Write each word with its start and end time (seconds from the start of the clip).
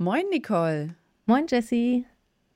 Moin, 0.00 0.28
Nicole. 0.30 0.94
Moin, 1.26 1.48
Jessie. 1.48 2.06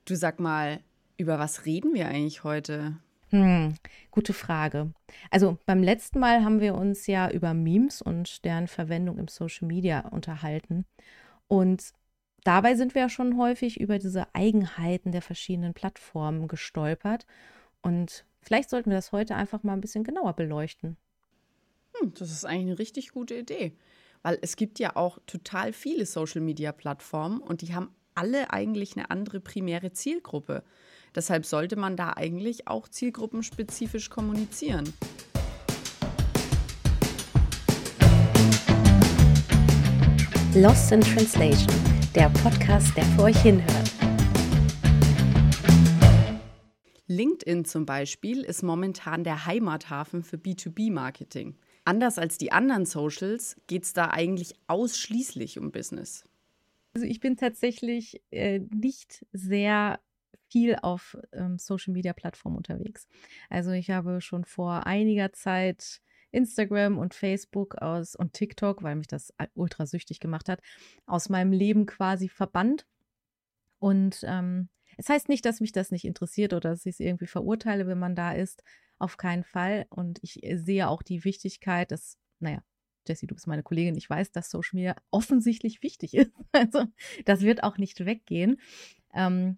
Du 0.05 0.15
sag 0.15 0.39
mal, 0.39 0.79
über 1.17 1.39
was 1.39 1.65
reden 1.65 1.93
wir 1.93 2.07
eigentlich 2.07 2.45
heute? 2.45 2.95
Hm, 3.31 3.75
gute 4.11 4.31
Frage. 4.31 4.93
Also 5.29 5.57
beim 5.65 5.83
letzten 5.83 6.21
Mal 6.21 6.45
haben 6.45 6.61
wir 6.61 6.73
uns 6.73 7.05
ja 7.05 7.29
über 7.29 7.53
Memes 7.53 8.01
und 8.01 8.45
deren 8.45 8.69
Verwendung 8.69 9.17
im 9.17 9.27
Social 9.27 9.67
Media 9.67 10.07
unterhalten. 10.07 10.85
Und 11.49 11.91
dabei 12.45 12.75
sind 12.75 12.95
wir 12.95 13.01
ja 13.01 13.09
schon 13.09 13.35
häufig 13.37 13.77
über 13.77 13.99
diese 13.99 14.33
Eigenheiten 14.33 15.11
der 15.11 15.21
verschiedenen 15.21 15.73
Plattformen 15.73 16.47
gestolpert. 16.47 17.25
Und 17.81 18.23
vielleicht 18.41 18.69
sollten 18.69 18.89
wir 18.89 18.97
das 18.97 19.11
heute 19.11 19.35
einfach 19.35 19.63
mal 19.63 19.73
ein 19.73 19.81
bisschen 19.81 20.05
genauer 20.05 20.31
beleuchten. 20.31 20.95
Hm, 21.95 22.13
das 22.13 22.31
ist 22.31 22.45
eigentlich 22.45 22.67
eine 22.67 22.79
richtig 22.79 23.11
gute 23.11 23.35
Idee. 23.35 23.73
Weil 24.23 24.39
es 24.41 24.55
gibt 24.55 24.79
ja 24.79 24.95
auch 24.95 25.19
total 25.27 25.73
viele 25.73 26.05
Social-Media-Plattformen 26.05 27.39
und 27.39 27.61
die 27.61 27.75
haben 27.75 27.93
alle 28.15 28.51
eigentlich 28.51 28.95
eine 28.95 29.09
andere 29.09 29.41
primäre 29.41 29.91
Zielgruppe. 29.91 30.63
Deshalb 31.13 31.45
sollte 31.45 31.75
man 31.75 31.97
da 31.97 32.13
eigentlich 32.13 32.69
auch 32.69 32.87
zielgruppenspezifisch 32.87 34.09
kommunizieren. 34.09 34.93
Lost 40.55 40.93
in 40.93 41.01
Translation, 41.01 41.75
der 42.15 42.29
Podcast, 42.29 42.95
der 42.95 43.03
für 43.03 43.23
euch 43.23 43.41
hinhört. 43.41 43.91
LinkedIn 47.07 47.65
zum 47.65 47.85
Beispiel 47.85 48.43
ist 48.43 48.63
momentan 48.63 49.25
der 49.25 49.45
Heimathafen 49.45 50.23
für 50.23 50.37
B2B-Marketing. 50.37 51.57
Anders 51.85 52.17
als 52.17 52.37
die 52.37 52.51
anderen 52.51 52.85
Socials 52.85 53.57
geht 53.67 53.83
es 53.83 53.93
da 53.93 54.09
eigentlich 54.09 54.55
ausschließlich 54.67 55.59
um 55.59 55.71
Business. 55.71 56.23
Also 56.93 57.05
ich 57.07 57.19
bin 57.19 57.35
tatsächlich 57.37 58.21
äh, 58.31 58.59
nicht 58.59 59.25
sehr 59.33 59.99
viel 60.49 60.77
auf 60.81 61.17
ähm, 61.31 61.57
Social-Media-Plattformen 61.57 62.57
unterwegs. 62.57 63.07
Also 63.49 63.71
ich 63.71 63.89
habe 63.89 64.21
schon 64.21 64.45
vor 64.45 64.85
einiger 64.85 65.33
Zeit 65.33 65.99
Instagram 66.31 66.97
und 66.97 67.13
Facebook 67.13 67.75
aus 67.75 68.15
und 68.15 68.33
TikTok, 68.33 68.83
weil 68.83 68.95
mich 68.95 69.07
das 69.07 69.33
ultra 69.55 69.85
süchtig 69.85 70.19
gemacht 70.19 70.49
hat, 70.49 70.61
aus 71.05 71.29
meinem 71.29 71.51
Leben 71.51 71.85
quasi 71.85 72.29
verbannt. 72.29 72.85
Und 73.79 74.23
ähm, 74.23 74.69
es 74.97 75.09
heißt 75.09 75.29
nicht, 75.29 75.45
dass 75.45 75.59
mich 75.59 75.71
das 75.71 75.91
nicht 75.91 76.05
interessiert 76.05 76.53
oder 76.53 76.71
dass 76.71 76.85
ich 76.85 76.93
es 76.95 76.99
irgendwie 76.99 77.27
verurteile, 77.27 77.87
wenn 77.87 77.99
man 77.99 78.15
da 78.15 78.33
ist. 78.33 78.63
Auf 79.03 79.17
keinen 79.17 79.43
Fall. 79.43 79.85
Und 79.89 80.19
ich 80.21 80.41
äh, 80.45 80.55
sehe 80.55 80.87
auch 80.87 81.03
die 81.03 81.25
Wichtigkeit, 81.25 81.91
dass, 81.91 82.17
naja, 82.39 82.63
Jessie, 83.05 83.27
du 83.27 83.35
bist 83.35 83.47
meine 83.47 83.61
Kollegin, 83.61 83.97
ich 83.97 84.09
weiß, 84.09 84.31
dass 84.31 84.49
Social 84.49 84.77
Media 84.77 84.95
offensichtlich 85.11 85.83
wichtig 85.83 86.13
ist. 86.13 86.31
Also 86.53 86.85
das 87.25 87.41
wird 87.41 87.63
auch 87.63 87.77
nicht 87.77 88.05
weggehen. 88.05 88.61
Ähm, 89.13 89.57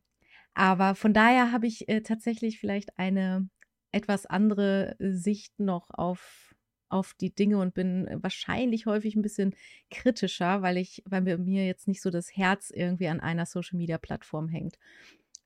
aber 0.56 0.96
von 0.96 1.14
daher 1.14 1.52
habe 1.52 1.68
ich 1.68 1.88
äh, 1.88 2.02
tatsächlich 2.02 2.60
vielleicht 2.60 2.98
eine 2.98 3.48
etwas 3.92 4.26
andere 4.26 4.96
Sicht 4.98 5.60
noch 5.60 5.92
auf, 5.92 6.56
auf 6.90 7.14
die 7.14 7.36
Dinge 7.36 7.60
und 7.60 7.76
bin 7.76 8.08
wahrscheinlich 8.24 8.88
häufig 8.88 9.16
ein 9.16 9.22
bisschen 9.22 9.54
kritischer, 9.92 10.64
weil 10.64 10.78
ich, 10.78 11.04
weil 11.06 11.22
mir 11.22 11.68
jetzt 11.68 11.88
nicht 11.88 12.02
so 12.02 12.10
das 12.10 12.36
Herz 12.36 12.72
irgendwie 12.72 13.10
an 13.10 13.20
einer 13.20 13.46
Social 13.46 13.78
Media 13.78 14.00
Plattform 14.00 14.50
hängt. 14.50 14.80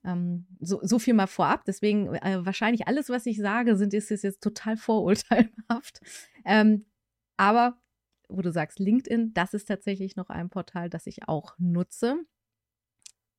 Ähm, 0.03 0.47
so, 0.59 0.79
so 0.81 0.99
viel 0.99 1.13
mal 1.13 1.27
vorab. 1.27 1.65
Deswegen 1.65 2.15
äh, 2.15 2.45
wahrscheinlich 2.45 2.87
alles, 2.87 3.09
was 3.09 3.25
ich 3.25 3.37
sage, 3.37 3.75
sind 3.75 3.93
ist, 3.93 4.11
ist 4.11 4.23
jetzt 4.23 4.41
total 4.41 4.77
vorurteilhaft. 4.77 6.01
Ähm, 6.45 6.85
aber 7.37 7.77
wo 8.29 8.41
du 8.41 8.51
sagst 8.51 8.79
LinkedIn, 8.79 9.33
das 9.33 9.53
ist 9.53 9.65
tatsächlich 9.65 10.15
noch 10.15 10.29
ein 10.29 10.49
Portal, 10.49 10.89
das 10.89 11.07
ich 11.07 11.27
auch 11.27 11.55
nutze. 11.57 12.17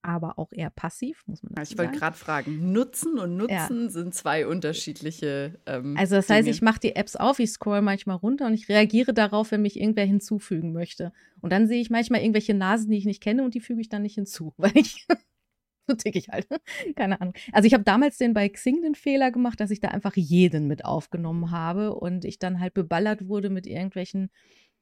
Aber 0.02 0.39
auch 0.39 0.50
eher 0.50 0.70
passiv, 0.70 1.22
muss 1.27 1.42
man 1.42 1.52
sagen. 1.55 1.69
Ich 1.70 1.78
wollte 1.78 1.98
gerade 1.98 2.17
fragen, 2.17 2.72
Nutzen 2.72 3.19
und 3.19 3.36
Nutzen 3.36 3.83
ja. 3.84 3.91
sind 3.91 4.14
zwei 4.14 4.47
unterschiedliche. 4.47 5.61
Ähm, 5.67 5.95
also 5.98 6.17
das 6.17 6.30
heißt, 6.30 6.48
ich 6.48 6.62
mache 6.62 6.80
die 6.80 6.96
Apps 6.96 7.17
auf, 7.17 7.39
ich 7.39 7.51
scroll 7.51 7.83
manchmal 7.83 8.17
runter 8.17 8.46
und 8.46 8.55
ich 8.55 8.70
reagiere 8.70 9.12
darauf, 9.12 9.51
wenn 9.51 9.61
mich 9.61 9.79
irgendwer 9.79 10.06
hinzufügen 10.06 10.73
möchte. 10.73 11.12
Und 11.42 11.52
dann 11.52 11.67
sehe 11.67 11.83
ich 11.83 11.90
manchmal 11.90 12.23
irgendwelche 12.23 12.55
Nasen, 12.55 12.90
die 12.90 12.96
ich 12.96 13.05
nicht 13.05 13.23
kenne 13.23 13.45
und 13.45 13.52
die 13.52 13.61
füge 13.61 13.83
ich 13.83 13.90
dann 13.90 14.01
nicht 14.01 14.14
hinzu, 14.14 14.55
weil 14.56 14.73
ich 14.74 15.06
so 15.96 15.96
tick 15.96 16.17
ich 16.17 16.28
halt. 16.28 16.46
Keine 16.96 17.20
Ahnung. 17.20 17.34
Also 17.52 17.67
ich 17.67 17.74
habe 17.74 17.84
damals 17.84 18.18
den 18.18 18.34
bei 18.34 18.48
Xing 18.48 18.83
den 18.83 18.95
Fehler 18.95 19.30
gemacht, 19.30 19.61
dass 19.61 19.70
ich 19.70 19.80
da 19.80 19.89
einfach 19.89 20.17
jeden 20.17 20.67
mit 20.67 20.84
aufgenommen 20.84 21.51
habe 21.51 21.95
und 21.95 22.24
ich 22.24 22.39
dann 22.39 22.61
halt 22.61 22.74
beballert 22.74 23.28
wurde 23.28 23.51
mit 23.51 23.67
irgendwelchen, 23.67 24.30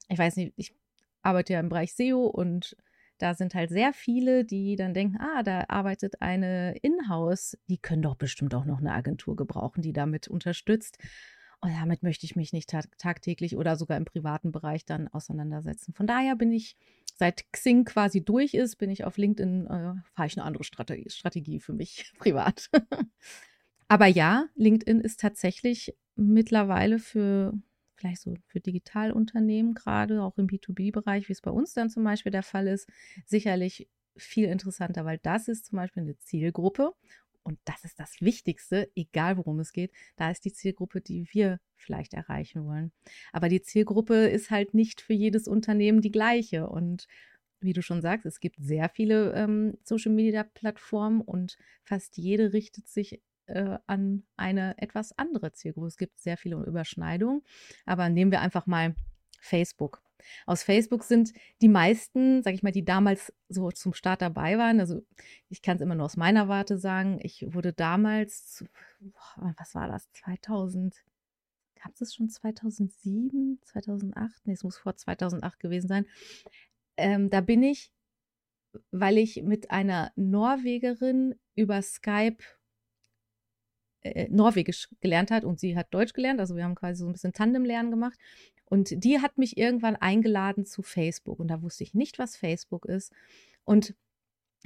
ich 0.08 0.18
weiß 0.18 0.36
nicht, 0.36 0.52
ich 0.56 0.74
arbeite 1.22 1.54
ja 1.54 1.60
im 1.60 1.68
Bereich 1.68 1.94
SEO 1.94 2.26
und 2.26 2.76
da 3.18 3.34
sind 3.34 3.54
halt 3.54 3.70
sehr 3.70 3.92
viele, 3.92 4.44
die 4.44 4.76
dann 4.76 4.94
denken, 4.94 5.18
ah, 5.18 5.42
da 5.42 5.64
arbeitet 5.68 6.22
eine 6.22 6.76
Inhouse, 6.82 7.58
die 7.68 7.78
können 7.78 8.02
doch 8.02 8.14
bestimmt 8.14 8.54
auch 8.54 8.64
noch 8.64 8.78
eine 8.78 8.92
Agentur 8.92 9.34
gebrauchen, 9.34 9.82
die 9.82 9.92
damit 9.92 10.28
unterstützt. 10.28 10.98
Und 11.60 11.72
damit 11.72 12.02
möchte 12.02 12.24
ich 12.24 12.36
mich 12.36 12.52
nicht 12.52 12.70
tagtäglich 12.98 13.56
oder 13.56 13.76
sogar 13.76 13.96
im 13.96 14.04
privaten 14.04 14.52
Bereich 14.52 14.84
dann 14.84 15.08
auseinandersetzen. 15.08 15.92
Von 15.92 16.06
daher 16.06 16.36
bin 16.36 16.52
ich, 16.52 16.76
seit 17.16 17.52
Xing 17.52 17.84
quasi 17.84 18.24
durch 18.24 18.54
ist, 18.54 18.76
bin 18.76 18.90
ich 18.90 19.04
auf 19.04 19.16
LinkedIn, 19.16 19.66
äh, 19.66 19.94
fahre 20.14 20.26
ich 20.26 20.36
eine 20.36 20.44
andere 20.44 20.62
Strategie, 20.62 21.10
Strategie 21.10 21.58
für 21.58 21.72
mich 21.72 22.12
privat. 22.18 22.70
Aber 23.88 24.06
ja, 24.06 24.46
LinkedIn 24.54 25.00
ist 25.00 25.20
tatsächlich 25.20 25.96
mittlerweile 26.14 26.98
für 26.98 27.54
vielleicht 27.96 28.22
so 28.22 28.34
für 28.46 28.60
Digitalunternehmen 28.60 29.74
gerade, 29.74 30.22
auch 30.22 30.38
im 30.38 30.46
B2B-Bereich, 30.46 31.28
wie 31.28 31.32
es 31.32 31.40
bei 31.40 31.50
uns 31.50 31.74
dann 31.74 31.90
zum 31.90 32.04
Beispiel 32.04 32.30
der 32.30 32.44
Fall 32.44 32.68
ist, 32.68 32.88
sicherlich 33.26 33.88
viel 34.16 34.46
interessanter, 34.46 35.04
weil 35.04 35.18
das 35.18 35.48
ist 35.48 35.66
zum 35.66 35.76
Beispiel 35.76 36.02
eine 36.04 36.18
Zielgruppe 36.18 36.92
und 37.48 37.58
das 37.64 37.82
ist 37.82 37.98
das 37.98 38.20
Wichtigste, 38.20 38.90
egal 38.94 39.38
worum 39.38 39.58
es 39.58 39.72
geht. 39.72 39.90
Da 40.16 40.30
ist 40.30 40.44
die 40.44 40.52
Zielgruppe, 40.52 41.00
die 41.00 41.26
wir 41.32 41.60
vielleicht 41.76 42.12
erreichen 42.12 42.66
wollen. 42.66 42.92
Aber 43.32 43.48
die 43.48 43.62
Zielgruppe 43.62 44.26
ist 44.28 44.50
halt 44.50 44.74
nicht 44.74 45.00
für 45.00 45.14
jedes 45.14 45.48
Unternehmen 45.48 46.02
die 46.02 46.10
gleiche. 46.10 46.68
Und 46.68 47.06
wie 47.60 47.72
du 47.72 47.80
schon 47.80 48.02
sagst, 48.02 48.26
es 48.26 48.40
gibt 48.40 48.56
sehr 48.60 48.90
viele 48.90 49.32
ähm, 49.32 49.78
Social-Media-Plattformen 49.82 51.22
und 51.22 51.56
fast 51.84 52.18
jede 52.18 52.52
richtet 52.52 52.86
sich 52.86 53.22
äh, 53.46 53.78
an 53.86 54.24
eine 54.36 54.76
etwas 54.76 55.16
andere 55.16 55.52
Zielgruppe. 55.52 55.86
Es 55.86 55.96
gibt 55.96 56.20
sehr 56.20 56.36
viele 56.36 56.56
Überschneidungen. 56.56 57.40
Aber 57.86 58.10
nehmen 58.10 58.30
wir 58.30 58.42
einfach 58.42 58.66
mal 58.66 58.94
Facebook. 59.40 60.02
Aus 60.46 60.62
Facebook 60.62 61.04
sind 61.04 61.32
die 61.60 61.68
meisten, 61.68 62.42
sag 62.42 62.54
ich 62.54 62.62
mal, 62.62 62.72
die 62.72 62.84
damals 62.84 63.32
so 63.48 63.70
zum 63.70 63.94
Start 63.94 64.22
dabei 64.22 64.58
waren. 64.58 64.80
Also 64.80 65.02
ich 65.48 65.62
kann 65.62 65.76
es 65.76 65.82
immer 65.82 65.94
nur 65.94 66.06
aus 66.06 66.16
meiner 66.16 66.48
Warte 66.48 66.78
sagen. 66.78 67.18
Ich 67.22 67.46
wurde 67.54 67.72
damals, 67.72 68.64
was 69.36 69.74
war 69.74 69.88
das, 69.88 70.10
2000, 70.12 70.94
gab 71.82 71.92
es 72.00 72.14
schon 72.14 72.28
2007, 72.28 73.60
2008? 73.62 74.46
Nee, 74.46 74.52
es 74.52 74.64
muss 74.64 74.78
vor 74.78 74.96
2008 74.96 75.60
gewesen 75.60 75.88
sein. 75.88 76.06
Ähm, 76.96 77.30
da 77.30 77.40
bin 77.40 77.62
ich, 77.62 77.92
weil 78.90 79.18
ich 79.18 79.42
mit 79.42 79.70
einer 79.70 80.12
Norwegerin 80.16 81.36
über 81.54 81.80
Skype 81.82 82.38
äh, 84.02 84.28
Norwegisch 84.30 84.88
gelernt 85.00 85.30
hat 85.30 85.44
und 85.44 85.58
sie 85.58 85.76
hat 85.76 85.92
Deutsch 85.92 86.12
gelernt. 86.12 86.40
Also 86.40 86.56
wir 86.56 86.64
haben 86.64 86.74
quasi 86.74 87.00
so 87.00 87.06
ein 87.06 87.12
bisschen 87.12 87.32
Tandemlernen 87.32 87.90
gemacht. 87.90 88.18
Und 88.68 89.02
die 89.04 89.20
hat 89.20 89.38
mich 89.38 89.56
irgendwann 89.56 89.96
eingeladen 89.96 90.66
zu 90.66 90.82
Facebook. 90.82 91.40
Und 91.40 91.48
da 91.48 91.62
wusste 91.62 91.84
ich 91.84 91.94
nicht, 91.94 92.18
was 92.18 92.36
Facebook 92.36 92.84
ist. 92.84 93.12
Und 93.64 93.94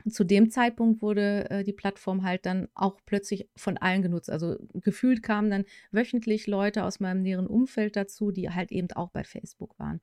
zu 0.08 0.24
dem 0.24 0.50
Zeitpunkt 0.50 1.02
wurde 1.02 1.50
äh, 1.50 1.64
die 1.64 1.72
Plattform 1.72 2.24
halt 2.24 2.46
dann 2.46 2.68
auch 2.74 2.98
plötzlich 3.04 3.48
von 3.56 3.76
allen 3.76 4.02
genutzt. 4.02 4.30
Also 4.30 4.56
gefühlt 4.74 5.22
kamen 5.22 5.50
dann 5.50 5.64
wöchentlich 5.90 6.46
Leute 6.46 6.84
aus 6.84 6.98
meinem 6.98 7.22
näheren 7.22 7.46
Umfeld 7.46 7.96
dazu, 7.96 8.32
die 8.32 8.50
halt 8.50 8.72
eben 8.72 8.90
auch 8.92 9.10
bei 9.10 9.22
Facebook 9.22 9.78
waren. 9.78 10.00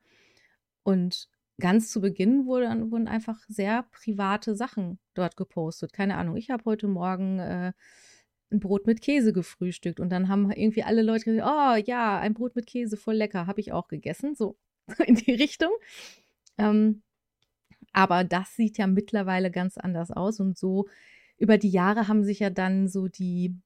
Und 0.82 1.28
ganz 1.58 1.90
zu 1.90 2.00
Beginn 2.00 2.46
wurde, 2.46 2.90
wurden 2.90 3.08
einfach 3.08 3.38
sehr 3.48 3.84
private 3.90 4.54
Sachen 4.54 4.98
dort 5.14 5.36
gepostet. 5.36 5.92
Keine 5.92 6.16
Ahnung, 6.16 6.36
ich 6.36 6.50
habe 6.50 6.64
heute 6.64 6.88
Morgen 6.88 7.38
äh, 7.38 7.72
ein 8.50 8.60
Brot 8.60 8.86
mit 8.86 9.00
Käse 9.00 9.32
gefrühstückt. 9.32 10.00
Und 10.00 10.10
dann 10.10 10.28
haben 10.28 10.50
irgendwie 10.50 10.82
alle 10.82 11.02
Leute 11.02 11.24
gesagt, 11.24 11.46
oh 11.46 11.76
ja, 11.86 12.18
ein 12.18 12.34
Brot 12.34 12.56
mit 12.56 12.66
Käse, 12.66 12.96
voll 12.96 13.16
lecker, 13.16 13.46
habe 13.46 13.60
ich 13.60 13.72
auch 13.72 13.88
gegessen. 13.88 14.34
So 14.34 14.56
in 15.06 15.14
die 15.14 15.32
Richtung. 15.32 15.70
Ähm, 16.58 17.02
aber 17.92 18.24
das 18.24 18.54
sieht 18.56 18.78
ja 18.78 18.86
mittlerweile 18.86 19.50
ganz 19.50 19.78
anders 19.78 20.10
aus. 20.10 20.40
Und 20.40 20.58
so 20.58 20.88
über 21.38 21.58
die 21.58 21.70
Jahre 21.70 22.08
haben 22.08 22.24
sich 22.24 22.40
ja 22.40 22.50
dann 22.50 22.88
so 22.88 23.08
die 23.08 23.56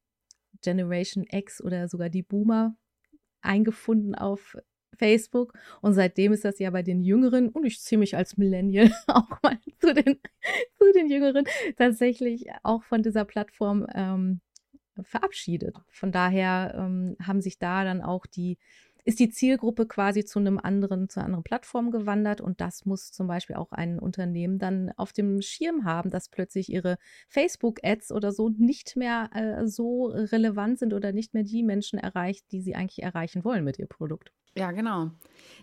Generation 0.62 1.26
X 1.30 1.62
oder 1.62 1.88
sogar 1.88 2.08
die 2.08 2.22
Boomer 2.22 2.76
eingefunden 3.42 4.14
auf 4.14 4.56
Facebook. 4.96 5.52
Und 5.80 5.94
seitdem 5.94 6.32
ist 6.32 6.44
das 6.44 6.58
ja 6.58 6.70
bei 6.70 6.82
den 6.82 7.02
Jüngeren, 7.02 7.48
und 7.48 7.64
ich 7.64 7.80
ziehe 7.80 7.98
mich 7.98 8.16
als 8.16 8.36
Millennial 8.36 8.90
auch 9.06 9.42
mal 9.42 9.58
zu 9.80 9.92
den, 9.92 10.18
zu 10.78 10.92
den 10.94 11.10
Jüngeren, 11.10 11.44
tatsächlich 11.76 12.46
auch 12.62 12.84
von 12.84 13.02
dieser 13.02 13.24
Plattform 13.24 13.86
ähm, 13.94 14.40
verabschiedet. 15.02 15.76
Von 15.90 16.12
daher 16.12 16.74
ähm, 16.76 17.16
haben 17.22 17.40
sich 17.40 17.58
da 17.58 17.84
dann 17.84 18.02
auch 18.02 18.26
die 18.26 18.58
ist 19.04 19.20
die 19.20 19.28
Zielgruppe 19.28 19.86
quasi 19.86 20.24
zu 20.24 20.38
einem 20.38 20.58
anderen, 20.58 21.08
zu 21.08 21.20
einer 21.20 21.26
anderen 21.26 21.44
Plattform 21.44 21.90
gewandert 21.90 22.40
und 22.40 22.60
das 22.60 22.86
muss 22.86 23.12
zum 23.12 23.26
Beispiel 23.26 23.56
auch 23.56 23.72
ein 23.72 23.98
Unternehmen 23.98 24.58
dann 24.58 24.92
auf 24.96 25.12
dem 25.12 25.42
Schirm 25.42 25.84
haben, 25.84 26.10
dass 26.10 26.30
plötzlich 26.30 26.70
ihre 26.70 26.96
Facebook-Ads 27.28 28.12
oder 28.12 28.32
so 28.32 28.48
nicht 28.48 28.96
mehr 28.96 29.28
äh, 29.34 29.66
so 29.66 30.06
relevant 30.06 30.78
sind 30.78 30.94
oder 30.94 31.12
nicht 31.12 31.34
mehr 31.34 31.42
die 31.42 31.62
Menschen 31.62 31.98
erreicht, 31.98 32.50
die 32.50 32.62
sie 32.62 32.74
eigentlich 32.74 33.02
erreichen 33.02 33.44
wollen 33.44 33.64
mit 33.64 33.78
ihrem 33.78 33.88
Produkt. 33.88 34.32
Ja, 34.56 34.72
genau. 34.72 35.10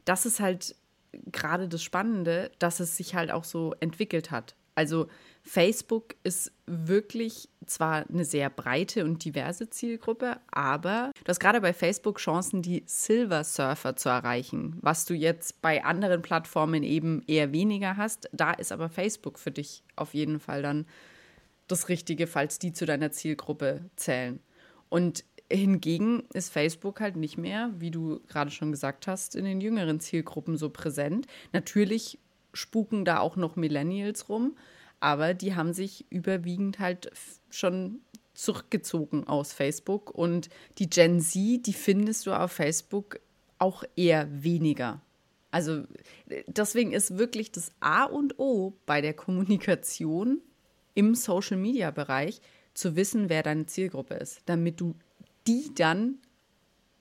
Das 0.05 0.25
ist 0.25 0.39
halt 0.39 0.75
gerade 1.31 1.67
das 1.67 1.81
Spannende, 1.81 2.51
dass 2.59 2.79
es 2.79 2.95
sich 2.95 3.15
halt 3.15 3.31
auch 3.31 3.43
so 3.43 3.73
entwickelt 3.79 4.29
hat. 4.29 4.55
Also 4.75 5.07
Facebook 5.43 6.15
ist 6.23 6.51
wirklich 6.65 7.49
zwar 7.65 8.07
eine 8.09 8.25
sehr 8.25 8.49
breite 8.49 9.03
und 9.03 9.23
diverse 9.25 9.69
Zielgruppe, 9.69 10.37
aber 10.51 11.11
du 11.23 11.29
hast 11.29 11.39
gerade 11.39 11.61
bei 11.61 11.73
Facebook 11.73 12.19
Chancen, 12.19 12.61
die 12.61 12.83
Silver 12.85 13.43
Surfer 13.43 13.95
zu 13.95 14.09
erreichen, 14.09 14.77
was 14.81 15.05
du 15.05 15.13
jetzt 15.13 15.61
bei 15.61 15.83
anderen 15.83 16.21
Plattformen 16.21 16.83
eben 16.83 17.23
eher 17.27 17.51
weniger 17.51 17.97
hast. 17.97 18.29
Da 18.33 18.51
ist 18.51 18.71
aber 18.71 18.89
Facebook 18.89 19.39
für 19.39 19.51
dich 19.51 19.83
auf 19.95 20.13
jeden 20.13 20.39
Fall 20.39 20.61
dann 20.61 20.85
das 21.67 21.89
Richtige, 21.89 22.27
falls 22.27 22.59
die 22.59 22.73
zu 22.73 22.85
deiner 22.85 23.11
Zielgruppe 23.11 23.85
zählen. 23.95 24.39
Und 24.89 25.23
hingegen 25.49 26.23
ist 26.33 26.51
Facebook 26.51 26.99
halt 26.99 27.15
nicht 27.15 27.37
mehr, 27.37 27.71
wie 27.77 27.91
du 27.91 28.21
gerade 28.27 28.51
schon 28.51 28.71
gesagt 28.71 29.07
hast, 29.07 29.35
in 29.35 29.45
den 29.45 29.61
jüngeren 29.61 29.99
Zielgruppen 29.99 30.57
so 30.57 30.69
präsent. 30.69 31.27
Natürlich 31.53 32.19
spuken 32.53 33.05
da 33.05 33.19
auch 33.19 33.37
noch 33.37 33.55
Millennials 33.55 34.29
rum, 34.29 34.55
aber 35.01 35.33
die 35.33 35.55
haben 35.55 35.73
sich 35.73 36.05
überwiegend 36.09 36.79
halt 36.79 37.11
schon 37.49 37.99
zurückgezogen 38.33 39.27
aus 39.27 39.51
Facebook 39.51 40.11
und 40.11 40.49
die 40.77 40.89
Gen 40.89 41.19
Z, 41.19 41.65
die 41.65 41.73
findest 41.73 42.25
du 42.25 42.31
auf 42.31 42.53
Facebook 42.53 43.19
auch 43.57 43.83
eher 43.95 44.27
weniger. 44.43 45.01
Also 45.49 45.83
deswegen 46.47 46.93
ist 46.93 47.17
wirklich 47.17 47.51
das 47.51 47.71
A 47.81 48.05
und 48.05 48.39
O 48.39 48.73
bei 48.85 49.01
der 49.01 49.13
Kommunikation 49.13 50.39
im 50.93 51.13
Social-Media-Bereich 51.15 52.39
zu 52.73 52.95
wissen, 52.95 53.27
wer 53.27 53.43
deine 53.43 53.65
Zielgruppe 53.65 54.13
ist, 54.13 54.41
damit 54.45 54.79
du 54.79 54.95
die 55.47 55.73
dann 55.75 56.19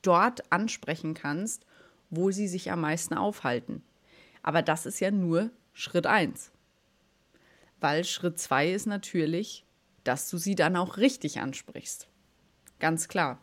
dort 0.03 0.51
ansprechen 0.51 1.15
kannst, 1.15 1.67
wo 2.09 2.31
sie 2.31 2.49
sich 2.49 2.73
am 2.73 2.81
meisten 2.81 3.15
aufhalten. 3.15 3.83
Aber 4.43 4.63
das 4.63 4.87
ist 4.87 5.01
ja 5.01 5.11
nur 5.11 5.51
Schritt 5.75 6.07
1 6.07 6.51
weil 7.81 8.05
Schritt 8.05 8.39
zwei 8.39 8.71
ist 8.71 8.87
natürlich, 8.87 9.65
dass 10.05 10.31
du 10.31 10.39
sie 10.39 10.55
dann 10.55 10.77
auch 10.77 10.97
richtig 10.97 11.41
ansprichst. 11.41 12.09
Ganz 12.79 13.09
klar. 13.09 13.39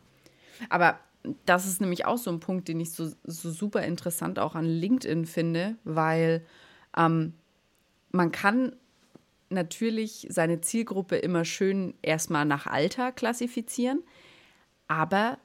Aber 0.68 0.98
das 1.46 1.66
ist 1.66 1.80
nämlich 1.80 2.04
auch 2.04 2.18
so 2.18 2.30
ein 2.30 2.40
Punkt, 2.40 2.68
den 2.68 2.80
ich 2.80 2.92
so, 2.92 3.10
so 3.24 3.50
super 3.50 3.82
interessant 3.82 4.38
auch 4.38 4.54
an 4.54 4.64
LinkedIn 4.64 5.26
finde, 5.26 5.76
weil 5.84 6.44
ähm, 6.96 7.34
man 8.10 8.32
kann 8.32 8.74
natürlich 9.50 10.26
seine 10.30 10.60
Zielgruppe 10.60 11.16
immer 11.16 11.44
schön 11.44 11.94
erstmal 12.02 12.44
nach 12.44 12.66
Alter 12.66 13.12
klassifizieren, 13.12 14.02
aber 14.86 15.38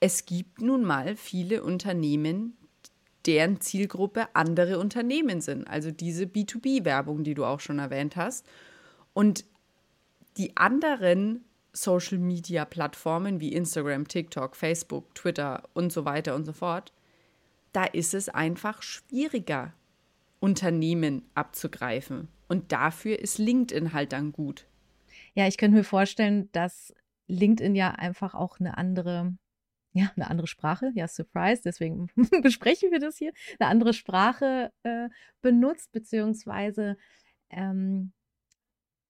es 0.00 0.24
gibt 0.24 0.60
nun 0.60 0.84
mal 0.84 1.16
viele 1.16 1.62
Unternehmen, 1.62 2.56
deren 3.26 3.60
Zielgruppe 3.60 4.28
andere 4.34 4.78
Unternehmen 4.78 5.40
sind. 5.40 5.66
Also 5.66 5.90
diese 5.90 6.24
B2B-Werbung, 6.24 7.24
die 7.24 7.34
du 7.34 7.44
auch 7.44 7.60
schon 7.60 7.78
erwähnt 7.78 8.16
hast. 8.16 8.46
Und 9.12 9.44
die 10.36 10.56
anderen 10.56 11.44
Social-Media-Plattformen 11.72 13.40
wie 13.40 13.52
Instagram, 13.52 14.08
TikTok, 14.08 14.56
Facebook, 14.56 15.14
Twitter 15.14 15.62
und 15.74 15.92
so 15.92 16.04
weiter 16.04 16.34
und 16.34 16.44
so 16.44 16.52
fort, 16.52 16.92
da 17.72 17.84
ist 17.84 18.14
es 18.14 18.28
einfach 18.28 18.82
schwieriger, 18.82 19.72
Unternehmen 20.40 21.22
abzugreifen. 21.34 22.28
Und 22.48 22.72
dafür 22.72 23.18
ist 23.18 23.38
LinkedIn 23.38 23.92
halt 23.92 24.12
dann 24.12 24.32
gut. 24.32 24.66
Ja, 25.34 25.46
ich 25.46 25.58
könnte 25.58 25.76
mir 25.76 25.84
vorstellen, 25.84 26.48
dass 26.52 26.94
LinkedIn 27.28 27.76
ja 27.76 27.90
einfach 27.90 28.34
auch 28.34 28.58
eine 28.58 28.76
andere 28.78 29.34
ja, 29.92 30.12
eine 30.16 30.30
andere 30.30 30.46
Sprache, 30.46 30.92
ja, 30.94 31.08
Surprise, 31.08 31.62
deswegen 31.64 32.08
besprechen 32.42 32.90
wir 32.90 33.00
das 33.00 33.18
hier, 33.18 33.32
eine 33.58 33.68
andere 33.68 33.92
Sprache 33.92 34.72
äh, 34.82 35.08
benutzt, 35.40 35.92
beziehungsweise 35.92 36.96
ähm, 37.50 38.12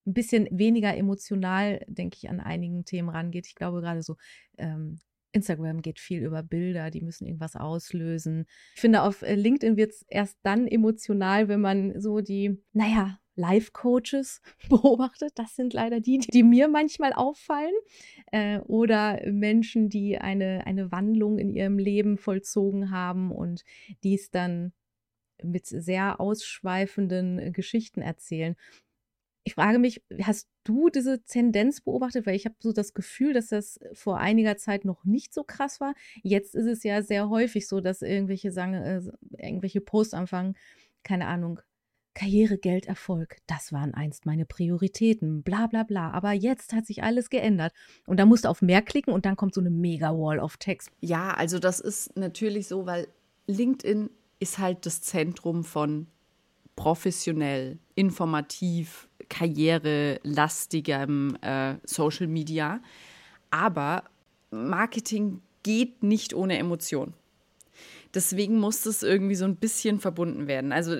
ein 0.06 0.14
bisschen 0.14 0.48
weniger 0.50 0.96
emotional, 0.96 1.84
denke 1.86 2.16
ich, 2.16 2.30
an 2.30 2.40
einigen 2.40 2.84
Themen 2.84 3.10
rangeht. 3.10 3.46
Ich 3.46 3.54
glaube 3.54 3.80
gerade 3.82 4.02
so, 4.02 4.16
ähm, 4.56 5.00
Instagram 5.32 5.82
geht 5.82 5.98
viel 5.98 6.22
über 6.22 6.42
Bilder, 6.42 6.90
die 6.90 7.02
müssen 7.02 7.26
irgendwas 7.26 7.56
auslösen. 7.56 8.46
Ich 8.74 8.80
finde, 8.80 9.02
auf 9.02 9.22
äh, 9.22 9.34
LinkedIn 9.34 9.76
wird 9.76 9.92
es 9.92 10.04
erst 10.08 10.38
dann 10.42 10.66
emotional, 10.66 11.48
wenn 11.48 11.60
man 11.60 12.00
so 12.00 12.20
die, 12.20 12.62
naja, 12.72 13.18
Life-Coaches 13.36 14.42
beobachtet. 14.68 15.32
Das 15.36 15.56
sind 15.56 15.72
leider 15.72 16.00
die, 16.00 16.18
die 16.18 16.42
mir 16.42 16.68
manchmal 16.68 17.12
auffallen. 17.12 17.74
Äh, 18.32 18.58
oder 18.60 19.20
Menschen, 19.30 19.88
die 19.88 20.18
eine, 20.18 20.66
eine 20.66 20.92
Wandlung 20.92 21.38
in 21.38 21.50
ihrem 21.50 21.78
Leben 21.78 22.18
vollzogen 22.18 22.90
haben 22.90 23.30
und 23.32 23.64
dies 24.02 24.30
dann 24.30 24.72
mit 25.42 25.66
sehr 25.66 26.20
ausschweifenden 26.20 27.52
Geschichten 27.52 28.02
erzählen. 28.02 28.56
Ich 29.44 29.54
frage 29.54 29.78
mich, 29.78 30.02
hast 30.22 30.48
du 30.64 30.90
diese 30.90 31.22
Tendenz 31.24 31.80
beobachtet? 31.80 32.26
Weil 32.26 32.36
ich 32.36 32.44
habe 32.44 32.56
so 32.58 32.72
das 32.72 32.92
Gefühl, 32.94 33.32
dass 33.32 33.48
das 33.48 33.80
vor 33.94 34.18
einiger 34.18 34.56
Zeit 34.56 34.84
noch 34.84 35.04
nicht 35.04 35.32
so 35.32 35.44
krass 35.44 35.80
war. 35.80 35.94
Jetzt 36.22 36.54
ist 36.54 36.66
es 36.66 36.82
ja 36.82 37.02
sehr 37.02 37.30
häufig 37.30 37.66
so, 37.66 37.80
dass 37.80 38.02
irgendwelche 38.02 38.52
sagen, 38.52 38.74
äh, 38.74 39.00
irgendwelche 39.38 39.80
Posts 39.80 40.14
anfangen, 40.14 40.56
keine 41.02 41.26
Ahnung, 41.26 41.60
Karriere, 42.14 42.58
Geld, 42.58 42.86
Erfolg, 42.86 43.36
das 43.46 43.72
waren 43.72 43.94
einst 43.94 44.26
meine 44.26 44.44
Prioritäten, 44.44 45.42
bla 45.42 45.68
bla 45.68 45.84
bla. 45.84 46.10
Aber 46.10 46.32
jetzt 46.32 46.72
hat 46.72 46.86
sich 46.86 47.02
alles 47.02 47.30
geändert. 47.30 47.72
Und 48.06 48.18
da 48.18 48.26
musst 48.26 48.44
du 48.44 48.48
auf 48.48 48.62
mehr 48.62 48.82
klicken 48.82 49.14
und 49.14 49.24
dann 49.24 49.36
kommt 49.36 49.54
so 49.54 49.60
eine 49.60 49.70
Mega-Wall 49.70 50.38
of 50.38 50.56
Text. 50.56 50.90
Ja, 51.00 51.30
also 51.30 51.58
das 51.58 51.80
ist 51.80 52.16
natürlich 52.16 52.66
so, 52.66 52.84
weil 52.84 53.08
LinkedIn 53.46 54.10
ist 54.40 54.58
halt 54.58 54.86
das 54.86 55.02
Zentrum 55.02 55.64
von 55.64 56.08
professionell, 56.74 57.78
informativ, 57.94 59.08
karrierelastigem 59.30 61.38
äh, 61.40 61.76
Social 61.84 62.26
Media. 62.26 62.82
Aber 63.50 64.04
Marketing 64.50 65.40
geht 65.62 66.02
nicht 66.02 66.34
ohne 66.34 66.58
Emotion. 66.58 67.14
Deswegen 68.12 68.58
muss 68.58 68.82
das 68.82 69.02
irgendwie 69.02 69.36
so 69.36 69.46
ein 69.46 69.56
bisschen 69.56 70.00
verbunden 70.00 70.46
werden. 70.46 70.72
Also 70.72 70.94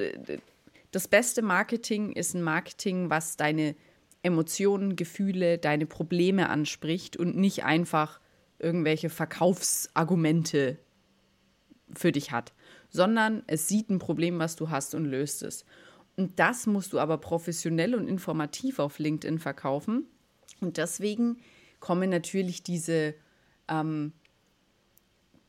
das 0.92 1.08
beste 1.08 1.42
Marketing 1.42 2.12
ist 2.12 2.34
ein 2.34 2.42
Marketing, 2.42 3.10
was 3.10 3.36
deine 3.36 3.74
Emotionen, 4.22 4.96
Gefühle, 4.96 5.58
deine 5.58 5.86
Probleme 5.86 6.48
anspricht 6.48 7.16
und 7.16 7.36
nicht 7.36 7.64
einfach 7.64 8.20
irgendwelche 8.58 9.08
Verkaufsargumente 9.08 10.78
für 11.94 12.12
dich 12.12 12.30
hat, 12.30 12.52
sondern 12.90 13.42
es 13.46 13.66
sieht 13.66 13.90
ein 13.90 13.98
Problem, 13.98 14.38
was 14.38 14.56
du 14.56 14.70
hast 14.70 14.94
und 14.94 15.06
löst 15.06 15.42
es. 15.42 15.64
Und 16.20 16.38
das 16.38 16.66
musst 16.66 16.92
du 16.92 16.98
aber 16.98 17.16
professionell 17.16 17.94
und 17.94 18.06
informativ 18.06 18.78
auf 18.78 18.98
LinkedIn 18.98 19.38
verkaufen. 19.38 20.04
Und 20.60 20.76
deswegen 20.76 21.38
kommen 21.78 22.10
natürlich 22.10 22.62
diese, 22.62 23.14
ähm, 23.68 24.12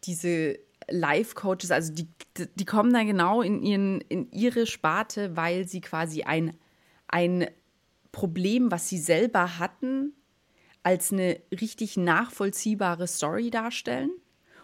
diese 0.05 0.59
Life-Coaches, 0.89 1.71
also 1.71 1.91
die, 1.91 2.07
die 2.55 2.63
kommen 2.63 2.93
da 2.93 3.03
genau 3.03 3.41
in, 3.41 3.61
ihren, 3.61 3.99
in 3.99 4.31
ihre 4.31 4.65
Sparte, 4.65 5.35
weil 5.35 5.67
sie 5.67 5.81
quasi 5.81 6.23
ein, 6.23 6.55
ein 7.09 7.47
Problem, 8.13 8.71
was 8.71 8.87
sie 8.87 8.97
selber 8.97 9.59
hatten, 9.59 10.13
als 10.83 11.11
eine 11.11 11.41
richtig 11.51 11.97
nachvollziehbare 11.97 13.07
Story 13.07 13.49
darstellen. 13.49 14.11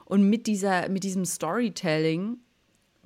Und 0.06 0.30
mit, 0.30 0.48
dieser, 0.48 0.88
mit 0.88 1.04
diesem 1.04 1.26
Storytelling 1.26 2.38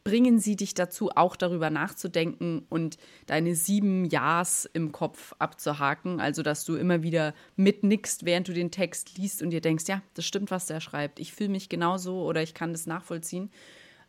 bringen 0.03 0.39
sie 0.39 0.55
dich 0.55 0.73
dazu, 0.73 1.09
auch 1.15 1.35
darüber 1.35 1.69
nachzudenken 1.69 2.65
und 2.69 2.97
deine 3.27 3.55
sieben 3.55 4.05
Ja's 4.05 4.69
im 4.73 4.91
Kopf 4.91 5.33
abzuhaken. 5.39 6.19
Also, 6.19 6.41
dass 6.43 6.65
du 6.65 6.75
immer 6.75 7.03
wieder 7.03 7.33
mitnickst, 7.55 8.25
während 8.25 8.47
du 8.47 8.53
den 8.53 8.71
Text 8.71 9.17
liest 9.17 9.41
und 9.41 9.51
dir 9.51 9.61
denkst, 9.61 9.85
ja, 9.87 10.01
das 10.13 10.25
stimmt, 10.25 10.51
was 10.51 10.65
der 10.65 10.79
schreibt. 10.79 11.19
Ich 11.19 11.33
fühle 11.33 11.49
mich 11.49 11.69
genauso 11.69 12.23
oder 12.23 12.41
ich 12.41 12.53
kann 12.53 12.71
das 12.71 12.87
nachvollziehen. 12.87 13.51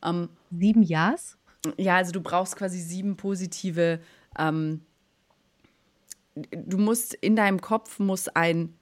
Ähm, 0.02 0.28
sieben 0.50 0.82
Ja's? 0.82 1.36
Ja, 1.76 1.96
also 1.96 2.12
du 2.12 2.20
brauchst 2.20 2.56
quasi 2.56 2.80
sieben 2.80 3.16
positive. 3.16 4.00
Ähm, 4.38 4.80
du 6.34 6.78
musst 6.78 7.14
in 7.14 7.36
deinem 7.36 7.60
Kopf 7.60 7.98
muss 7.98 8.28
ein 8.28 8.74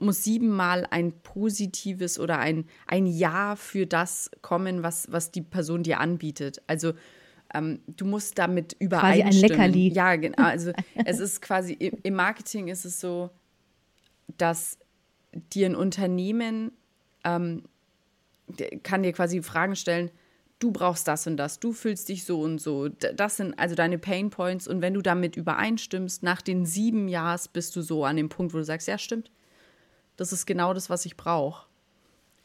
muss 0.00 0.24
siebenmal 0.24 0.86
ein 0.90 1.12
positives 1.22 2.18
oder 2.18 2.38
ein, 2.38 2.66
ein 2.86 3.06
Ja 3.06 3.56
für 3.56 3.86
das 3.86 4.30
kommen, 4.42 4.82
was, 4.82 5.10
was 5.10 5.30
die 5.30 5.42
Person 5.42 5.82
dir 5.82 6.00
anbietet. 6.00 6.62
Also 6.66 6.92
ähm, 7.54 7.80
du 7.86 8.04
musst 8.04 8.38
damit 8.38 8.76
übereinstimmen. 8.78 9.32
Quasi 9.32 9.44
ein 9.44 9.50
Leckerli. 9.50 9.88
Ja, 9.92 10.16
genau. 10.16 10.42
Also 10.42 10.72
es 11.04 11.18
ist 11.18 11.40
quasi, 11.40 11.72
im 11.74 12.14
Marketing 12.14 12.68
ist 12.68 12.84
es 12.84 13.00
so, 13.00 13.30
dass 14.36 14.78
dir 15.52 15.66
ein 15.66 15.76
Unternehmen 15.76 16.72
ähm, 17.24 17.62
kann 18.82 19.02
dir 19.02 19.12
quasi 19.12 19.42
Fragen 19.42 19.76
stellen, 19.76 20.10
du 20.58 20.72
brauchst 20.72 21.06
das 21.06 21.26
und 21.26 21.36
das, 21.36 21.60
du 21.60 21.72
fühlst 21.72 22.08
dich 22.08 22.24
so 22.24 22.40
und 22.40 22.60
so. 22.60 22.88
Das 22.88 23.36
sind 23.36 23.58
also 23.58 23.74
deine 23.74 23.98
Pain 23.98 24.30
Points. 24.30 24.66
Und 24.66 24.82
wenn 24.82 24.94
du 24.94 25.02
damit 25.02 25.36
übereinstimmst, 25.36 26.22
nach 26.22 26.42
den 26.42 26.66
sieben 26.66 27.08
Jahren 27.08 27.40
bist 27.52 27.76
du 27.76 27.82
so 27.82 28.04
an 28.04 28.16
dem 28.16 28.28
Punkt, 28.28 28.54
wo 28.54 28.58
du 28.58 28.64
sagst, 28.64 28.88
ja, 28.88 28.98
stimmt. 28.98 29.30
Das 30.18 30.32
ist 30.32 30.44
genau 30.44 30.74
das, 30.74 30.90
was 30.90 31.06
ich 31.06 31.16
brauche. 31.16 31.66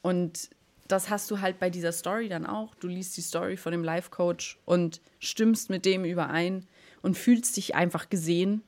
Und 0.01 0.49
das 0.87 1.09
hast 1.09 1.29
du 1.31 1.41
halt 1.41 1.59
bei 1.59 1.69
dieser 1.69 1.91
Story 1.91 2.29
dann 2.29 2.45
auch. 2.45 2.75
Du 2.75 2.87
liest 2.87 3.17
die 3.17 3.21
Story 3.21 3.57
von 3.57 3.71
dem 3.71 3.83
Life-Coach 3.83 4.59
und 4.63 5.01
stimmst 5.19 5.69
mit 5.69 5.83
dem 5.83 6.05
überein 6.05 6.67
und 7.01 7.17
fühlst 7.17 7.57
dich 7.57 7.73
einfach 7.73 8.09
gesehen 8.09 8.61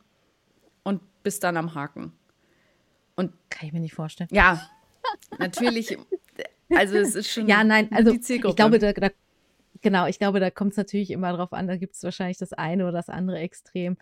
und 0.83 1.01
bist 1.23 1.43
dann 1.43 1.55
am 1.55 1.75
Haken. 1.75 2.13
Und 3.15 3.31
kann 3.49 3.67
ich 3.67 3.73
mir 3.73 3.79
nicht 3.79 3.93
vorstellen. 3.93 4.29
Ja, 4.33 4.69
natürlich. 5.37 5.97
Also 6.73 6.97
es 6.97 7.13
ist 7.13 7.29
schon 7.29 7.47
ja, 7.47 7.63
nein, 7.63 7.89
also 7.91 8.11
ich 8.11 8.41
glaube, 8.55 8.79
da, 8.79 8.91
da 8.91 9.09
Genau, 9.81 10.07
ich 10.07 10.17
glaube, 10.17 10.39
da 10.39 10.49
kommt 10.49 10.71
es 10.71 10.77
natürlich 10.77 11.11
immer 11.11 11.31
drauf 11.31 11.53
an, 11.53 11.67
da 11.67 11.77
gibt 11.77 11.93
es 11.93 12.01
wahrscheinlich 12.01 12.39
das 12.39 12.53
eine 12.53 12.85
oder 12.85 12.93
das 12.93 13.07
andere 13.07 13.37
Extrem. 13.37 13.97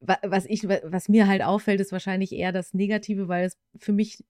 Was 0.00 0.44
ich, 0.46 0.68
was 0.68 1.08
mir 1.08 1.26
halt 1.26 1.42
auffällt, 1.42 1.80
ist 1.80 1.90
wahrscheinlich 1.90 2.32
eher 2.32 2.52
das 2.52 2.72
Negative, 2.72 3.26
weil 3.26 3.46
es 3.46 3.58
für 3.76 3.92
mich 3.92 4.24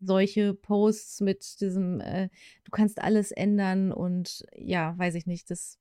solche 0.00 0.52
Posts 0.52 1.20
mit 1.20 1.60
diesem, 1.60 2.00
äh, 2.00 2.28
du 2.64 2.70
kannst 2.72 3.00
alles 3.00 3.30
ändern 3.30 3.92
und 3.92 4.44
ja, 4.56 4.98
weiß 4.98 5.14
ich 5.14 5.26
nicht, 5.26 5.50
das, 5.50 5.78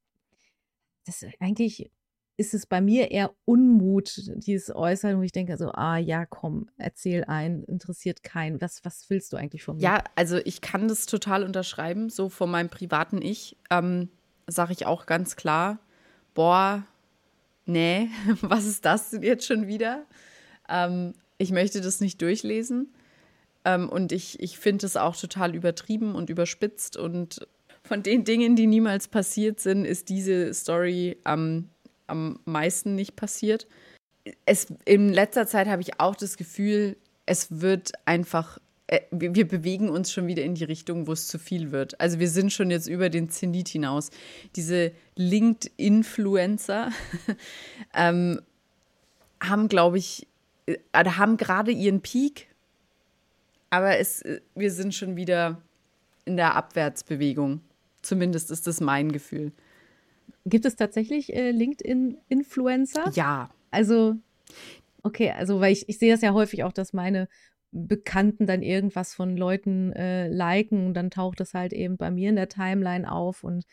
das 1.05 1.25
eigentlich 1.39 1.91
ist 2.37 2.53
es 2.53 2.65
bei 2.65 2.81
mir 2.81 3.11
eher 3.11 3.35
Unmut, 3.45 4.19
dieses 4.35 4.73
Äußern, 4.73 5.17
wo 5.17 5.21
ich 5.21 5.31
denke 5.31 5.57
so, 5.57 5.71
ah 5.73 5.97
ja, 5.97 6.25
komm, 6.25 6.69
erzähl 6.77 7.23
ein, 7.25 7.63
interessiert 7.65 8.23
keinen. 8.23 8.59
Was, 8.61 8.83
was 8.83 9.09
willst 9.09 9.31
du 9.31 9.37
eigentlich 9.37 9.63
von 9.63 9.77
mir? 9.77 9.83
Ja, 9.83 10.03
also 10.15 10.37
ich 10.37 10.61
kann 10.61 10.87
das 10.87 11.05
total 11.05 11.43
unterschreiben, 11.43 12.09
so 12.09 12.29
von 12.29 12.49
meinem 12.49 12.69
privaten 12.69 13.21
Ich 13.21 13.57
ähm, 13.69 14.09
sage 14.47 14.73
ich 14.73 14.87
auch 14.87 15.05
ganz 15.05 15.35
klar, 15.35 15.79
boah, 16.33 16.83
nee, 17.71 18.09
was 18.41 18.65
ist 18.65 18.85
das 18.85 19.09
denn 19.11 19.23
jetzt 19.23 19.45
schon 19.45 19.67
wieder? 19.67 20.05
Ähm, 20.69 21.13
ich 21.37 21.51
möchte 21.51 21.81
das 21.81 22.01
nicht 22.01 22.21
durchlesen. 22.21 22.93
Ähm, 23.63 23.89
und 23.89 24.11
ich, 24.11 24.39
ich 24.39 24.57
finde 24.57 24.85
es 24.85 24.97
auch 24.97 25.15
total 25.15 25.55
übertrieben 25.55 26.15
und 26.15 26.29
überspitzt. 26.29 26.97
Und 26.97 27.47
von 27.83 28.03
den 28.03 28.23
Dingen, 28.23 28.55
die 28.55 28.67
niemals 28.67 29.07
passiert 29.07 29.59
sind, 29.59 29.85
ist 29.85 30.09
diese 30.09 30.53
Story 30.53 31.17
am 31.23 31.69
am 32.11 32.39
meisten 32.45 32.93
nicht 32.93 33.15
passiert. 33.15 33.65
Es, 34.45 34.67
in 34.85 35.09
letzter 35.09 35.47
Zeit 35.47 35.67
habe 35.67 35.81
ich 35.81 35.99
auch 35.99 36.15
das 36.15 36.37
Gefühl, 36.37 36.97
es 37.25 37.61
wird 37.61 37.93
einfach, 38.05 38.59
äh, 38.91 39.01
wir, 39.09 39.33
wir, 39.33 39.47
bewegen 39.47 39.89
uns 39.89 40.11
schon 40.11 40.27
wieder 40.27 40.43
in 40.43 40.53
die 40.53 40.65
Richtung, 40.65 41.07
wo 41.07 41.13
es 41.13 41.27
zu 41.27 41.39
viel 41.39 41.71
wird. 41.71 41.99
Also 41.99 42.19
wir 42.19 42.29
sind 42.29 42.51
schon 42.51 42.69
jetzt 42.69 42.87
über 42.87 43.09
den 43.09 43.29
Zenit 43.29 43.69
hinaus. 43.69 44.11
Diese 44.57 44.91
Linked-Influencer 45.15 46.91
ähm, 47.95 48.41
haben, 49.41 49.69
glaube 49.69 49.97
ich, 49.97 50.27
äh, 50.65 50.77
haben 50.93 51.37
gerade 51.37 51.71
ihren 51.71 52.01
Peak, 52.01 52.47
aber 53.69 53.97
es, 53.97 54.23
äh, 54.23 54.41
wir 54.55 54.71
sind 54.71 54.93
schon 54.93 55.15
wieder 55.15 55.61
in 56.25 56.35
der 56.35 56.55
Abwärtsbewegung. 56.55 57.61
Zumindest 58.01 58.51
ist 58.51 58.67
das 58.67 58.81
mein 58.81 59.13
Gefühl. 59.13 59.53
Gibt 60.45 60.65
es 60.65 60.75
tatsächlich 60.75 61.33
äh, 61.33 61.51
LinkedIn-Influencer? 61.51 63.11
Ja. 63.13 63.51
Also, 63.69 64.17
okay, 65.03 65.31
also, 65.31 65.61
weil 65.61 65.71
ich, 65.71 65.87
ich 65.87 65.97
sehe 65.97 66.11
das 66.11 66.21
ja 66.21 66.33
häufig 66.33 66.65
auch, 66.65 66.73
dass 66.73 66.91
meine 66.91 67.29
Bekannten 67.71 68.47
dann 68.47 68.61
irgendwas 68.63 69.13
von 69.13 69.37
Leuten 69.37 69.93
äh, 69.93 70.27
liken 70.27 70.87
und 70.87 70.93
dann 70.93 71.09
taucht 71.09 71.39
das 71.39 71.53
halt 71.53 71.73
eben 71.73 71.97
bei 71.97 72.11
mir 72.11 72.29
in 72.29 72.35
der 72.35 72.49
Timeline 72.49 73.09
auf 73.11 73.43
und 73.43 73.65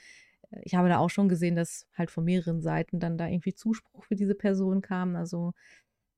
äh, 0.51 0.61
ich 0.65 0.75
habe 0.75 0.89
da 0.89 0.99
auch 0.99 1.11
schon 1.11 1.29
gesehen, 1.29 1.57
dass 1.57 1.87
halt 1.97 2.11
von 2.11 2.25
mehreren 2.25 2.63
Seiten 2.63 3.01
dann 3.01 3.19
da 3.19 3.29
irgendwie 3.29 3.55
Zuspruch 3.55 4.05
für 4.05 4.17
diese 4.17 4.35
Person 4.35 4.83
kam. 4.83 5.17
Also 5.17 5.53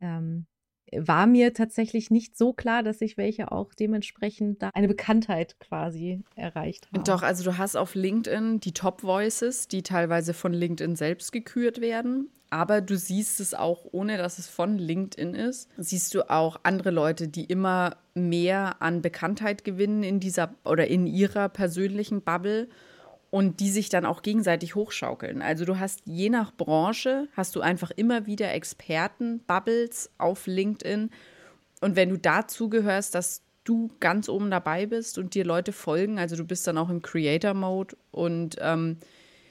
ähm, 0.01 0.47
war 0.93 1.27
mir 1.27 1.55
tatsächlich 1.55 2.11
nicht 2.11 2.37
so 2.37 2.53
klar, 2.53 2.83
dass 2.83 2.99
sich 2.99 3.17
welche 3.17 3.53
auch 3.53 3.73
dementsprechend 3.75 4.63
da 4.63 4.71
eine 4.75 4.89
Bekanntheit 4.89 5.59
quasi 5.61 6.23
erreicht 6.37 6.89
haben. 6.93 7.05
Doch, 7.05 7.23
also 7.23 7.45
du 7.45 7.59
hast 7.59 7.77
auf 7.77 7.95
LinkedIn 7.95 8.61
die 8.61 8.73
Top 8.73 9.03
Voices, 9.03 9.69
die 9.69 9.83
teilweise 9.83 10.35
von 10.35 10.53
LinkedIn 10.53 10.97
selbst 10.97 11.33
gekürt 11.33 11.81
werden. 11.81 12.29
Aber 12.51 12.81
du 12.81 12.97
siehst 12.97 13.39
es 13.39 13.55
auch, 13.55 13.87
ohne 13.93 14.19
dass 14.19 14.41
es 14.41 14.49
von 14.49 14.77
LinkedIn 14.77 15.35
ist, 15.35 15.69
siehst 15.77 16.15
du 16.15 16.29
auch 16.29 16.59
andere 16.65 16.91
Leute, 16.91 17.29
die 17.29 17.45
immer 17.45 17.97
mehr 18.15 18.83
an 18.83 19.03
Bekanntheit 19.03 19.63
gewinnen 19.63 20.03
in 20.03 20.19
dieser 20.19 20.55
oder 20.65 20.89
in 20.89 21.07
ihrer 21.07 21.49
persönlichen 21.49 22.23
Bubble 22.23 22.69
und 23.31 23.61
die 23.61 23.71
sich 23.71 23.89
dann 23.89 24.05
auch 24.05 24.23
gegenseitig 24.23 24.75
hochschaukeln. 24.75 25.41
Also 25.41 25.65
du 25.65 25.79
hast 25.79 26.03
je 26.05 26.31
nach 26.31 26.53
Branche, 26.53 27.29
hast 27.37 27.55
du 27.55 27.61
einfach 27.61 27.91
immer 27.93 28.27
wieder 28.27 28.53
Experten-Bubbles 28.53 30.11
auf 30.19 30.47
LinkedIn. 30.47 31.11
Und 31.81 31.97
wenn 31.97 32.11
du 32.11 32.19
dazu 32.19 32.69
gehörst, 32.69 33.15
dass 33.15 33.43
du 33.65 33.91
ganz 34.01 34.29
oben 34.29 34.51
dabei 34.51 34.87
bist 34.87 35.17
und 35.17 35.35
dir 35.35 35.45
Leute 35.45 35.73
folgen, 35.73 36.19
also 36.19 36.37
du 36.37 36.45
bist 36.45 36.67
dann 36.67 36.79
auch 36.79 36.91
im 36.91 37.03
Creator-Mode 37.03 37.97
und 38.11 38.57
ähm, 38.61 38.97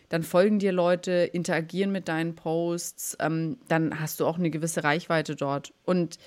dann 0.09 0.23
folgen 0.23 0.59
dir 0.59 0.71
Leute, 0.71 1.11
interagieren 1.11 1.91
mit 1.91 2.07
deinen 2.07 2.35
Posts, 2.35 3.17
ähm, 3.21 3.57
dann 3.67 3.99
hast 3.99 4.19
du 4.19 4.25
auch 4.25 4.37
eine 4.37 4.49
gewisse 4.49 4.83
Reichweite 4.83 5.35
dort. 5.35 5.71
Und 5.85 6.17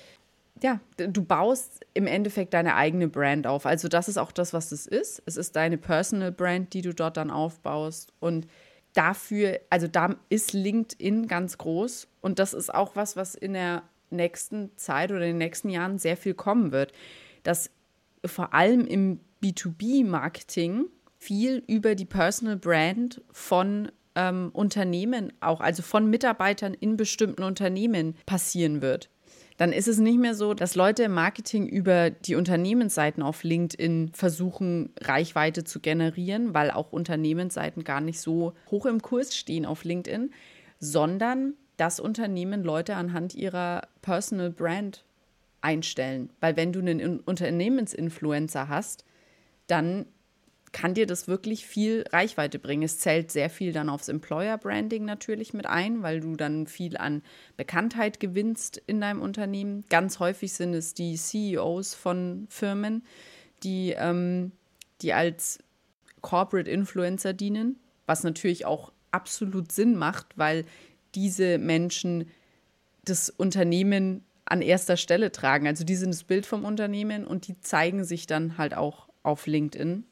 ja, 0.61 0.79
du 0.97 1.23
baust 1.23 1.85
im 1.93 2.07
Endeffekt 2.07 2.53
deine 2.53 2.75
eigene 2.75 3.07
Brand 3.07 3.47
auf. 3.47 3.65
Also 3.65 3.87
das 3.87 4.07
ist 4.07 4.17
auch 4.17 4.31
das, 4.31 4.53
was 4.53 4.71
es 4.71 4.85
ist. 4.85 5.21
Es 5.25 5.37
ist 5.37 5.55
deine 5.55 5.77
Personal 5.77 6.31
Brand, 6.31 6.73
die 6.73 6.81
du 6.81 6.93
dort 6.93 7.17
dann 7.17 7.31
aufbaust. 7.31 8.13
Und 8.19 8.47
dafür, 8.93 9.59
also 9.69 9.87
da 9.87 10.15
ist 10.29 10.53
LinkedIn 10.53 11.27
ganz 11.27 11.57
groß. 11.57 12.07
Und 12.21 12.39
das 12.39 12.53
ist 12.53 12.73
auch 12.73 12.95
was, 12.95 13.15
was 13.15 13.35
in 13.35 13.53
der 13.53 13.83
nächsten 14.09 14.71
Zeit 14.77 15.11
oder 15.11 15.21
in 15.21 15.31
den 15.31 15.37
nächsten 15.39 15.69
Jahren 15.69 15.97
sehr 15.97 16.17
viel 16.17 16.35
kommen 16.35 16.71
wird. 16.71 16.93
Dass 17.41 17.71
vor 18.25 18.53
allem 18.53 18.85
im 18.85 19.19
B2B-Marketing 19.43 20.85
viel 21.17 21.63
über 21.67 21.95
die 21.95 22.05
Personal 22.05 22.57
Brand 22.57 23.21
von 23.31 23.91
ähm, 24.15 24.51
Unternehmen 24.53 25.33
auch, 25.41 25.59
also 25.59 25.81
von 25.81 26.09
Mitarbeitern 26.09 26.73
in 26.73 26.95
bestimmten 26.95 27.43
Unternehmen 27.43 28.15
passieren 28.25 28.81
wird 28.81 29.09
dann 29.57 29.71
ist 29.71 29.87
es 29.87 29.99
nicht 29.99 30.19
mehr 30.19 30.35
so, 30.35 30.53
dass 30.53 30.75
Leute 30.75 31.03
im 31.03 31.13
Marketing 31.13 31.67
über 31.67 32.09
die 32.09 32.35
Unternehmensseiten 32.35 33.21
auf 33.21 33.43
LinkedIn 33.43 34.11
versuchen, 34.13 34.89
Reichweite 35.01 35.63
zu 35.63 35.79
generieren, 35.79 36.53
weil 36.53 36.71
auch 36.71 36.91
Unternehmensseiten 36.91 37.83
gar 37.83 38.01
nicht 38.01 38.19
so 38.19 38.53
hoch 38.71 38.85
im 38.85 39.01
Kurs 39.01 39.35
stehen 39.35 39.65
auf 39.65 39.83
LinkedIn, 39.83 40.31
sondern 40.79 41.53
dass 41.77 41.99
Unternehmen 41.99 42.63
Leute 42.63 42.95
anhand 42.95 43.35
ihrer 43.35 43.81
Personal 44.01 44.49
Brand 44.49 45.03
einstellen. 45.61 46.29
Weil 46.39 46.55
wenn 46.55 46.73
du 46.73 46.79
einen 46.79 47.19
Unternehmensinfluencer 47.19 48.69
hast, 48.69 49.05
dann 49.67 50.05
kann 50.73 50.95
dir 50.95 51.05
das 51.05 51.27
wirklich 51.27 51.65
viel 51.65 52.03
Reichweite 52.11 52.59
bringen. 52.59 52.83
Es 52.83 52.99
zählt 52.99 53.31
sehr 53.31 53.49
viel 53.49 53.71
dann 53.71 53.89
aufs 53.89 54.09
Employer 54.09 54.57
Branding 54.57 55.05
natürlich 55.05 55.53
mit 55.53 55.65
ein, 55.65 56.01
weil 56.01 56.19
du 56.19 56.35
dann 56.35 56.67
viel 56.67 56.97
an 56.97 57.21
Bekanntheit 57.55 58.19
gewinnst 58.19 58.81
in 58.87 58.99
deinem 58.99 59.21
Unternehmen. 59.21 59.85
Ganz 59.89 60.19
häufig 60.19 60.51
sind 60.51 60.73
es 60.73 60.93
die 60.93 61.15
CEOs 61.15 61.93
von 61.93 62.47
Firmen, 62.49 63.05
die, 63.61 63.93
ähm, 63.95 64.51
die 65.01 65.13
als 65.13 65.59
Corporate 66.21 66.69
Influencer 66.69 67.33
dienen, 67.33 67.79
was 68.07 68.23
natürlich 68.23 68.65
auch 68.65 68.91
absolut 69.11 69.71
Sinn 69.71 69.95
macht, 69.95 70.37
weil 70.37 70.65
diese 71.13 71.59
Menschen 71.59 72.29
das 73.05 73.29
Unternehmen 73.29 74.25
an 74.45 74.61
erster 74.61 74.97
Stelle 74.97 75.31
tragen. 75.31 75.67
Also 75.67 75.83
die 75.83 75.95
sind 75.95 76.09
das 76.09 76.23
Bild 76.23 76.45
vom 76.45 76.65
Unternehmen 76.65 77.25
und 77.27 77.47
die 77.47 77.59
zeigen 77.61 78.03
sich 78.03 78.25
dann 78.25 78.57
halt 78.57 78.73
auch 78.75 79.07
auf 79.21 79.45
LinkedIn 79.45 80.05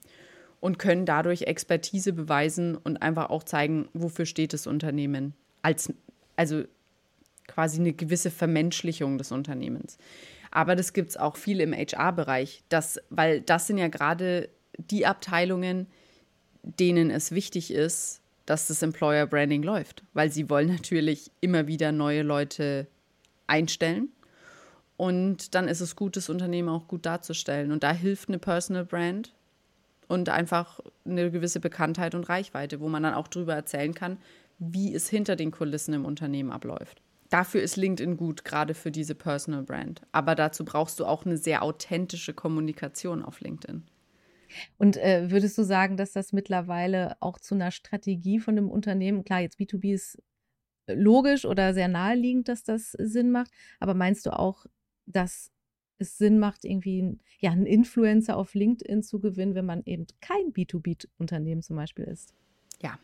und 0.61 0.79
können 0.79 1.05
dadurch 1.05 1.41
Expertise 1.41 2.13
beweisen 2.13 2.77
und 2.77 3.01
einfach 3.01 3.29
auch 3.29 3.43
zeigen, 3.43 3.89
wofür 3.93 4.25
steht 4.25 4.53
das 4.53 4.67
Unternehmen. 4.67 5.33
Als, 5.63 5.93
also 6.37 6.63
quasi 7.47 7.79
eine 7.79 7.91
gewisse 7.91 8.31
Vermenschlichung 8.31 9.17
des 9.17 9.31
Unternehmens. 9.33 9.97
Aber 10.51 10.75
das 10.75 10.93
gibt 10.93 11.09
es 11.09 11.17
auch 11.17 11.35
viel 11.35 11.59
im 11.59 11.73
HR-Bereich, 11.73 12.63
weil 13.09 13.41
das 13.41 13.67
sind 13.67 13.77
ja 13.77 13.87
gerade 13.87 14.49
die 14.77 15.05
Abteilungen, 15.05 15.87
denen 16.63 17.09
es 17.09 17.31
wichtig 17.31 17.73
ist, 17.73 18.21
dass 18.45 18.67
das 18.67 18.81
Employer 18.81 19.25
Branding 19.25 19.63
läuft, 19.63 20.03
weil 20.13 20.31
sie 20.31 20.49
wollen 20.49 20.67
natürlich 20.67 21.31
immer 21.41 21.67
wieder 21.67 21.91
neue 21.91 22.21
Leute 22.21 22.87
einstellen. 23.47 24.09
Und 24.97 25.55
dann 25.55 25.67
ist 25.67 25.81
es 25.81 25.95
gut, 25.95 26.15
das 26.15 26.29
Unternehmen 26.29 26.69
auch 26.69 26.87
gut 26.87 27.07
darzustellen. 27.07 27.71
Und 27.71 27.81
da 27.81 27.91
hilft 27.91 28.29
eine 28.29 28.37
Personal 28.37 28.85
Brand 28.85 29.33
und 30.11 30.27
einfach 30.27 30.81
eine 31.05 31.31
gewisse 31.31 31.61
Bekanntheit 31.61 32.15
und 32.15 32.27
Reichweite, 32.27 32.81
wo 32.81 32.89
man 32.89 33.03
dann 33.03 33.13
auch 33.13 33.29
darüber 33.29 33.55
erzählen 33.55 33.93
kann, 33.93 34.17
wie 34.59 34.93
es 34.93 35.09
hinter 35.09 35.37
den 35.37 35.51
Kulissen 35.51 35.93
im 35.93 36.03
Unternehmen 36.03 36.51
abläuft. 36.51 37.01
Dafür 37.29 37.61
ist 37.61 37.77
LinkedIn 37.77 38.17
gut, 38.17 38.43
gerade 38.43 38.73
für 38.73 38.91
diese 38.91 39.15
Personal 39.15 39.63
Brand. 39.63 40.01
Aber 40.11 40.35
dazu 40.35 40.65
brauchst 40.65 40.99
du 40.99 41.05
auch 41.05 41.25
eine 41.25 41.37
sehr 41.37 41.63
authentische 41.63 42.33
Kommunikation 42.33 43.23
auf 43.23 43.39
LinkedIn. 43.39 43.83
Und 44.77 44.97
äh, 44.97 45.31
würdest 45.31 45.57
du 45.57 45.63
sagen, 45.63 45.95
dass 45.95 46.11
das 46.11 46.33
mittlerweile 46.33 47.15
auch 47.21 47.39
zu 47.39 47.55
einer 47.55 47.71
Strategie 47.71 48.41
von 48.41 48.57
einem 48.57 48.69
Unternehmen, 48.69 49.23
klar, 49.23 49.39
jetzt 49.39 49.61
B2B 49.61 49.93
ist 49.93 50.21
logisch 50.89 51.45
oder 51.45 51.73
sehr 51.73 51.87
naheliegend, 51.87 52.49
dass 52.49 52.63
das 52.63 52.91
Sinn 52.91 53.31
macht, 53.31 53.49
aber 53.79 53.93
meinst 53.93 54.25
du 54.25 54.37
auch, 54.37 54.65
dass 55.05 55.51
es 56.01 56.17
Sinn 56.17 56.39
macht, 56.39 56.65
irgendwie 56.65 57.17
ja, 57.39 57.51
einen 57.51 57.65
Influencer 57.65 58.37
auf 58.37 58.53
LinkedIn 58.53 59.03
zu 59.03 59.19
gewinnen, 59.19 59.55
wenn 59.55 59.65
man 59.65 59.83
eben 59.85 60.05
kein 60.19 60.51
B2B-Unternehmen 60.53 61.61
zum 61.61 61.75
Beispiel 61.75 62.05
ist? 62.05 62.33
Ja, 62.81 62.99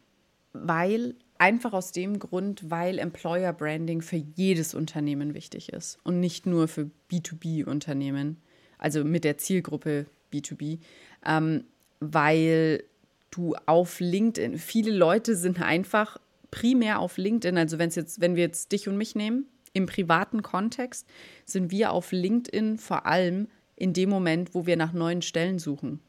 weil 0.54 1.16
einfach 1.38 1.74
aus 1.74 1.92
dem 1.92 2.20
Grund, 2.20 2.70
weil 2.70 3.00
Employer 3.00 3.54
Branding 3.54 4.02
für 4.02 4.18
jedes 4.36 4.74
Unternehmen 4.74 5.34
wichtig 5.34 5.70
ist 5.72 6.00
und 6.04 6.20
nicht 6.20 6.46
nur 6.46 6.68
für 6.68 6.90
B2B-Unternehmen, 7.12 8.38
also 8.78 9.04
mit 9.04 9.24
der 9.24 9.38
Zielgruppe 9.38 10.08
B2B, 10.34 10.80
ähm, 11.26 11.64
weil 12.00 12.84
du 13.32 13.56
auf 13.66 14.00
LinkedIn, 14.00 14.58
viele 14.58 14.92
Leute 14.92 15.36
sind 15.36 15.62
einfach 15.62 16.18
primär 16.52 17.00
auf 17.00 17.18
LinkedIn, 17.18 17.58
also 17.58 17.78
wenn 17.78 17.90
jetzt, 17.90 18.22
wenn 18.22 18.36
wir 18.36 18.44
jetzt 18.44 18.72
dich 18.72 18.88
und 18.88 18.98
mich 18.98 19.16
nehmen, 19.16 19.46
im 19.74 19.86
privaten 19.86 20.42
Kontext, 20.42 21.08
sind 21.46 21.72
wir 21.72 21.92
auf 21.92 22.12
LinkedIn 22.12 22.78
vor 22.78 23.06
allem 23.06 23.48
in 23.76 23.94
dem 23.94 24.10
Moment, 24.10 24.56
wo 24.56 24.66
wir 24.66 24.76
nach 24.76 24.94
neuen 24.94 25.22
Stellen 25.22 25.60
suchen. 25.60 26.00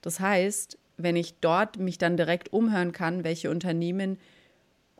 Das 0.00 0.20
heißt, 0.20 0.78
wenn 0.96 1.16
ich 1.16 1.34
dort 1.40 1.78
mich 1.78 1.98
dann 1.98 2.16
direkt 2.16 2.52
umhören 2.52 2.92
kann, 2.92 3.24
welche 3.24 3.50
Unternehmen 3.50 4.18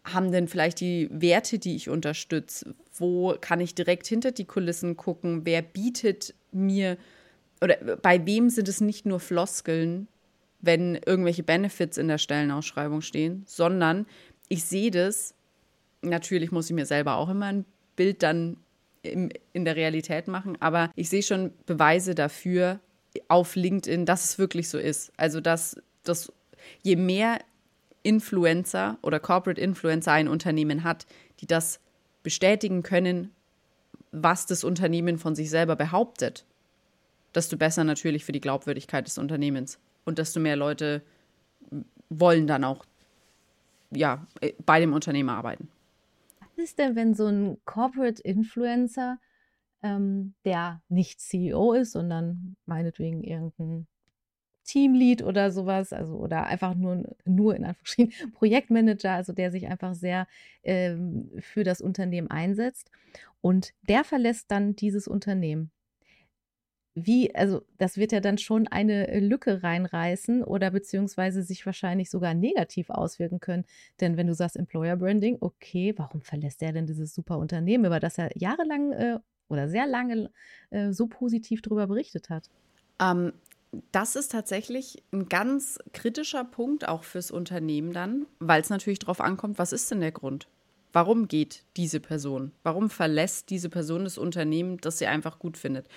haben 0.04 0.30
denn 0.30 0.48
vielleicht 0.48 0.80
die 0.80 1.08
Werte, 1.10 1.58
die 1.58 1.74
ich 1.74 1.88
unterstütze? 1.88 2.74
Wo 2.94 3.36
kann 3.40 3.60
ich 3.60 3.74
direkt 3.74 4.06
hinter 4.06 4.32
die 4.32 4.44
Kulissen 4.44 4.96
gucken? 4.96 5.44
Wer 5.44 5.62
bietet 5.62 6.34
mir 6.52 6.96
oder 7.60 7.76
bei 7.96 8.24
wem 8.26 8.50
sind 8.50 8.68
es 8.68 8.80
nicht 8.80 9.06
nur 9.06 9.18
Floskeln, 9.18 10.08
wenn 10.60 10.94
irgendwelche 10.94 11.42
Benefits 11.42 11.96
in 11.96 12.08
der 12.08 12.18
Stellenausschreibung 12.18 13.00
stehen, 13.00 13.44
sondern 13.46 14.06
ich 14.48 14.64
sehe 14.64 14.90
das, 14.90 15.34
natürlich 16.02 16.52
muss 16.52 16.66
ich 16.66 16.74
mir 16.74 16.86
selber 16.86 17.16
auch 17.16 17.28
immer 17.28 17.46
ein 17.46 17.64
Bild 17.96 18.22
dann 18.22 18.58
im, 19.02 19.30
in 19.52 19.64
der 19.64 19.76
Realität 19.76 20.28
machen, 20.28 20.56
aber 20.60 20.90
ich 20.94 21.08
sehe 21.08 21.22
schon 21.22 21.52
Beweise 21.66 22.14
dafür 22.14 22.80
auf 23.28 23.56
LinkedIn, 23.56 24.04
dass 24.04 24.24
es 24.24 24.38
wirklich 24.38 24.68
so 24.68 24.78
ist. 24.78 25.12
Also, 25.16 25.40
dass, 25.40 25.80
dass 26.04 26.32
je 26.82 26.96
mehr 26.96 27.38
Influencer 28.02 28.98
oder 29.02 29.18
Corporate 29.18 29.60
Influencer 29.60 30.12
ein 30.12 30.28
Unternehmen 30.28 30.84
hat, 30.84 31.06
die 31.40 31.46
das 31.46 31.80
bestätigen 32.22 32.82
können, 32.82 33.32
was 34.12 34.46
das 34.46 34.64
Unternehmen 34.64 35.18
von 35.18 35.34
sich 35.34 35.50
selber 35.50 35.76
behauptet, 35.76 36.44
desto 37.34 37.56
besser 37.56 37.84
natürlich 37.84 38.24
für 38.24 38.32
die 38.32 38.40
Glaubwürdigkeit 38.40 39.06
des 39.06 39.18
Unternehmens 39.18 39.78
und 40.04 40.18
desto 40.18 40.40
mehr 40.40 40.56
Leute 40.56 41.02
wollen 42.08 42.46
dann 42.46 42.64
auch 42.64 42.84
ja, 43.90 44.26
bei 44.64 44.80
dem 44.80 44.92
Unternehmen 44.92 45.28
arbeiten. 45.28 45.68
Ist 46.56 46.78
denn, 46.78 46.96
wenn 46.96 47.14
so 47.14 47.26
ein 47.26 47.58
Corporate 47.64 48.22
Influencer, 48.22 49.18
ähm, 49.82 50.34
der 50.44 50.82
nicht 50.88 51.20
CEO 51.20 51.74
ist, 51.74 51.92
sondern 51.92 52.56
meinetwegen 52.64 53.22
irgendein 53.22 53.86
Teamlead 54.64 55.22
oder 55.22 55.50
sowas, 55.50 55.92
also 55.92 56.14
oder 56.16 56.46
einfach 56.46 56.74
nur, 56.74 57.04
nur 57.24 57.54
in 57.54 57.64
Anführungsstrichen 57.64 58.32
Projektmanager, 58.34 59.12
also 59.12 59.32
der 59.32 59.52
sich 59.52 59.68
einfach 59.68 59.94
sehr 59.94 60.26
ähm, 60.62 61.30
für 61.38 61.62
das 61.62 61.80
Unternehmen 61.80 62.30
einsetzt 62.30 62.90
und 63.40 63.72
der 63.88 64.02
verlässt 64.02 64.50
dann 64.50 64.74
dieses 64.74 65.06
Unternehmen 65.06 65.70
wie, 66.98 67.32
also 67.34 67.62
das 67.76 67.98
wird 67.98 68.10
ja 68.10 68.20
dann 68.20 68.38
schon 68.38 68.66
eine 68.68 69.08
äh, 69.08 69.20
Lücke 69.20 69.62
reinreißen 69.62 70.42
oder 70.42 70.70
beziehungsweise 70.70 71.42
sich 71.42 71.66
wahrscheinlich 71.66 72.10
sogar 72.10 72.32
negativ 72.32 72.88
auswirken 72.88 73.38
können. 73.38 73.66
Denn 74.00 74.16
wenn 74.16 74.26
du 74.26 74.34
sagst 74.34 74.56
Employer 74.56 74.96
Branding, 74.96 75.36
okay, 75.40 75.92
warum 75.98 76.22
verlässt 76.22 76.62
er 76.62 76.72
denn 76.72 76.86
dieses 76.86 77.14
super 77.14 77.36
Unternehmen, 77.36 77.84
über 77.84 78.00
das 78.00 78.16
er 78.16 78.30
jahrelang 78.34 78.92
äh, 78.92 79.18
oder 79.48 79.68
sehr 79.68 79.86
lange 79.86 80.30
äh, 80.70 80.90
so 80.90 81.06
positiv 81.06 81.60
darüber 81.60 81.86
berichtet 81.86 82.30
hat? 82.30 82.48
Ähm, 82.98 83.34
das 83.92 84.16
ist 84.16 84.32
tatsächlich 84.32 85.02
ein 85.12 85.28
ganz 85.28 85.78
kritischer 85.92 86.44
Punkt 86.44 86.88
auch 86.88 87.04
fürs 87.04 87.30
Unternehmen 87.30 87.92
dann, 87.92 88.24
weil 88.38 88.62
es 88.62 88.70
natürlich 88.70 89.00
darauf 89.00 89.20
ankommt, 89.20 89.58
was 89.58 89.74
ist 89.74 89.90
denn 89.90 90.00
der 90.00 90.12
Grund? 90.12 90.48
Warum 90.94 91.28
geht 91.28 91.64
diese 91.76 92.00
Person? 92.00 92.52
Warum 92.62 92.88
verlässt 92.88 93.50
diese 93.50 93.68
Person 93.68 94.04
das 94.04 94.16
Unternehmen, 94.16 94.78
das 94.78 94.98
sie 94.98 95.06
einfach 95.06 95.38
gut 95.38 95.58
findet? 95.58 95.88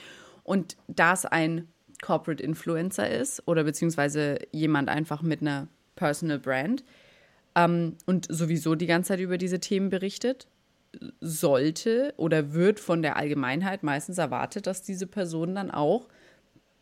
Und 0.49 0.77
da 0.88 1.13
es 1.13 1.27
ein 1.27 1.67
Corporate 2.01 2.41
Influencer 2.41 3.07
ist 3.07 3.47
oder 3.47 3.63
beziehungsweise 3.63 4.39
jemand 4.51 4.89
einfach 4.89 5.21
mit 5.21 5.41
einer 5.41 5.67
Personal 5.95 6.39
Brand 6.39 6.83
ähm, 7.53 7.97
und 8.07 8.25
sowieso 8.31 8.73
die 8.73 8.88
ganze 8.88 9.09
Zeit 9.09 9.19
über 9.19 9.38
diese 9.38 9.59
Themen 9.59 9.91
berichtet, 9.91 10.47
sollte 11.21 12.15
oder 12.17 12.53
wird 12.53 12.79
von 12.79 13.03
der 13.03 13.15
Allgemeinheit 13.15 13.83
meistens 13.83 14.17
erwartet, 14.17 14.65
dass 14.65 14.81
diese 14.81 15.05
Person 15.05 15.53
dann 15.53 15.69
auch 15.69 16.07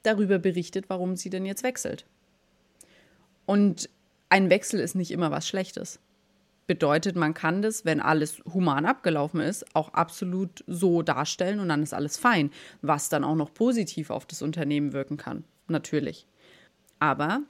darüber 0.02 0.40
berichtet, 0.40 0.86
warum 0.88 1.18
sie 1.18 1.30
denn 1.30 1.46
jetzt 1.46 1.64
wechselt. 1.64 2.06
Und 3.46 3.90
ein 4.30 4.50
Wechsel 4.50 4.80
ist 4.80 4.96
nicht 4.96 5.12
immer 5.12 5.30
was 5.30 5.46
Schlechtes. 5.46 6.00
Bedeutet, 6.68 7.16
man 7.16 7.34
kann 7.34 7.62
das, 7.62 7.86
wenn 7.86 8.02
alles 8.02 8.42
human 8.54 8.86
abgelaufen 8.86 9.40
ist, 9.40 9.74
auch 9.74 9.94
absolut 9.94 10.64
so 10.68 11.02
darstellen 11.02 11.62
und 11.62 11.70
dann 11.70 11.82
ist 11.82 11.94
alles 11.94 12.18
fein, 12.18 12.52
was 12.82 13.08
dann 13.08 13.24
auch 13.24 13.36
noch 13.36 13.54
positiv 13.54 14.10
auf 14.10 14.26
das 14.26 14.42
Unternehmen 14.42 14.92
wirken 14.92 15.16
kann, 15.16 15.46
natürlich. 15.68 16.28
Aber 17.00 17.42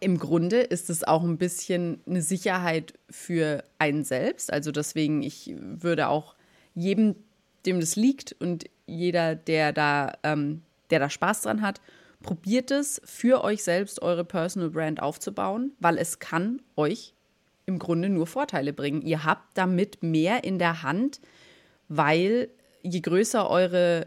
im 0.00 0.18
Grunde 0.18 0.60
ist 0.60 0.90
es 0.90 1.04
auch 1.04 1.22
ein 1.22 1.38
bisschen 1.38 2.00
eine 2.06 2.22
Sicherheit 2.22 2.94
für 3.10 3.64
einen 3.78 4.04
selbst. 4.04 4.52
Also 4.52 4.72
deswegen, 4.72 5.22
ich 5.22 5.54
würde 5.56 6.08
auch 6.08 6.34
jedem, 6.74 7.14
dem 7.66 7.80
das 7.80 7.96
liegt 7.96 8.34
und 8.40 8.64
jeder, 8.86 9.34
der 9.34 9.72
da, 9.72 10.12
ähm, 10.22 10.62
der 10.90 10.98
da 10.98 11.10
Spaß 11.10 11.42
dran 11.42 11.62
hat, 11.62 11.80
probiert 12.22 12.70
es 12.70 13.00
für 13.04 13.44
euch 13.44 13.62
selbst, 13.62 14.02
eure 14.02 14.24
Personal 14.24 14.70
Brand 14.70 15.00
aufzubauen, 15.00 15.72
weil 15.80 15.98
es 15.98 16.18
kann 16.18 16.60
euch 16.76 17.14
im 17.70 17.78
Grunde 17.78 18.08
nur 18.08 18.26
Vorteile 18.26 18.72
bringen. 18.72 19.02
Ihr 19.02 19.24
habt 19.24 19.56
damit 19.56 20.02
mehr 20.02 20.44
in 20.44 20.58
der 20.58 20.82
Hand, 20.82 21.20
weil 21.88 22.50
je 22.82 23.00
größer 23.00 23.48
eure 23.48 24.06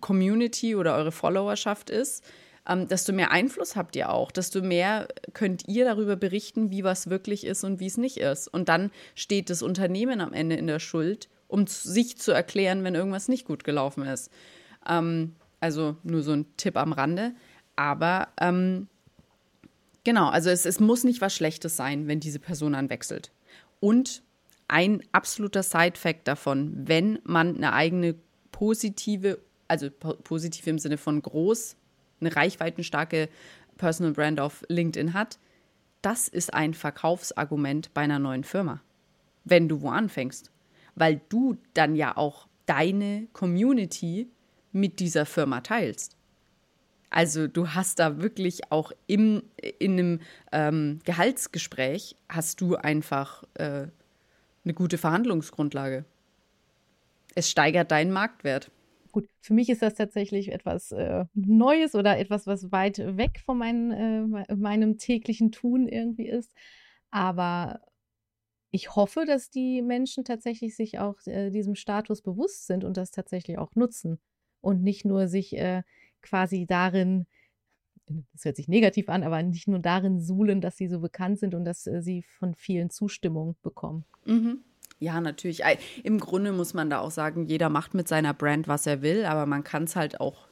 Community 0.00 0.74
oder 0.74 0.96
eure 0.96 1.12
Followerschaft 1.12 1.90
ist, 1.90 2.24
ähm, 2.66 2.88
desto 2.88 3.12
mehr 3.12 3.30
Einfluss 3.30 3.76
habt 3.76 3.94
ihr 3.94 4.10
auch, 4.10 4.30
desto 4.30 4.62
mehr 4.62 5.08
könnt 5.34 5.68
ihr 5.68 5.84
darüber 5.84 6.16
berichten, 6.16 6.70
wie 6.70 6.82
was 6.82 7.10
wirklich 7.10 7.44
ist 7.44 7.62
und 7.62 7.78
wie 7.78 7.86
es 7.86 7.98
nicht 7.98 8.16
ist. 8.16 8.48
Und 8.48 8.68
dann 8.68 8.90
steht 9.14 9.50
das 9.50 9.62
Unternehmen 9.62 10.20
am 10.20 10.32
Ende 10.32 10.56
in 10.56 10.66
der 10.66 10.78
Schuld, 10.78 11.28
um 11.46 11.66
sich 11.66 12.18
zu 12.18 12.32
erklären, 12.32 12.82
wenn 12.82 12.94
irgendwas 12.94 13.28
nicht 13.28 13.44
gut 13.44 13.64
gelaufen 13.64 14.04
ist. 14.06 14.30
Ähm, 14.88 15.36
also 15.60 15.96
nur 16.02 16.22
so 16.22 16.32
ein 16.32 16.46
Tipp 16.56 16.76
am 16.76 16.92
Rande. 16.92 17.34
Aber 17.76 18.28
ähm, 18.40 18.88
Genau, 20.04 20.28
also 20.28 20.50
es, 20.50 20.66
es 20.66 20.80
muss 20.80 21.04
nicht 21.04 21.20
was 21.20 21.34
Schlechtes 21.34 21.76
sein, 21.76 22.06
wenn 22.06 22.20
diese 22.20 22.38
Person 22.38 22.74
dann 22.74 22.90
wechselt. 22.90 23.32
Und 23.80 24.22
ein 24.68 25.02
absoluter 25.12 25.62
Side-Fact 25.62 26.28
davon, 26.28 26.72
wenn 26.86 27.18
man 27.24 27.56
eine 27.56 27.72
eigene 27.72 28.14
positive, 28.52 29.38
also 29.68 29.90
positiv 29.90 30.66
im 30.66 30.78
Sinne 30.78 30.98
von 30.98 31.20
groß, 31.20 31.76
eine 32.20 32.34
reichweitenstarke 32.34 33.28
Personal 33.76 34.12
Brand 34.12 34.40
auf 34.40 34.62
LinkedIn 34.68 35.14
hat, 35.14 35.38
das 36.02 36.28
ist 36.28 36.52
ein 36.52 36.74
Verkaufsargument 36.74 37.92
bei 37.94 38.02
einer 38.02 38.18
neuen 38.18 38.44
Firma, 38.44 38.82
wenn 39.44 39.68
du 39.68 39.80
wo 39.80 39.88
anfängst. 39.88 40.50
Weil 40.94 41.20
du 41.28 41.56
dann 41.72 41.96
ja 41.96 42.16
auch 42.16 42.46
deine 42.66 43.26
Community 43.32 44.28
mit 44.70 45.00
dieser 45.00 45.26
Firma 45.26 45.60
teilst. 45.60 46.16
Also 47.14 47.46
du 47.46 47.68
hast 47.68 48.00
da 48.00 48.20
wirklich 48.20 48.72
auch 48.72 48.90
im, 49.06 49.44
in 49.78 49.92
einem 49.92 50.20
ähm, 50.50 50.98
Gehaltsgespräch 51.04 52.16
hast 52.28 52.60
du 52.60 52.74
einfach 52.74 53.44
äh, 53.54 53.86
eine 54.64 54.74
gute 54.74 54.98
Verhandlungsgrundlage. 54.98 56.06
Es 57.36 57.48
steigert 57.48 57.92
deinen 57.92 58.10
Marktwert. 58.10 58.72
Gut, 59.12 59.28
für 59.40 59.54
mich 59.54 59.70
ist 59.70 59.80
das 59.80 59.94
tatsächlich 59.94 60.50
etwas 60.50 60.90
äh, 60.90 61.26
Neues 61.34 61.94
oder 61.94 62.18
etwas, 62.18 62.48
was 62.48 62.72
weit 62.72 62.98
weg 62.98 63.40
von 63.44 63.58
mein, 63.58 63.92
äh, 63.92 64.54
meinem 64.56 64.98
täglichen 64.98 65.52
Tun 65.52 65.86
irgendwie 65.86 66.26
ist. 66.26 66.52
Aber 67.12 67.80
ich 68.72 68.96
hoffe, 68.96 69.24
dass 69.24 69.50
die 69.50 69.82
Menschen 69.82 70.24
tatsächlich 70.24 70.74
sich 70.74 70.98
auch 70.98 71.24
äh, 71.26 71.50
diesem 71.50 71.76
Status 71.76 72.22
bewusst 72.22 72.66
sind 72.66 72.82
und 72.82 72.96
das 72.96 73.12
tatsächlich 73.12 73.56
auch 73.58 73.76
nutzen 73.76 74.18
und 74.60 74.82
nicht 74.82 75.04
nur 75.04 75.28
sich 75.28 75.56
äh, 75.56 75.84
quasi 76.24 76.66
darin, 76.66 77.26
das 78.06 78.44
hört 78.44 78.56
sich 78.56 78.68
negativ 78.68 79.08
an, 79.08 79.22
aber 79.22 79.42
nicht 79.42 79.68
nur 79.68 79.78
darin 79.78 80.20
suhlen, 80.20 80.60
dass 80.60 80.76
sie 80.76 80.88
so 80.88 81.00
bekannt 81.00 81.38
sind 81.38 81.54
und 81.54 81.64
dass 81.64 81.86
äh, 81.86 82.02
sie 82.02 82.22
von 82.22 82.54
vielen 82.54 82.90
Zustimmung 82.90 83.56
bekommen. 83.62 84.04
Mhm. 84.24 84.58
Ja, 84.98 85.20
natürlich. 85.20 85.62
Im 86.02 86.18
Grunde 86.18 86.52
muss 86.52 86.72
man 86.72 86.88
da 86.88 87.00
auch 87.00 87.10
sagen, 87.10 87.46
jeder 87.46 87.68
macht 87.68 87.94
mit 87.94 88.08
seiner 88.08 88.32
Brand, 88.32 88.68
was 88.68 88.86
er 88.86 89.02
will, 89.02 89.24
aber 89.24 89.44
man 89.44 89.64
kann 89.64 89.84
es 89.84 89.96
halt 89.96 90.20
auch, 90.20 90.48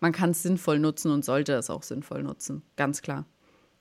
man 0.00 0.12
kann 0.12 0.30
es 0.30 0.42
sinnvoll 0.42 0.78
nutzen 0.78 1.10
und 1.10 1.24
sollte 1.24 1.52
es 1.52 1.70
auch 1.70 1.82
sinnvoll 1.82 2.22
nutzen, 2.22 2.62
ganz 2.76 3.02
klar. 3.02 3.26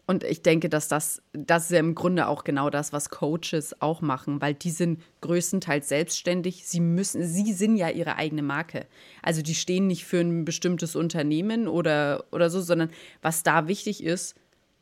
Und 0.05 0.25
ich 0.25 0.41
denke, 0.41 0.67
dass 0.67 0.89
das, 0.89 1.21
das 1.31 1.65
ist 1.65 1.71
ja 1.71 1.79
im 1.79 1.95
Grunde 1.95 2.27
auch 2.27 2.43
genau 2.43 2.69
das, 2.69 2.91
was 2.91 3.09
Coaches 3.09 3.81
auch 3.81 4.01
machen, 4.01 4.41
weil 4.41 4.53
die 4.53 4.69
sind 4.69 5.01
größtenteils 5.21 5.87
selbstständig. 5.87 6.65
Sie 6.65 6.81
müssen, 6.81 7.23
sie 7.25 7.53
sind 7.53 7.77
ja 7.77 7.89
ihre 7.89 8.17
eigene 8.17 8.41
Marke. 8.41 8.85
Also 9.21 9.41
die 9.41 9.55
stehen 9.55 9.87
nicht 9.87 10.03
für 10.03 10.19
ein 10.19 10.43
bestimmtes 10.43 10.97
Unternehmen 10.97 11.69
oder, 11.69 12.25
oder 12.31 12.49
so, 12.49 12.59
sondern 12.59 12.89
was 13.21 13.43
da 13.43 13.69
wichtig 13.69 14.03
ist, 14.03 14.35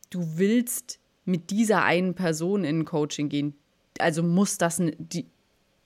du 0.10 0.38
willst 0.38 1.00
mit 1.26 1.52
dieser 1.52 1.84
einen 1.84 2.16
Person 2.16 2.64
in 2.64 2.80
ein 2.80 2.86
Coaching 2.86 3.30
gehen. 3.30 3.54
Also 4.00 4.24
muss 4.24 4.58
das 4.58 4.82
die, 4.98 5.28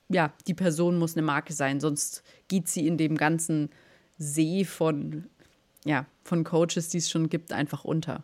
ja, 0.08 0.32
die 0.46 0.54
Person 0.54 0.98
muss 0.98 1.14
eine 1.14 1.26
Marke 1.26 1.52
sein, 1.52 1.80
sonst 1.80 2.22
geht 2.48 2.68
sie 2.68 2.86
in 2.86 2.96
dem 2.96 3.16
ganzen 3.16 3.68
See 4.16 4.64
von, 4.64 5.26
ja, 5.84 6.06
von 6.24 6.42
Coaches, 6.42 6.88
die 6.88 6.98
es 6.98 7.10
schon 7.10 7.28
gibt, 7.28 7.52
einfach 7.52 7.84
unter. 7.84 8.22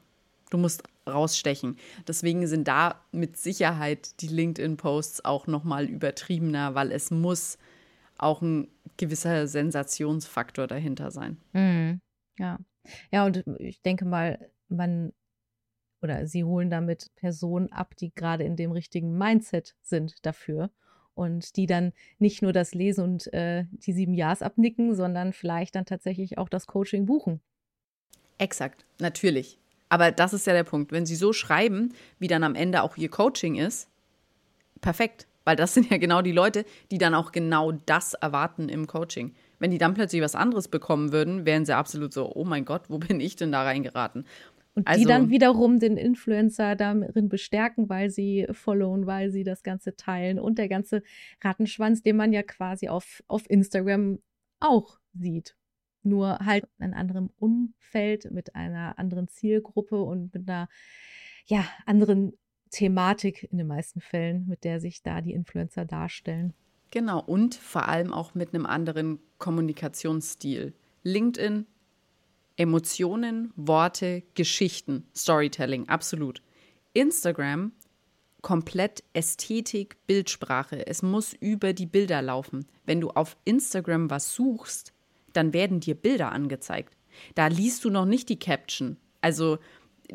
Du 0.48 0.56
musst 0.56 0.82
rausstechen. 1.06 1.76
Deswegen 2.06 2.46
sind 2.46 2.68
da 2.68 3.00
mit 3.12 3.36
Sicherheit 3.36 4.20
die 4.20 4.28
LinkedIn-Posts 4.28 5.24
auch 5.24 5.46
noch 5.46 5.64
mal 5.64 5.86
übertriebener, 5.86 6.74
weil 6.74 6.92
es 6.92 7.10
muss 7.10 7.58
auch 8.18 8.40
ein 8.42 8.68
gewisser 8.96 9.46
Sensationsfaktor 9.46 10.66
dahinter 10.66 11.10
sein. 11.10 11.38
Mhm. 11.52 12.00
Ja. 12.38 12.58
Ja, 13.10 13.24
und 13.26 13.44
ich 13.58 13.82
denke 13.82 14.04
mal, 14.04 14.50
man 14.68 15.12
oder 16.02 16.26
sie 16.26 16.44
holen 16.44 16.68
damit 16.68 17.14
Personen 17.14 17.70
ab, 17.72 17.96
die 17.96 18.12
gerade 18.12 18.44
in 18.44 18.56
dem 18.56 18.72
richtigen 18.72 19.16
Mindset 19.16 19.76
sind 19.82 20.26
dafür 20.26 20.70
und 21.14 21.56
die 21.56 21.66
dann 21.66 21.92
nicht 22.18 22.42
nur 22.42 22.52
das 22.52 22.74
lesen 22.74 23.04
und 23.04 23.32
äh, 23.32 23.66
die 23.70 23.92
sieben 23.92 24.14
Jahres 24.14 24.42
abnicken, 24.42 24.94
sondern 24.94 25.32
vielleicht 25.32 25.76
dann 25.76 25.86
tatsächlich 25.86 26.38
auch 26.38 26.48
das 26.48 26.66
Coaching 26.66 27.06
buchen. 27.06 27.40
Exakt, 28.38 28.84
natürlich. 28.98 29.58
Aber 29.92 30.10
das 30.10 30.32
ist 30.32 30.46
ja 30.46 30.54
der 30.54 30.64
Punkt. 30.64 30.90
Wenn 30.90 31.04
sie 31.04 31.16
so 31.16 31.34
schreiben, 31.34 31.92
wie 32.18 32.26
dann 32.26 32.44
am 32.44 32.54
Ende 32.54 32.82
auch 32.82 32.96
ihr 32.96 33.10
Coaching 33.10 33.56
ist, 33.56 33.90
perfekt. 34.80 35.26
Weil 35.44 35.54
das 35.54 35.74
sind 35.74 35.90
ja 35.90 35.98
genau 35.98 36.22
die 36.22 36.32
Leute, 36.32 36.64
die 36.90 36.96
dann 36.96 37.14
auch 37.14 37.30
genau 37.30 37.72
das 37.72 38.14
erwarten 38.14 38.70
im 38.70 38.86
Coaching. 38.86 39.34
Wenn 39.58 39.70
die 39.70 39.76
dann 39.76 39.92
plötzlich 39.92 40.22
was 40.22 40.34
anderes 40.34 40.68
bekommen 40.68 41.12
würden, 41.12 41.44
wären 41.44 41.66
sie 41.66 41.76
absolut 41.76 42.14
so, 42.14 42.34
oh 42.34 42.44
mein 42.44 42.64
Gott, 42.64 42.88
wo 42.88 42.96
bin 42.96 43.20
ich 43.20 43.36
denn 43.36 43.52
da 43.52 43.64
reingeraten? 43.64 44.24
Und 44.74 44.88
also, 44.88 44.98
die 44.98 45.06
dann 45.06 45.28
wiederum 45.28 45.78
den 45.78 45.98
Influencer 45.98 46.74
darin 46.74 47.28
bestärken, 47.28 47.90
weil 47.90 48.08
sie 48.08 48.46
followen, 48.50 49.06
weil 49.06 49.30
sie 49.30 49.44
das 49.44 49.62
Ganze 49.62 49.94
teilen 49.94 50.38
und 50.38 50.56
der 50.56 50.70
ganze 50.70 51.02
Rattenschwanz, 51.42 52.02
den 52.02 52.16
man 52.16 52.32
ja 52.32 52.42
quasi 52.42 52.88
auf, 52.88 53.22
auf 53.28 53.42
Instagram 53.50 54.20
auch 54.58 54.98
sieht 55.12 55.54
nur 56.04 56.38
halt 56.40 56.64
in 56.78 56.84
einem 56.84 56.94
anderen 56.94 57.30
Umfeld, 57.38 58.30
mit 58.30 58.54
einer 58.54 58.98
anderen 58.98 59.28
Zielgruppe 59.28 60.02
und 60.02 60.32
mit 60.34 60.48
einer 60.48 60.68
ja, 61.46 61.64
anderen 61.86 62.32
Thematik 62.70 63.48
in 63.50 63.58
den 63.58 63.66
meisten 63.66 64.00
Fällen, 64.00 64.46
mit 64.48 64.64
der 64.64 64.80
sich 64.80 65.02
da 65.02 65.20
die 65.20 65.32
Influencer 65.32 65.84
darstellen. 65.84 66.54
Genau, 66.90 67.20
und 67.20 67.54
vor 67.54 67.88
allem 67.88 68.12
auch 68.12 68.34
mit 68.34 68.54
einem 68.54 68.66
anderen 68.66 69.18
Kommunikationsstil. 69.38 70.74
LinkedIn, 71.02 71.66
Emotionen, 72.56 73.52
Worte, 73.56 74.22
Geschichten, 74.34 75.06
Storytelling, 75.14 75.88
absolut. 75.88 76.42
Instagram, 76.92 77.72
komplett 78.42 79.02
Ästhetik, 79.14 79.96
Bildsprache. 80.06 80.86
Es 80.86 81.02
muss 81.02 81.32
über 81.32 81.72
die 81.72 81.86
Bilder 81.86 82.20
laufen. 82.20 82.66
Wenn 82.84 83.00
du 83.00 83.10
auf 83.10 83.36
Instagram 83.44 84.10
was 84.10 84.34
suchst, 84.34 84.92
dann 85.32 85.52
werden 85.52 85.80
dir 85.80 85.94
Bilder 85.94 86.32
angezeigt. 86.32 86.96
Da 87.34 87.46
liest 87.48 87.84
du 87.84 87.90
noch 87.90 88.06
nicht 88.06 88.28
die 88.28 88.38
Caption. 88.38 88.96
Also 89.20 89.58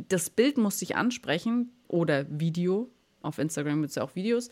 das 0.09 0.29
Bild 0.29 0.57
muss 0.57 0.77
dich 0.77 0.95
ansprechen 0.95 1.71
oder 1.87 2.25
Video. 2.29 2.89
Auf 3.21 3.39
Instagram 3.39 3.81
gibt 3.81 3.89
es 3.89 3.95
ja 3.95 4.03
auch 4.03 4.15
Videos. 4.15 4.49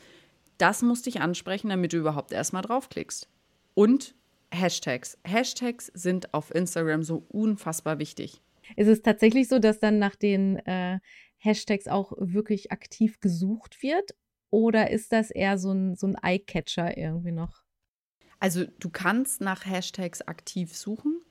Das 0.58 0.82
muss 0.82 1.02
dich 1.02 1.22
ansprechen, 1.22 1.70
damit 1.70 1.94
du 1.94 1.98
überhaupt 1.98 2.32
erstmal 2.32 2.62
draufklickst. 2.62 3.30
Und 3.74 4.16
Hashtags. 4.54 5.18
Hashtags 5.26 5.92
sind 5.94 6.34
auf 6.34 6.54
Instagram 6.54 7.04
so 7.04 7.26
unfassbar 7.30 8.00
wichtig. 8.00 8.42
Ist 8.76 8.88
es 8.88 9.02
tatsächlich 9.02 9.48
so, 9.48 9.60
dass 9.60 9.80
dann 9.80 10.00
nach 10.00 10.16
den 10.16 10.58
äh, 10.66 11.00
Hashtags 11.38 11.88
auch 11.88 12.14
wirklich 12.18 12.72
aktiv 12.72 13.20
gesucht 13.20 13.84
wird? 13.84 14.16
Oder 14.50 14.92
ist 14.92 15.12
das 15.12 15.32
eher 15.32 15.58
so 15.58 15.72
ein, 15.72 15.96
so 15.96 16.08
ein 16.08 16.16
Eye-Catcher 16.16 16.98
irgendwie 16.98 17.32
noch? 17.32 17.65
Also 18.40 18.66
du 18.80 18.90
kannst 18.90 19.42
nach 19.42 19.66
Hashtags 19.66 20.22
aktiv 20.22 20.76
suchen, 20.76 21.22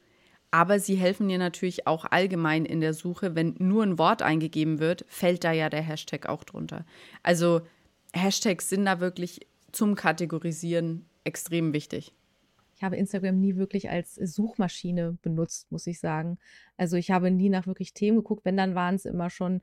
aber 0.51 0.79
sie 0.79 0.95
helfen 0.95 1.29
dir 1.29 1.39
natürlich 1.39 1.87
auch 1.87 2.05
allgemein 2.05 2.65
in 2.65 2.81
der 2.81 2.95
Suche. 2.95 3.35
Wenn 3.35 3.57
nur 3.59 3.83
ein 3.83 3.99
Wort 3.99 4.23
eingegeben 4.23 4.79
wird, 4.79 5.05
fällt 5.09 5.45
da 5.45 5.53
ja 5.53 5.69
der 5.69 5.83
Hashtag 5.83 6.29
auch 6.29 6.45
drunter. 6.45 6.85
Also 7.23 7.63
Hashtags 8.15 8.69
sind 8.69 8.85
da 8.85 9.01
wirklich 9.01 9.47
zum 9.73 9.97
Kategorisieren 9.97 11.07
extrem 11.25 11.73
wichtig. 11.73 12.13
Ich 12.77 12.83
habe 12.83 12.97
Instagram 12.97 13.41
nie 13.41 13.57
wirklich 13.57 13.91
als 13.91 14.15
Suchmaschine 14.15 15.17
benutzt, 15.23 15.71
muss 15.71 15.87
ich 15.87 16.01
sagen. 16.01 16.39
Also 16.77 16.97
ich 16.97 17.11
habe 17.11 17.31
nie 17.31 17.49
nach 17.49 17.67
wirklich 17.67 17.95
Themen 17.95 18.19
geguckt. 18.19 18.45
Wenn, 18.45 18.57
dann 18.57 18.75
waren 18.75 18.97
es 18.97 19.05
immer 19.05 19.31
schon 19.31 19.61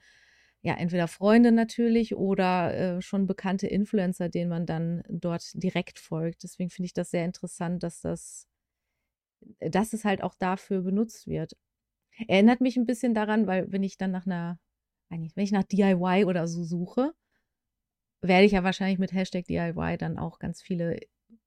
ja, 0.64 0.76
entweder 0.76 1.08
Freunde 1.08 1.52
natürlich 1.52 2.16
oder 2.16 2.98
äh, 2.98 3.02
schon 3.02 3.26
bekannte 3.26 3.68
Influencer, 3.68 4.30
denen 4.30 4.50
man 4.50 4.66
dann 4.66 5.04
dort 5.10 5.44
direkt 5.56 5.98
folgt. 5.98 6.44
Deswegen 6.44 6.70
finde 6.70 6.86
ich 6.86 6.94
das 6.94 7.10
sehr 7.10 7.26
interessant, 7.26 7.82
dass 7.82 8.02
das, 8.02 8.48
äh, 9.60 9.70
dass 9.72 9.94
es 9.94 10.06
halt 10.06 10.22
auch 10.24 10.36
dafür 10.36 10.82
benutzt 10.82 11.28
wird. 11.28 11.58
Erinnert 12.28 12.62
mich 12.62 12.78
ein 12.78 12.86
bisschen 12.86 13.14
daran, 13.16 13.48
weil 13.48 13.72
wenn 13.72 13.84
ich 13.84 13.98
dann 13.98 14.12
nach 14.12 14.28
einer, 14.28 14.60
wenn 15.10 15.44
ich 15.44 15.52
nach 15.52 15.64
DIY 15.64 16.26
oder 16.26 16.48
so 16.48 16.64
suche, 16.64 17.14
werde 18.22 18.46
ich 18.46 18.52
ja 18.52 18.64
wahrscheinlich 18.64 19.00
mit 19.00 19.14
Hashtag 19.14 19.46
DIY 19.46 19.98
dann 19.98 20.20
auch 20.20 20.38
ganz 20.40 20.62
viele 20.62 21.00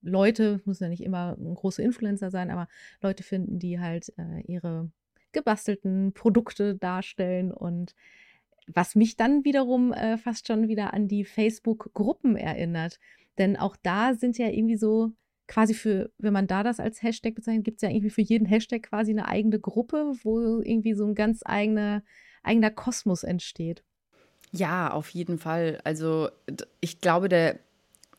Leute, 0.03 0.61
muss 0.65 0.81
ja 0.81 0.89
nicht 0.89 1.03
immer 1.03 1.37
ein 1.39 1.55
großer 1.55 1.83
Influencer 1.83 2.31
sein, 2.31 2.51
aber 2.51 2.69
Leute 3.01 3.23
finden, 3.23 3.59
die 3.59 3.81
halt 3.81 4.13
äh, 4.19 4.41
ihre 4.43 4.91
gebastelten 5.33 6.13
Produkte 6.15 6.75
darstellen 6.75 7.53
und 7.53 7.95
was 8.67 8.95
mich 8.95 9.17
dann 9.17 9.45
wiederum 9.45 9.93
äh, 9.93 10.17
fast 10.17 10.47
schon 10.47 10.69
wieder 10.69 10.95
an 10.95 11.09
die 11.09 11.25
Facebook-Gruppen 11.25 12.37
erinnert. 12.37 12.99
Denn 13.39 13.57
auch 13.57 13.77
da 13.83 14.15
sind 14.15 14.39
ja 14.39 14.49
irgendwie 14.49 14.77
so 14.77 15.13
quasi 15.47 15.75
für, 15.75 16.11
wenn 16.19 16.33
man 16.33 16.47
da 16.47 16.63
das 16.63 16.81
als 16.81 17.03
Hashtag 17.03 17.35
bezeichnet, 17.35 17.65
gibt 17.65 17.79
es 17.79 17.83
ja 17.83 17.91
irgendwie 17.91 18.11
für 18.11 18.23
jeden 18.23 18.47
Hashtag 18.47 18.85
quasi 18.85 19.11
eine 19.11 19.29
eigene 19.29 19.61
Gruppe, 19.61 20.13
wo 20.23 20.61
irgendwie 20.61 20.95
so 20.95 21.05
ein 21.05 21.15
ganz 21.15 21.43
eigener, 21.45 22.03
eigener 22.43 22.71
Kosmos 22.71 23.25
entsteht. 23.25 23.85
Ja, 24.53 24.93
auf 24.93 25.11
jeden 25.11 25.39
Fall. 25.39 25.81
Also 25.85 26.31
ich 26.81 27.01
glaube, 27.01 27.29
der, 27.29 27.59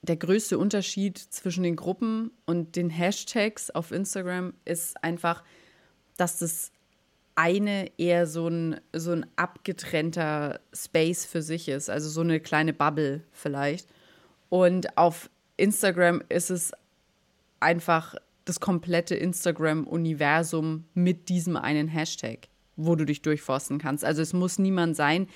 der 0.01 0.17
größte 0.17 0.57
Unterschied 0.57 1.17
zwischen 1.17 1.63
den 1.63 1.75
Gruppen 1.75 2.31
und 2.45 2.75
den 2.75 2.89
Hashtags 2.89 3.71
auf 3.71 3.91
Instagram 3.91 4.53
ist 4.65 5.01
einfach, 5.03 5.43
dass 6.17 6.39
das 6.39 6.71
eine 7.35 7.91
eher 7.97 8.27
so 8.27 8.47
ein, 8.47 8.79
so 8.93 9.11
ein 9.11 9.25
abgetrennter 9.35 10.59
Space 10.73 11.25
für 11.25 11.41
sich 11.41 11.67
ist, 11.67 11.89
also 11.89 12.09
so 12.09 12.21
eine 12.21 12.39
kleine 12.39 12.73
Bubble 12.73 13.23
vielleicht. 13.31 13.89
Und 14.49 14.97
auf 14.97 15.29
Instagram 15.57 16.23
ist 16.29 16.49
es 16.49 16.71
einfach 17.59 18.15
das 18.45 18.59
komplette 18.59 19.15
Instagram-Universum 19.15 20.85
mit 20.93 21.29
diesem 21.29 21.57
einen 21.57 21.87
Hashtag, 21.87 22.47
wo 22.75 22.95
du 22.95 23.05
dich 23.05 23.21
durchforsten 23.21 23.79
kannst. 23.79 24.05
Also 24.05 24.21
es 24.21 24.33
muss 24.33 24.59
niemand 24.59 24.95
sein, 24.95 25.27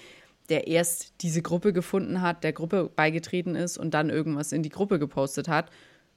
der 0.49 0.67
erst 0.67 1.13
diese 1.21 1.41
Gruppe 1.41 1.73
gefunden 1.73 2.21
hat, 2.21 2.43
der 2.43 2.53
Gruppe 2.53 2.89
beigetreten 2.95 3.55
ist 3.55 3.77
und 3.77 3.93
dann 3.93 4.09
irgendwas 4.09 4.51
in 4.51 4.63
die 4.63 4.69
Gruppe 4.69 4.99
gepostet 4.99 5.47
hat, 5.47 5.69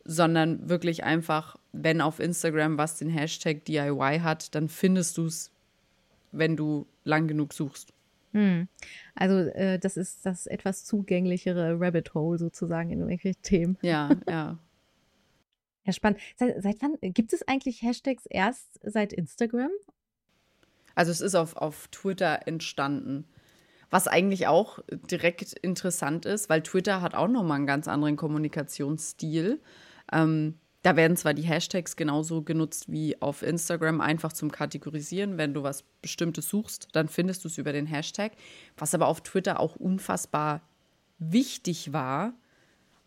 sondern 0.05 0.69
wirklich 0.69 1.05
einfach, 1.05 1.57
wenn 1.73 2.01
auf 2.01 2.19
Instagram 2.19 2.79
was 2.79 2.99
den 2.99 3.09
Hashtag 3.09 3.65
DIY 3.65 4.21
hat, 4.23 4.55
dann 4.55 4.69
findest 4.69 5.19
du 5.19 5.27
es 5.27 5.52
wenn 6.33 6.57
du 6.57 6.87
lang 7.05 7.29
genug 7.29 7.53
suchst. 7.53 7.93
Hm. 8.33 8.69
Also 9.15 9.35
äh, 9.35 9.79
das 9.79 9.97
ist 9.97 10.25
das 10.25 10.47
etwas 10.47 10.85
zugänglichere 10.85 11.79
Rabbit 11.79 12.15
Hole 12.15 12.39
sozusagen 12.39 12.91
in 12.91 13.01
irgendwelche 13.01 13.35
Themen. 13.43 13.79
Ja, 13.83 14.11
ja. 14.29 14.59
Ja, 15.85 15.93
spannend. 15.93 16.21
Seit, 16.37 16.63
seit 16.63 16.81
wann 16.81 16.97
gibt 17.01 17.33
es 17.33 17.47
eigentlich 17.49 17.83
Hashtags 17.83 18.25
erst 18.27 18.79
seit 18.85 19.13
Instagram? 19.13 19.73
Also 20.95 21.11
es 21.11 21.21
ist 21.21 21.35
auf, 21.35 21.57
auf 21.57 21.89
Twitter 21.89 22.47
entstanden. 22.47 23.25
Was 23.91 24.07
eigentlich 24.07 24.47
auch 24.47 24.79
direkt 24.89 25.53
interessant 25.55 26.25
ist, 26.25 26.49
weil 26.49 26.63
Twitter 26.63 27.03
hat 27.03 27.15
auch 27.15 27.27
nochmal 27.27 27.57
einen 27.57 27.67
ganz 27.67 27.89
anderen 27.89 28.17
Kommunikationsstil. 28.17 29.61
Ähm, 30.13 30.55
da 30.83 30.97
werden 30.97 31.17
zwar 31.17 31.33
die 31.33 31.43
Hashtags 31.43 31.95
genauso 31.95 32.43
genutzt 32.43 32.91
wie 32.91 33.21
auf 33.23 33.43
Instagram, 33.43 34.01
einfach 34.01 34.33
zum 34.33 34.51
Kategorisieren. 34.51 35.39
Wenn 35.39 35.55
du 35.55 35.63
was 35.63 35.85
Bestimmtes 36.03 36.49
suchst, 36.49 36.89
dann 36.93 37.09
findest 37.09 37.45
du 37.45 37.49
es 37.49 37.59
über 37.59 37.73
den 37.73 37.87
Hashtag. 37.87 38.33
Was 38.77 38.95
aber 38.95 39.07
auf 39.07 39.21
Twitter 39.21 39.61
auch 39.61 39.77
unfassbar 39.77 40.61
wichtig 41.19 41.93
war, 41.93 42.35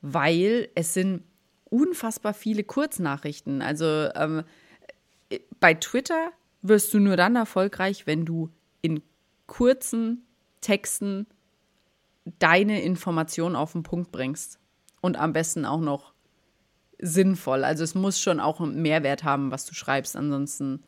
weil 0.02 0.70
es 0.76 0.94
sind 0.94 1.24
unfassbar 1.66 2.34
viele 2.34 2.64
Kurznachrichten. 2.64 3.62
Also 3.62 3.86
ähm, 4.16 4.44
bei 5.60 5.74
Twitter 5.74 6.32
wirst 6.62 6.94
du 6.94 7.00
nur 7.00 7.18
dann 7.18 7.36
erfolgreich, 7.36 8.08
wenn 8.08 8.26
du 8.26 8.50
in 8.82 9.02
kurzen 9.48 10.26
Texten 10.62 11.28
deine 12.40 12.82
Information 12.82 13.56
auf 13.56 13.74
den 13.74 13.84
Punkt 13.84 14.12
bringst. 14.12 14.60
Und 15.02 15.18
am 15.18 15.34
besten 15.34 15.66
auch 15.66 15.82
noch 15.82 16.15
sinnvoll. 17.00 17.64
Also 17.64 17.84
es 17.84 17.96
muss 17.96 18.20
schon 18.20 18.40
auch 18.40 18.62
einen 18.62 18.82
Mehrwert 18.82 19.24
haben, 19.24 19.52
was 19.52 19.66
du 19.66 19.74
schreibst. 19.74 20.16
Ansonsten, 20.16 20.84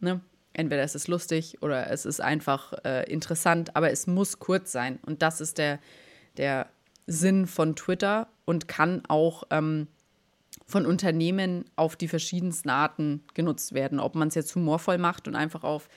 ne? 0.00 0.20
Entweder 0.52 0.82
es 0.82 0.96
ist 0.96 1.06
lustig 1.06 1.62
oder 1.62 1.90
es 1.90 2.04
ist 2.04 2.20
einfach 2.20 2.72
äh, 2.84 3.08
interessant, 3.10 3.76
aber 3.76 3.92
es 3.92 4.08
muss 4.08 4.40
kurz 4.40 4.72
sein. 4.72 4.98
Und 5.06 5.22
das 5.22 5.40
ist 5.40 5.58
der, 5.58 5.78
der 6.38 6.68
Sinn 7.06 7.46
von 7.46 7.76
Twitter 7.76 8.26
und 8.46 8.66
kann 8.66 9.02
auch 9.06 9.44
ähm, 9.50 9.86
von 10.66 10.86
Unternehmen 10.86 11.64
auf 11.76 11.94
die 11.94 12.08
verschiedensten 12.08 12.68
Arten 12.68 13.22
genutzt 13.34 13.74
werden. 13.74 14.00
Ob 14.00 14.16
man 14.16 14.28
es 14.28 14.34
jetzt 14.34 14.54
humorvoll 14.54 14.98
macht 14.98 15.28
und 15.28 15.36
einfach 15.36 15.62
auf 15.62 15.88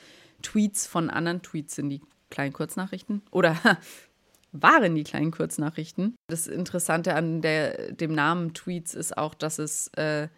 Tweets 0.43 0.85
von 0.85 1.09
anderen 1.09 1.41
Tweets 1.41 1.77
in 1.79 1.89
die 1.89 2.01
kleinen 2.29 2.53
Kurznachrichten 2.53 3.23
oder 3.31 3.57
waren 4.53 4.95
die 4.95 5.03
kleinen 5.03 5.31
Kurznachrichten. 5.31 6.15
Das 6.27 6.47
Interessante 6.47 7.15
an 7.15 7.41
der, 7.41 7.91
dem 7.91 8.13
Namen 8.13 8.53
Tweets 8.53 8.93
ist 8.93 9.17
auch, 9.17 9.33
dass 9.33 9.59
es, 9.59 9.87
äh, 9.95 10.29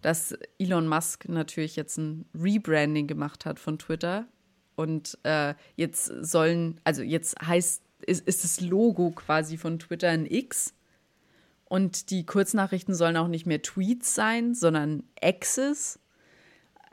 dass 0.00 0.34
Elon 0.58 0.88
Musk 0.88 1.28
natürlich 1.28 1.76
jetzt 1.76 1.98
ein 1.98 2.24
Rebranding 2.34 3.06
gemacht 3.06 3.44
hat 3.44 3.58
von 3.58 3.78
Twitter. 3.78 4.26
Und 4.76 5.18
äh, 5.24 5.54
jetzt 5.74 6.06
sollen, 6.06 6.80
also 6.84 7.02
jetzt 7.02 7.36
heißt, 7.40 7.82
ist, 8.06 8.26
ist 8.26 8.44
das 8.44 8.60
Logo 8.60 9.10
quasi 9.10 9.56
von 9.56 9.78
Twitter 9.78 10.10
ein 10.10 10.26
X. 10.26 10.74
Und 11.64 12.10
die 12.10 12.24
Kurznachrichten 12.24 12.94
sollen 12.94 13.16
auch 13.16 13.28
nicht 13.28 13.46
mehr 13.46 13.62
Tweets 13.62 14.14
sein, 14.14 14.54
sondern 14.54 15.02
X's. 15.20 15.98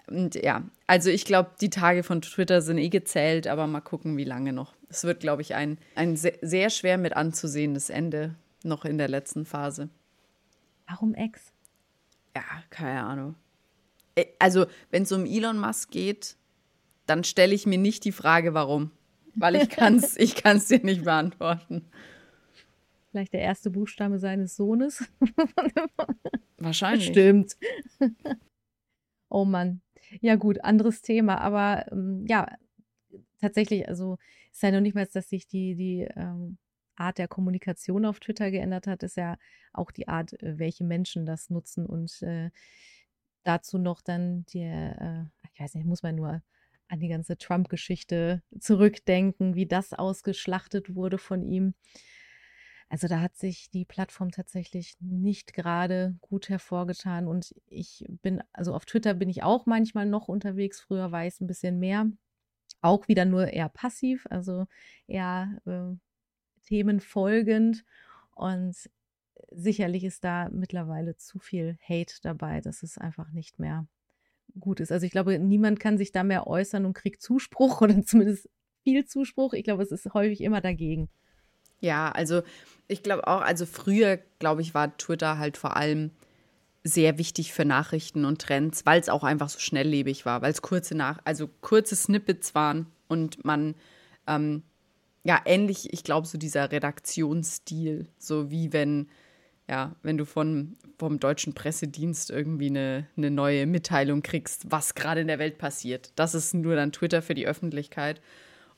Und 0.08 0.36
ja, 0.36 0.64
also 0.86 1.10
ich 1.10 1.26
glaube, 1.26 1.52
die 1.62 1.70
Tage 1.70 2.04
von 2.04 2.22
Twitter 2.22 2.62
sind 2.62 2.78
eh 2.78 2.90
gezählt, 2.90 3.48
aber 3.48 3.68
mal 3.68 3.82
gucken, 3.82 4.18
wie 4.18 4.26
lange 4.26 4.52
noch. 4.52 4.74
Es 4.90 5.04
wird, 5.06 5.22
glaube 5.22 5.42
ich, 5.42 5.56
ein, 5.56 5.78
ein 5.96 6.18
sehr, 6.18 6.38
sehr 6.42 6.70
schwer 6.70 6.98
mit 6.98 7.16
anzusehendes 7.16 7.90
Ende 7.90 8.36
noch 8.64 8.86
in 8.86 8.98
der 8.98 9.08
letzten 9.08 9.46
Phase. 9.46 9.90
Warum 10.88 11.16
Ex? 11.16 11.54
Ja, 12.36 12.44
keine 12.70 13.04
Ahnung. 13.04 13.36
Äh, 14.16 14.26
also, 14.40 14.66
wenn 14.92 15.04
es 15.04 15.12
um 15.12 15.26
Elon 15.26 15.58
Musk 15.58 15.92
geht, 15.92 16.36
dann 17.06 17.24
stelle 17.24 17.54
ich 17.54 17.66
mir 17.66 17.78
nicht 17.78 18.06
die 18.06 18.12
Frage, 18.12 18.54
warum. 18.54 18.92
Weil 19.36 19.56
ich 19.56 19.70
kann 19.70 19.96
es 19.96 20.18
ich 20.18 20.36
kann's 20.36 20.68
dir 20.68 20.84
nicht 20.84 21.04
beantworten. 21.04 21.86
Vielleicht 23.12 23.34
der 23.34 23.42
erste 23.42 23.70
Buchstabe 23.70 24.20
seines 24.20 24.56
Sohnes. 24.56 25.04
Wahrscheinlich. 26.58 27.08
Stimmt. 27.08 27.58
oh 29.30 29.46
Mann. 29.46 29.83
Ja, 30.22 30.36
gut, 30.36 30.64
anderes 30.64 31.02
Thema. 31.02 31.40
Aber 31.40 31.92
ähm, 31.92 32.26
ja, 32.28 32.48
tatsächlich, 33.42 33.88
also 33.88 34.18
ist 34.52 34.64
ja 34.64 34.72
noch 34.72 34.82
nicht 34.82 34.96
mal, 34.96 35.08
dass 35.08 35.30
sich 35.30 35.48
die, 35.48 35.76
die 35.76 36.08
ähm, 36.16 36.58
Art 36.96 37.18
der 37.18 37.28
Kommunikation 37.28 38.06
auf 38.06 38.20
Twitter 38.20 38.52
geändert 38.52 38.88
hat, 38.88 39.04
ist 39.04 39.18
ja 39.18 39.38
auch 39.74 39.92
die 39.92 40.08
Art, 40.08 40.34
äh, 40.44 40.60
welche 40.60 40.84
Menschen 40.84 41.26
das 41.26 41.50
nutzen. 41.50 41.86
Und 41.86 42.22
äh, 42.24 42.52
dazu 43.44 43.78
noch 43.78 44.02
dann 44.02 44.46
der, 44.54 45.30
äh, 45.44 45.48
ich 45.54 45.60
weiß 45.60 45.76
nicht, 45.76 45.86
muss 45.86 46.04
man 46.04 46.16
nur 46.16 46.42
an 46.90 47.00
die 47.00 47.08
ganze 47.08 47.38
Trump-Geschichte 47.38 48.44
zurückdenken, 48.60 49.56
wie 49.56 49.66
das 49.66 49.94
ausgeschlachtet 49.94 50.96
wurde 50.96 51.18
von 51.18 51.44
ihm. 51.44 51.74
Also 52.94 53.08
da 53.08 53.22
hat 53.22 53.36
sich 53.36 53.72
die 53.72 53.86
Plattform 53.86 54.30
tatsächlich 54.30 54.98
nicht 55.00 55.56
gerade 55.56 56.16
gut 56.22 56.48
hervorgetan. 56.50 57.28
Und 57.28 57.56
ich 57.66 58.06
bin, 58.22 58.44
also 58.54 58.76
auf 58.76 58.86
Twitter 58.86 59.16
bin 59.16 59.30
ich 59.30 59.42
auch 59.42 59.66
manchmal 59.66 60.06
noch 60.06 60.28
unterwegs. 60.28 60.80
Früher 60.80 61.12
war 61.12 61.26
ich 61.26 61.42
ein 61.42 61.48
bisschen 61.48 61.80
mehr. 61.80 62.06
Auch 62.82 63.08
wieder 63.08 63.26
nur 63.26 63.48
eher 63.48 63.68
passiv, 63.68 64.28
also 64.30 64.68
eher 65.08 65.60
äh, 65.66 65.98
themenfolgend. 66.68 67.84
Und 68.36 68.76
sicherlich 69.50 70.04
ist 70.04 70.24
da 70.24 70.50
mittlerweile 70.50 71.16
zu 71.16 71.40
viel 71.40 71.80
Hate 71.82 72.14
dabei, 72.22 72.62
dass 72.62 72.84
es 72.84 73.00
einfach 73.00 73.32
nicht 73.32 73.58
mehr 73.58 73.88
gut 74.60 74.80
ist. 74.80 74.92
Also 74.92 75.08
ich 75.08 75.12
glaube, 75.12 75.40
niemand 75.40 75.80
kann 75.80 75.98
sich 75.98 76.12
da 76.12 76.24
mehr 76.24 76.46
äußern 76.46 76.86
und 76.86 76.94
kriegt 76.94 77.24
Zuspruch 77.24 77.82
oder 77.82 78.04
zumindest 78.04 78.52
viel 78.84 79.06
Zuspruch. 79.06 79.54
Ich 79.54 79.64
glaube, 79.64 79.82
es 79.82 79.92
ist 79.92 80.14
häufig 80.14 80.42
immer 80.42 80.62
dagegen. 80.62 81.10
Ja, 81.84 82.10
also 82.12 82.44
ich 82.88 83.04
glaube 83.04 83.28
auch, 83.28 83.42
also 83.42 83.66
früher, 83.66 84.18
glaube 84.40 84.62
ich, 84.62 84.74
war 84.74 84.96
Twitter 84.98 85.38
halt 85.38 85.58
vor 85.58 85.76
allem 85.76 86.12
sehr 86.86 87.18
wichtig 87.18 87.52
für 87.52 87.66
Nachrichten 87.66 88.24
und 88.24 88.42
Trends, 88.42 88.86
weil 88.86 89.02
es 89.02 89.10
auch 89.10 89.24
einfach 89.24 89.50
so 89.50 89.60
schnelllebig 89.60 90.26
war, 90.26 90.42
weil 90.42 90.52
es 90.52 90.62
kurze 90.62 90.96
nach, 90.96 91.20
also 91.26 91.50
kurze 91.60 91.98
Snippets 91.98 92.56
waren 92.56 92.88
und 93.10 93.44
man 93.44 93.76
ähm, 94.28 94.64
ja 95.26 95.42
ähnlich, 95.44 95.92
ich 95.92 96.06
glaube, 96.06 96.26
so 96.26 96.38
dieser 96.38 96.72
Redaktionsstil, 96.72 98.08
so 98.18 98.50
wie 98.50 98.72
wenn 98.72 99.10
ja, 99.70 99.96
wenn 100.04 100.18
du 100.18 100.26
von, 100.26 100.76
vom 100.98 101.20
deutschen 101.20 101.54
Pressedienst 101.54 102.30
irgendwie 102.32 102.68
eine, 102.68 103.08
eine 103.16 103.32
neue 103.32 103.66
Mitteilung 103.66 104.22
kriegst, 104.22 104.72
was 104.72 104.94
gerade 104.94 105.22
in 105.22 105.28
der 105.28 105.40
Welt 105.40 105.58
passiert. 105.58 106.12
Das 106.18 106.36
ist 106.36 106.54
nur 106.54 106.76
dann 106.76 106.92
Twitter 106.92 107.22
für 107.22 107.34
die 107.34 107.48
Öffentlichkeit. 107.48 108.22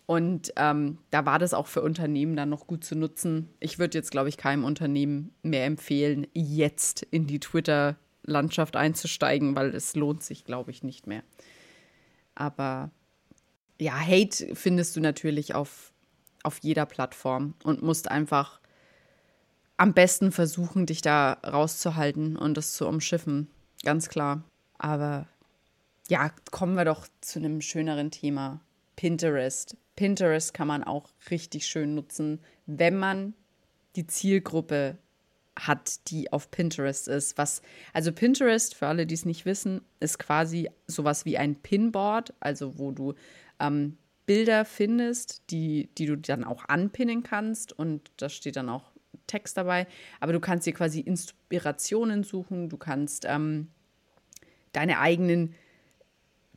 Und 0.05 0.53
ähm, 0.55 0.99
da 1.09 1.25
war 1.25 1.39
das 1.39 1.53
auch 1.53 1.67
für 1.67 1.81
Unternehmen 1.81 2.35
dann 2.35 2.49
noch 2.49 2.67
gut 2.67 2.83
zu 2.83 2.95
nutzen. 2.95 3.49
Ich 3.59 3.79
würde 3.79 3.97
jetzt, 3.97 4.11
glaube 4.11 4.29
ich, 4.29 4.37
keinem 4.37 4.63
Unternehmen 4.63 5.33
mehr 5.41 5.65
empfehlen, 5.65 6.27
jetzt 6.33 7.01
in 7.01 7.25
die 7.25 7.39
Twitter-Landschaft 7.39 8.75
einzusteigen, 8.75 9.55
weil 9.55 9.73
es 9.73 9.95
lohnt 9.95 10.23
sich, 10.23 10.45
glaube 10.45 10.69
ich, 10.69 10.83
nicht 10.83 11.07
mehr. 11.07 11.23
Aber 12.35 12.91
ja, 13.79 13.99
Hate 13.99 14.55
findest 14.55 14.95
du 14.95 15.01
natürlich 15.01 15.55
auf, 15.55 15.91
auf 16.43 16.59
jeder 16.61 16.85
Plattform 16.85 17.55
und 17.63 17.81
musst 17.81 18.11
einfach 18.11 18.59
am 19.77 19.93
besten 19.93 20.31
versuchen, 20.31 20.85
dich 20.85 21.01
da 21.01 21.33
rauszuhalten 21.33 22.37
und 22.37 22.55
das 22.55 22.73
zu 22.73 22.87
umschiffen. 22.87 23.49
Ganz 23.83 24.07
klar. 24.07 24.43
Aber 24.77 25.27
ja, 26.07 26.31
kommen 26.51 26.75
wir 26.75 26.85
doch 26.85 27.07
zu 27.21 27.39
einem 27.39 27.61
schöneren 27.61 28.11
Thema. 28.11 28.61
Pinterest. 28.95 29.75
Pinterest 29.95 30.53
kann 30.53 30.67
man 30.67 30.83
auch 30.83 31.09
richtig 31.29 31.67
schön 31.67 31.95
nutzen, 31.95 32.39
wenn 32.65 32.97
man 32.97 33.33
die 33.95 34.07
Zielgruppe 34.07 34.97
hat, 35.57 36.09
die 36.09 36.33
auf 36.33 36.51
Pinterest 36.51 37.07
ist. 37.07 37.37
Was, 37.37 37.61
also 37.93 38.11
Pinterest, 38.11 38.75
für 38.75 38.87
alle, 38.87 39.05
die 39.05 39.15
es 39.15 39.25
nicht 39.25 39.45
wissen, 39.45 39.81
ist 39.99 40.19
quasi 40.19 40.69
sowas 40.87 41.25
wie 41.25 41.37
ein 41.37 41.55
Pinboard, 41.55 42.33
also 42.39 42.77
wo 42.77 42.91
du 42.91 43.13
ähm, 43.59 43.97
Bilder 44.25 44.65
findest, 44.65 45.49
die, 45.51 45.89
die 45.97 46.07
du 46.07 46.17
dann 46.17 46.43
auch 46.43 46.65
anpinnen 46.67 47.23
kannst 47.23 47.71
und 47.77 48.11
da 48.17 48.27
steht 48.27 48.55
dann 48.57 48.69
auch 48.69 48.91
Text 49.27 49.57
dabei. 49.57 49.87
Aber 50.19 50.33
du 50.33 50.39
kannst 50.39 50.67
dir 50.67 50.73
quasi 50.73 50.99
Inspirationen 50.99 52.23
suchen, 52.23 52.69
du 52.69 52.77
kannst 52.77 53.25
ähm, 53.27 53.69
deine 54.73 54.99
eigenen 54.99 55.55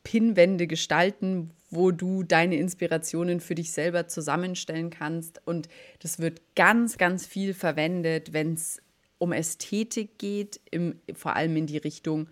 Pinwände 0.02 0.66
gestalten, 0.66 1.50
wo 1.70 1.90
du 1.90 2.22
deine 2.22 2.56
Inspirationen 2.56 3.40
für 3.40 3.54
dich 3.54 3.72
selber 3.72 4.08
zusammenstellen 4.08 4.90
kannst. 4.90 5.40
Und 5.46 5.68
das 6.00 6.18
wird 6.18 6.40
ganz, 6.56 6.98
ganz 6.98 7.26
viel 7.26 7.54
verwendet, 7.54 8.32
wenn 8.32 8.54
es 8.54 8.80
um 9.18 9.32
Ästhetik 9.32 10.18
geht, 10.18 10.60
im, 10.70 11.00
vor 11.14 11.36
allem 11.36 11.56
in 11.56 11.66
die 11.66 11.78
Richtung, 11.78 12.28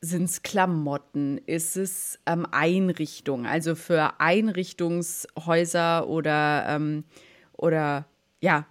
sind 0.00 0.24
es 0.24 0.42
Klamotten, 0.42 1.38
ist 1.44 1.76
es 1.76 2.18
ähm, 2.24 2.46
Einrichtung, 2.50 3.44
also 3.44 3.74
für 3.74 4.18
Einrichtungshäuser 4.18 6.08
oder, 6.08 6.64
ähm, 6.68 7.04
oder 7.52 8.06
ja, 8.40 8.66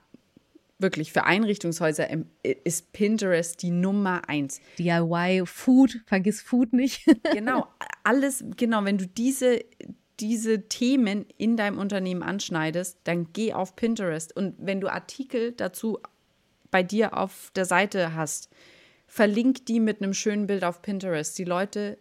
wirklich 0.79 1.11
für 1.11 1.25
Einrichtungshäuser 1.25 2.07
ist 2.41 2.93
Pinterest 2.93 3.61
die 3.61 3.69
Nummer 3.69 4.27
eins. 4.27 4.61
DIY, 4.79 5.43
Food, 5.45 5.99
vergiss 6.05 6.41
Food 6.41 6.73
nicht. 6.73 7.05
genau, 7.33 7.67
alles, 8.09 8.43
genau, 8.57 8.85
wenn 8.85 8.97
du 8.97 9.05
diese, 9.05 9.63
diese 10.19 10.67
Themen 10.67 11.27
in 11.37 11.57
deinem 11.57 11.77
Unternehmen 11.77 12.23
anschneidest, 12.23 12.97
dann 13.03 13.31
geh 13.33 13.53
auf 13.53 13.75
Pinterest. 13.75 14.35
Und 14.35 14.55
wenn 14.57 14.81
du 14.81 14.91
Artikel 14.91 15.51
dazu 15.51 15.99
bei 16.71 16.81
dir 16.81 17.15
auf 17.15 17.51
der 17.55 17.65
Seite 17.65 18.15
hast, 18.15 18.49
verlink 19.05 19.67
die 19.67 19.79
mit 19.79 20.01
einem 20.01 20.15
schönen 20.15 20.47
Bild 20.47 20.63
auf 20.63 20.81
Pinterest. 20.81 21.37
Die 21.37 21.43
Leute 21.43 21.99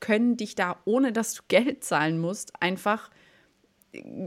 können 0.00 0.38
dich 0.38 0.54
da, 0.54 0.80
ohne 0.86 1.12
dass 1.12 1.34
du 1.34 1.42
Geld 1.48 1.84
zahlen 1.84 2.18
musst, 2.18 2.52
einfach 2.62 3.10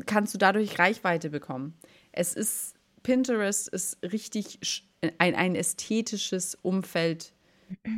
kannst 0.06 0.32
du 0.36 0.38
dadurch 0.38 0.78
Reichweite 0.78 1.32
bekommen. 1.32 1.74
Es 2.12 2.36
ist 2.36 2.76
Pinterest 3.02 3.68
ist 3.68 3.98
richtig 4.04 4.86
ein, 5.18 5.34
ein 5.34 5.56
ästhetisches 5.56 6.54
Umfeld. 6.62 7.34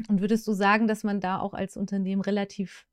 Und 0.07 0.21
würdest 0.21 0.47
du 0.47 0.53
sagen, 0.53 0.87
dass 0.87 1.03
man 1.03 1.19
da 1.19 1.39
auch 1.39 1.53
als 1.53 1.75
Unternehmen 1.75 2.21
relativ 2.21 2.86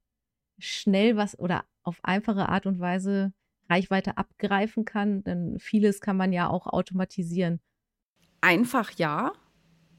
schnell 0.58 1.16
was 1.16 1.38
oder 1.38 1.64
auf 1.82 1.98
einfache 2.02 2.48
Art 2.48 2.66
und 2.66 2.80
Weise 2.80 3.32
Reichweite 3.68 4.16
abgreifen 4.16 4.84
kann? 4.84 5.24
Denn 5.24 5.58
vieles 5.58 6.00
kann 6.00 6.16
man 6.16 6.32
ja 6.32 6.48
auch 6.48 6.66
automatisieren. 6.66 7.60
Einfach 8.40 8.90
ja, 8.92 9.32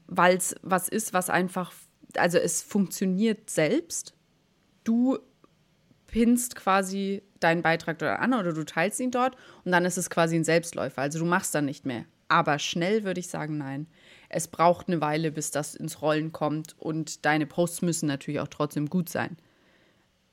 weil 0.06 0.36
es 0.36 0.54
was 0.62 0.88
ist, 0.88 1.12
was 1.12 1.30
einfach, 1.30 1.72
also 2.16 2.38
es 2.38 2.62
funktioniert 2.62 3.50
selbst. 3.50 4.14
Du 4.84 5.18
pinnst 6.06 6.54
quasi 6.56 7.22
deinen 7.40 7.62
Beitrag 7.62 7.98
dort 7.98 8.20
an 8.20 8.34
oder 8.34 8.52
du 8.52 8.64
teilst 8.64 9.00
ihn 9.00 9.10
dort 9.10 9.36
und 9.64 9.72
dann 9.72 9.84
ist 9.84 9.98
es 9.98 10.10
quasi 10.10 10.36
ein 10.36 10.44
Selbstläufer. 10.44 11.02
Also 11.02 11.18
du 11.18 11.24
machst 11.24 11.54
dann 11.54 11.64
nicht 11.64 11.84
mehr. 11.84 12.04
Aber 12.28 12.58
schnell 12.58 13.04
würde 13.04 13.20
ich 13.20 13.28
sagen, 13.28 13.58
nein. 13.58 13.86
Es 14.28 14.48
braucht 14.48 14.88
eine 14.88 15.00
Weile, 15.00 15.30
bis 15.30 15.50
das 15.50 15.74
ins 15.74 16.02
Rollen 16.02 16.32
kommt 16.32 16.74
und 16.78 17.24
deine 17.24 17.46
Posts 17.46 17.82
müssen 17.82 18.06
natürlich 18.06 18.40
auch 18.40 18.48
trotzdem 18.48 18.88
gut 18.88 19.08
sein. 19.08 19.36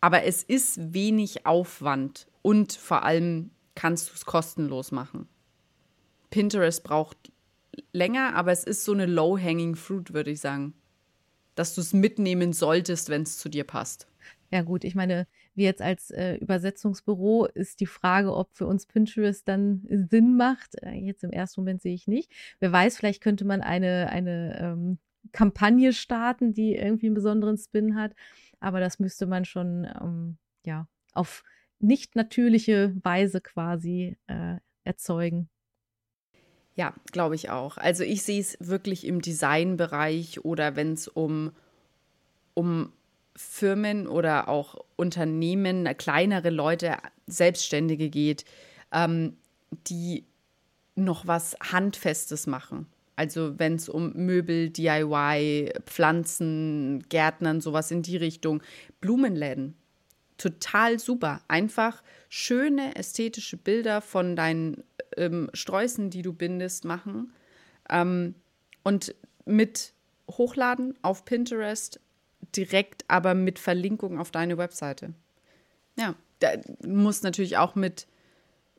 Aber 0.04 0.26
es 0.26 0.44
ist 0.44 0.94
wenig 0.94 1.46
Aufwand 1.46 2.28
und 2.42 2.74
vor 2.74 3.04
allem 3.04 3.52
kannst 3.74 4.10
du 4.10 4.14
es 4.16 4.26
kostenlos 4.26 4.92
machen. 4.92 5.30
Pinterest 6.30 6.84
braucht 6.84 7.32
länger, 7.94 8.36
aber 8.36 8.52
es 8.52 8.66
ist 8.66 8.84
so 8.84 8.92
eine 8.92 9.06
low-hanging 9.06 9.78
fruit, 9.78 10.14
würde 10.14 10.32
ich 10.32 10.42
sagen. 10.42 10.74
Dass 11.56 11.74
du 11.74 11.80
es 11.80 11.94
mitnehmen 11.94 12.52
solltest, 12.52 13.08
wenn 13.08 13.22
es 13.22 13.38
zu 13.38 13.48
dir 13.48 13.64
passt. 13.64 14.08
Ja, 14.52 14.64
gut, 14.64 14.84
ich 14.84 14.94
meine, 14.94 15.26
wir 15.56 15.64
jetzt 15.64 15.82
als 15.82 16.12
äh, 16.12 16.36
Übersetzungsbüro 16.36 17.46
ist 17.46 17.80
die 17.80 17.86
Frage, 17.86 18.36
ob 18.36 18.54
für 18.58 18.68
uns 18.68 18.86
Pinterest 18.86 19.48
dann 19.48 19.88
Sinn 20.12 20.36
macht. 20.36 20.84
Äh, 20.84 20.96
jetzt 20.96 21.24
im 21.24 21.32
ersten 21.32 21.62
Moment 21.62 21.82
sehe 21.82 21.94
ich 21.94 22.08
nicht. 22.08 22.30
Wer 22.60 22.74
weiß, 22.74 22.98
vielleicht 22.98 23.24
könnte 23.24 23.46
man 23.46 23.62
eine, 23.62 24.10
eine 24.10 24.60
ähm, 24.60 24.98
Kampagne 25.32 25.94
starten, 25.94 26.54
die 26.54 26.76
irgendwie 26.76 27.06
einen 27.06 27.16
besonderen 27.16 27.58
Spin 27.58 27.96
hat. 27.96 28.14
Aber 28.64 28.80
das 28.80 28.98
müsste 28.98 29.26
man 29.26 29.44
schon 29.44 29.86
ähm, 30.02 30.38
ja, 30.66 30.88
auf 31.14 31.44
nicht 31.80 32.16
natürliche 32.16 32.96
Weise 33.04 33.42
quasi 33.42 34.18
äh, 34.28 34.56
erzeugen. 34.86 35.50
Ja, 36.76 36.94
glaube 37.12 37.36
ich 37.36 37.50
auch. 37.50 37.78
Also 37.78 38.04
ich 38.04 38.24
sehe 38.24 38.40
es 38.40 38.58
wirklich 38.62 39.06
im 39.06 39.22
Designbereich 39.22 40.46
oder 40.46 40.78
wenn 40.78 40.94
es 40.94 41.10
um, 41.10 41.52
um 42.54 42.94
Firmen 43.36 44.08
oder 44.08 44.48
auch 44.48 44.76
Unternehmen, 44.96 45.86
kleinere 45.98 46.50
Leute, 46.50 46.98
Selbstständige 47.28 48.10
geht, 48.10 48.46
ähm, 48.94 49.36
die 49.88 50.26
noch 50.96 51.28
was 51.28 51.58
Handfestes 51.60 52.48
machen. 52.48 52.88
Also 53.16 53.60
wenn 53.60 53.76
es 53.76 53.90
um 53.90 54.14
Möbel, 54.14 54.70
DIY, 54.70 55.74
Pflanzen, 55.86 57.04
Gärtnern, 57.10 57.62
sowas 57.62 57.92
in 57.92 58.02
die 58.02 58.18
Richtung, 58.18 58.62
Blumenläden. 59.02 59.76
Total 60.38 60.98
super. 61.00 61.42
Einfach 61.48 62.02
schöne 62.30 62.96
ästhetische 62.96 63.58
Bilder 63.58 64.02
von 64.02 64.36
deinen 64.36 64.84
ähm, 65.16 65.50
Sträußen, 65.54 66.10
die 66.10 66.24
du 66.24 66.34
bindest, 66.34 66.86
machen. 66.86 67.34
Ähm, 67.90 68.36
und 68.84 69.14
mit 69.46 69.94
hochladen 70.30 70.98
auf 71.02 71.26
Pinterest, 71.26 72.00
direkt 72.56 73.06
aber 73.08 73.34
mit 73.34 73.60
Verlinkung 73.60 74.20
auf 74.20 74.32
deine 74.32 74.58
Webseite. 74.58 75.14
Ja, 75.98 76.16
da 76.40 76.54
muss 76.86 77.22
natürlich 77.24 77.58
auch 77.58 77.76
mit, 77.76 78.08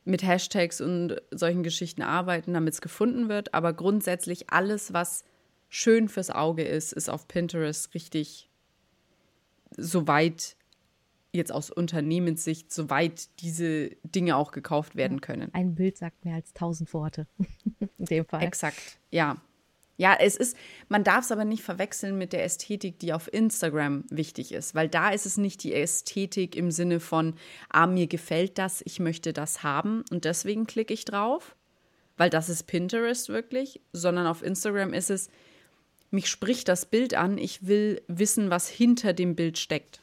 mit 0.05 0.23
Hashtags 0.23 0.81
und 0.81 1.21
solchen 1.31 1.63
Geschichten 1.63 2.01
arbeiten, 2.01 2.53
damit 2.53 2.75
es 2.75 2.81
gefunden 2.81 3.27
wird. 3.27 3.53
Aber 3.53 3.73
grundsätzlich 3.73 4.49
alles, 4.49 4.93
was 4.93 5.25
schön 5.67 6.07
fürs 6.07 6.29
Auge 6.29 6.63
ist, 6.63 6.93
ist 6.93 7.09
auf 7.09 7.27
Pinterest 7.27 7.93
richtig 7.93 8.49
soweit 9.77 10.55
jetzt 11.31 11.51
aus 11.51 11.69
Unternehmenssicht, 11.69 12.71
soweit 12.71 13.27
diese 13.41 13.89
Dinge 14.03 14.37
auch 14.37 14.51
gekauft 14.51 14.95
werden 14.95 15.21
können. 15.21 15.53
Ein 15.53 15.75
Bild 15.75 15.97
sagt 15.97 16.23
mehr 16.23 16.35
als 16.35 16.53
tausend 16.53 16.93
Worte. 16.93 17.27
In 17.97 18.05
dem 18.05 18.25
Fall. 18.25 18.43
Exakt, 18.43 18.99
ja. 19.11 19.35
Ja, 19.97 20.17
es 20.19 20.35
ist, 20.35 20.57
man 20.89 21.05
darf 21.05 21.23
es 21.23 21.31
aber 21.31 21.45
nicht 21.45 21.63
verwechseln 21.63 22.17
mit 22.17 22.33
der 22.33 22.43
Ästhetik, 22.43 22.99
die 22.99 23.13
auf 23.13 23.31
Instagram 23.31 24.03
wichtig 24.09 24.51
ist, 24.51 24.75
weil 24.75 24.89
da 24.89 25.11
ist 25.11 25.25
es 25.25 25.37
nicht 25.37 25.63
die 25.63 25.73
Ästhetik 25.73 26.55
im 26.55 26.69
Sinne 26.69 26.99
von, 26.99 27.35
ah, 27.69 27.87
mir 27.87 28.07
gefällt 28.07 28.57
das, 28.57 28.81
ich 28.85 28.99
möchte 28.99 29.31
das 29.31 29.63
haben 29.63 30.03
und 30.11 30.25
deswegen 30.25 30.67
klicke 30.67 30.93
ich 30.93 31.05
drauf, 31.05 31.55
weil 32.17 32.29
das 32.29 32.49
ist 32.49 32.63
Pinterest 32.63 33.29
wirklich, 33.29 33.79
sondern 33.93 34.27
auf 34.27 34.43
Instagram 34.43 34.91
ist 34.91 35.09
es, 35.09 35.29
mich 36.11 36.27
spricht 36.27 36.67
das 36.67 36.85
Bild 36.85 37.13
an, 37.13 37.37
ich 37.37 37.65
will 37.65 38.01
wissen, 38.07 38.49
was 38.49 38.67
hinter 38.67 39.13
dem 39.13 39.35
Bild 39.35 39.57
steckt. 39.57 40.01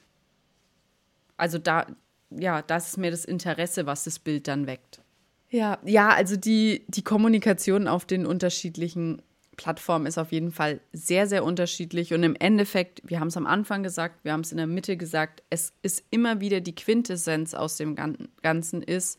Also 1.37 1.59
da, 1.59 1.87
ja, 2.31 2.62
das 2.62 2.88
ist 2.88 2.96
mir 2.96 3.11
das 3.11 3.24
Interesse, 3.24 3.85
was 3.85 4.05
das 4.05 4.18
Bild 4.18 4.48
dann 4.48 4.66
weckt. 4.66 5.02
Ja, 5.50 5.78
ja, 5.85 6.09
also 6.11 6.37
die, 6.37 6.85
die 6.88 7.02
Kommunikation 7.02 7.88
auf 7.88 8.07
den 8.07 8.24
unterschiedlichen 8.24 9.20
Plattformen 9.56 10.06
ist 10.06 10.18
auf 10.18 10.32
jeden 10.32 10.50
Fall 10.50 10.80
sehr, 10.92 11.26
sehr 11.26 11.44
unterschiedlich. 11.44 12.14
Und 12.14 12.22
im 12.22 12.34
Endeffekt, 12.36 13.02
wir 13.04 13.20
haben 13.20 13.28
es 13.28 13.36
am 13.36 13.46
Anfang 13.46 13.82
gesagt, 13.82 14.24
wir 14.24 14.32
haben 14.32 14.40
es 14.40 14.52
in 14.52 14.58
der 14.58 14.66
Mitte 14.66 14.96
gesagt, 14.96 15.42
es 15.50 15.72
ist 15.82 16.04
immer 16.10 16.40
wieder 16.40 16.60
die 16.60 16.74
Quintessenz 16.74 17.54
aus 17.54 17.76
dem 17.76 17.94
Ganzen 17.94 18.82
ist, 18.82 19.18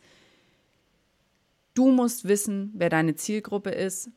du 1.76 1.92
musst 1.92 2.28
wissen, 2.28 2.72
wer 2.76 2.90
deine 2.90 3.16
Zielgruppe 3.16 3.70
ist. 3.70 4.10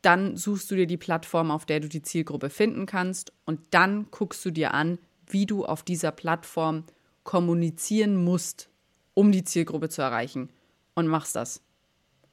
Dann 0.00 0.36
suchst 0.36 0.70
du 0.70 0.74
dir 0.74 0.86
die 0.86 0.96
Plattform, 0.96 1.50
auf 1.50 1.64
der 1.64 1.80
du 1.80 1.88
die 1.88 2.02
Zielgruppe 2.02 2.50
finden 2.50 2.86
kannst. 2.86 3.32
Und 3.44 3.60
dann 3.70 4.10
guckst 4.10 4.44
du 4.44 4.50
dir 4.50 4.74
an, 4.74 4.98
wie 5.26 5.46
du 5.46 5.64
auf 5.64 5.82
dieser 5.82 6.10
Plattform 6.10 6.84
kommunizieren 7.24 8.16
musst, 8.16 8.68
um 9.14 9.30
die 9.30 9.44
Zielgruppe 9.44 9.90
zu 9.90 10.02
erreichen. 10.02 10.50
Und 10.94 11.06
machst 11.06 11.36
das. 11.36 11.62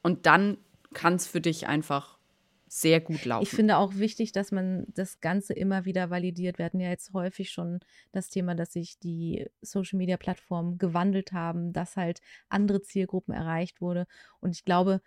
Und 0.02 0.26
dann 0.26 0.58
kann 0.94 1.14
es 1.14 1.26
für 1.26 1.40
dich 1.40 1.68
einfach 1.68 2.18
sehr 2.72 3.00
gut 3.00 3.24
laufen. 3.24 3.42
Ich 3.42 3.50
finde 3.50 3.78
auch 3.78 3.96
wichtig, 3.96 4.30
dass 4.30 4.52
man 4.52 4.84
das 4.94 5.20
Ganze 5.20 5.54
immer 5.54 5.86
wieder 5.86 6.08
validiert. 6.08 6.58
Wir 6.58 6.66
hatten 6.66 6.78
ja 6.78 6.88
jetzt 6.88 7.12
häufig 7.12 7.50
schon 7.50 7.80
das 8.12 8.30
Thema, 8.30 8.54
dass 8.54 8.72
sich 8.72 9.00
die 9.00 9.50
Social-Media-Plattformen 9.60 10.78
gewandelt 10.78 11.32
haben, 11.32 11.72
dass 11.72 11.96
halt 11.96 12.20
andere 12.48 12.80
Zielgruppen 12.80 13.34
erreicht 13.34 13.80
wurde. 13.80 14.06
Und 14.38 14.54
ich 14.54 14.64
glaube, 14.64 15.02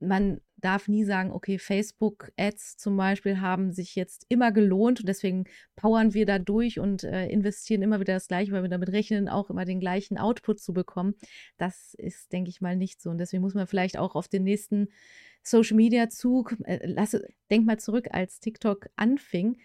man 0.00 0.40
darf 0.56 0.88
nie 0.88 1.04
sagen, 1.04 1.30
okay, 1.30 1.58
Facebook-Ads 1.58 2.76
zum 2.76 2.96
Beispiel 2.96 3.40
haben 3.40 3.72
sich 3.72 3.94
jetzt 3.94 4.26
immer 4.28 4.52
gelohnt 4.52 5.00
und 5.00 5.08
deswegen 5.08 5.44
powern 5.76 6.14
wir 6.14 6.26
da 6.26 6.38
durch 6.38 6.80
und 6.80 7.04
äh, 7.04 7.28
investieren 7.28 7.82
immer 7.82 8.00
wieder 8.00 8.14
das 8.14 8.28
Gleiche, 8.28 8.52
weil 8.52 8.62
wir 8.62 8.68
damit 8.68 8.90
rechnen, 8.90 9.28
auch 9.28 9.50
immer 9.50 9.64
den 9.64 9.80
gleichen 9.80 10.18
Output 10.18 10.60
zu 10.60 10.72
bekommen. 10.72 11.14
Das 11.56 11.94
ist, 11.94 12.32
denke 12.32 12.50
ich 12.50 12.60
mal, 12.60 12.76
nicht 12.76 13.00
so. 13.00 13.10
Und 13.10 13.18
deswegen 13.18 13.42
muss 13.42 13.54
man 13.54 13.66
vielleicht 13.66 13.98
auch 13.98 14.14
auf 14.14 14.28
den 14.28 14.44
nächsten 14.44 14.88
Social-Media-Zug, 15.42 16.56
äh, 16.64 16.94
denk 17.50 17.66
mal 17.66 17.78
zurück, 17.78 18.08
als 18.10 18.40
TikTok 18.40 18.88
anfing, 18.96 19.58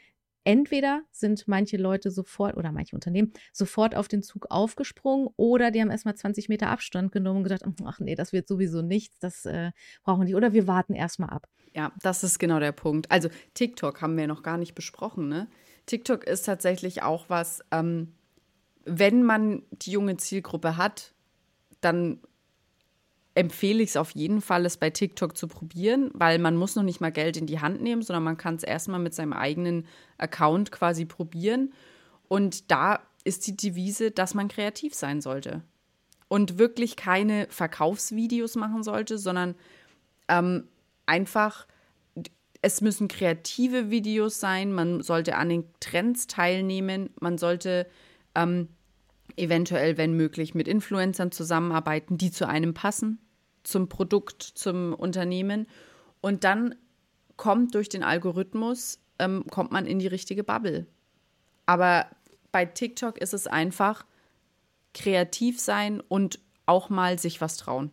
entweder 0.44 1.02
sind 1.12 1.48
manche 1.48 1.78
Leute 1.78 2.12
sofort 2.12 2.58
oder 2.58 2.72
manche 2.72 2.96
Unternehmen 2.96 3.34
sofort 3.52 3.96
auf 3.96 4.08
den 4.08 4.24
Zug 4.24 4.48
aufgesprungen 4.50 5.30
oder 5.38 5.72
die 5.72 5.82
haben 5.82 5.92
erstmal 5.92 6.16
20 6.16 6.50
Meter 6.50 6.68
Abstand 6.68 7.12
genommen 7.12 7.38
und 7.38 7.44
gesagt, 7.44 7.64
ach 7.86 8.00
nee, 8.00 8.16
das 8.16 8.34
wird 8.34 8.48
sowieso 8.48 8.82
nichts, 8.82 9.20
das 9.20 9.46
äh, 9.46 9.72
brauchen 10.04 10.26
nicht. 10.26 10.36
Oder 10.36 10.54
wir 10.54 10.68
warten 10.68 10.94
erstmal 10.94 11.30
ab. 11.30 11.48
Ja, 11.76 11.92
das 12.02 12.24
ist 12.24 12.40
genau 12.40 12.60
der 12.60 12.72
Punkt. 12.72 13.10
Also 13.12 13.30
TikTok 13.54 14.02
haben 14.02 14.18
wir 14.18 14.28
noch 14.28 14.44
gar 14.44 14.58
nicht 14.58 14.76
besprochen, 14.76 15.28
ne? 15.28 15.48
TikTok 15.86 16.24
ist 16.24 16.46
tatsächlich 16.46 17.04
auch 17.04 17.30
was, 17.30 17.62
ähm, 17.72 18.14
wenn 18.86 19.24
man 19.24 19.64
die 19.72 19.92
junge 19.92 20.18
Zielgruppe 20.18 20.78
hat, 20.78 21.14
dann 21.82 22.20
empfehle 23.36 23.82
ich 23.82 23.90
es 23.90 23.98
auf 23.98 24.12
jeden 24.12 24.42
Fall, 24.42 24.66
es 24.66 24.78
bei 24.78 24.90
TikTok 24.90 25.36
zu 25.36 25.48
probieren, 25.48 26.12
weil 26.14 26.38
man 26.38 26.56
muss 26.56 26.76
noch 26.76 26.84
nicht 26.84 27.02
mal 27.02 27.12
Geld 27.12 27.38
in 27.38 27.48
die 27.48 27.60
Hand 27.60 27.82
nehmen, 27.82 28.02
sondern 28.02 28.24
man 28.24 28.38
kann 28.38 28.56
es 28.56 28.64
erstmal 28.64 29.00
mit 29.00 29.14
seinem 29.14 29.34
eigenen 29.34 29.88
Account 30.18 30.72
quasi 30.72 31.06
probieren. 31.06 31.74
Und 32.28 32.72
da 32.72 33.02
ist 33.24 33.48
die 33.48 33.58
Devise, 33.58 34.12
dass 34.12 34.34
man 34.34 34.50
kreativ 34.50 34.94
sein 34.94 35.22
sollte. 35.22 35.62
Und 36.28 36.60
wirklich 36.60 36.96
keine 36.96 37.48
Verkaufsvideos 37.50 38.56
machen 38.56 38.84
sollte, 38.84 39.18
sondern 39.18 39.56
ähm, 40.28 40.68
einfach, 41.06 41.68
es 42.62 42.82
müssen 42.82 43.08
kreative 43.08 43.90
Videos 43.90 44.40
sein, 44.40 44.74
man 44.74 45.02
sollte 45.02 45.36
an 45.36 45.50
den 45.50 45.66
Trends 45.80 46.28
teilnehmen, 46.28 47.10
man 47.20 47.38
sollte 47.38 47.88
ähm, 48.36 48.70
eventuell, 49.38 49.98
wenn 49.98 50.16
möglich, 50.16 50.56
mit 50.56 50.68
Influencern 50.68 51.32
zusammenarbeiten, 51.32 52.18
die 52.18 52.32
zu 52.32 52.48
einem 52.48 52.74
passen, 52.74 53.20
zum 53.64 53.90
Produkt, 53.90 54.44
zum 54.44 54.94
Unternehmen. 54.94 55.68
Und 56.22 56.44
dann 56.44 56.76
kommt 57.38 57.76
durch 57.76 57.90
den 57.90 58.04
Algorithmus, 58.04 59.00
ähm, 59.20 59.46
kommt 59.50 59.72
man 59.72 59.86
in 59.86 60.00
die 60.00 60.08
richtige 60.08 60.44
Bubble. 60.44 60.86
Aber 61.66 62.08
bei 62.52 62.66
TikTok 62.66 63.18
ist 63.18 63.34
es 63.34 63.48
einfach 63.48 64.06
kreativ 64.94 65.60
sein 65.60 66.02
und 66.02 66.40
auch 66.66 66.90
mal 66.90 67.18
sich 67.18 67.42
was 67.42 67.58
trauen. 67.58 67.92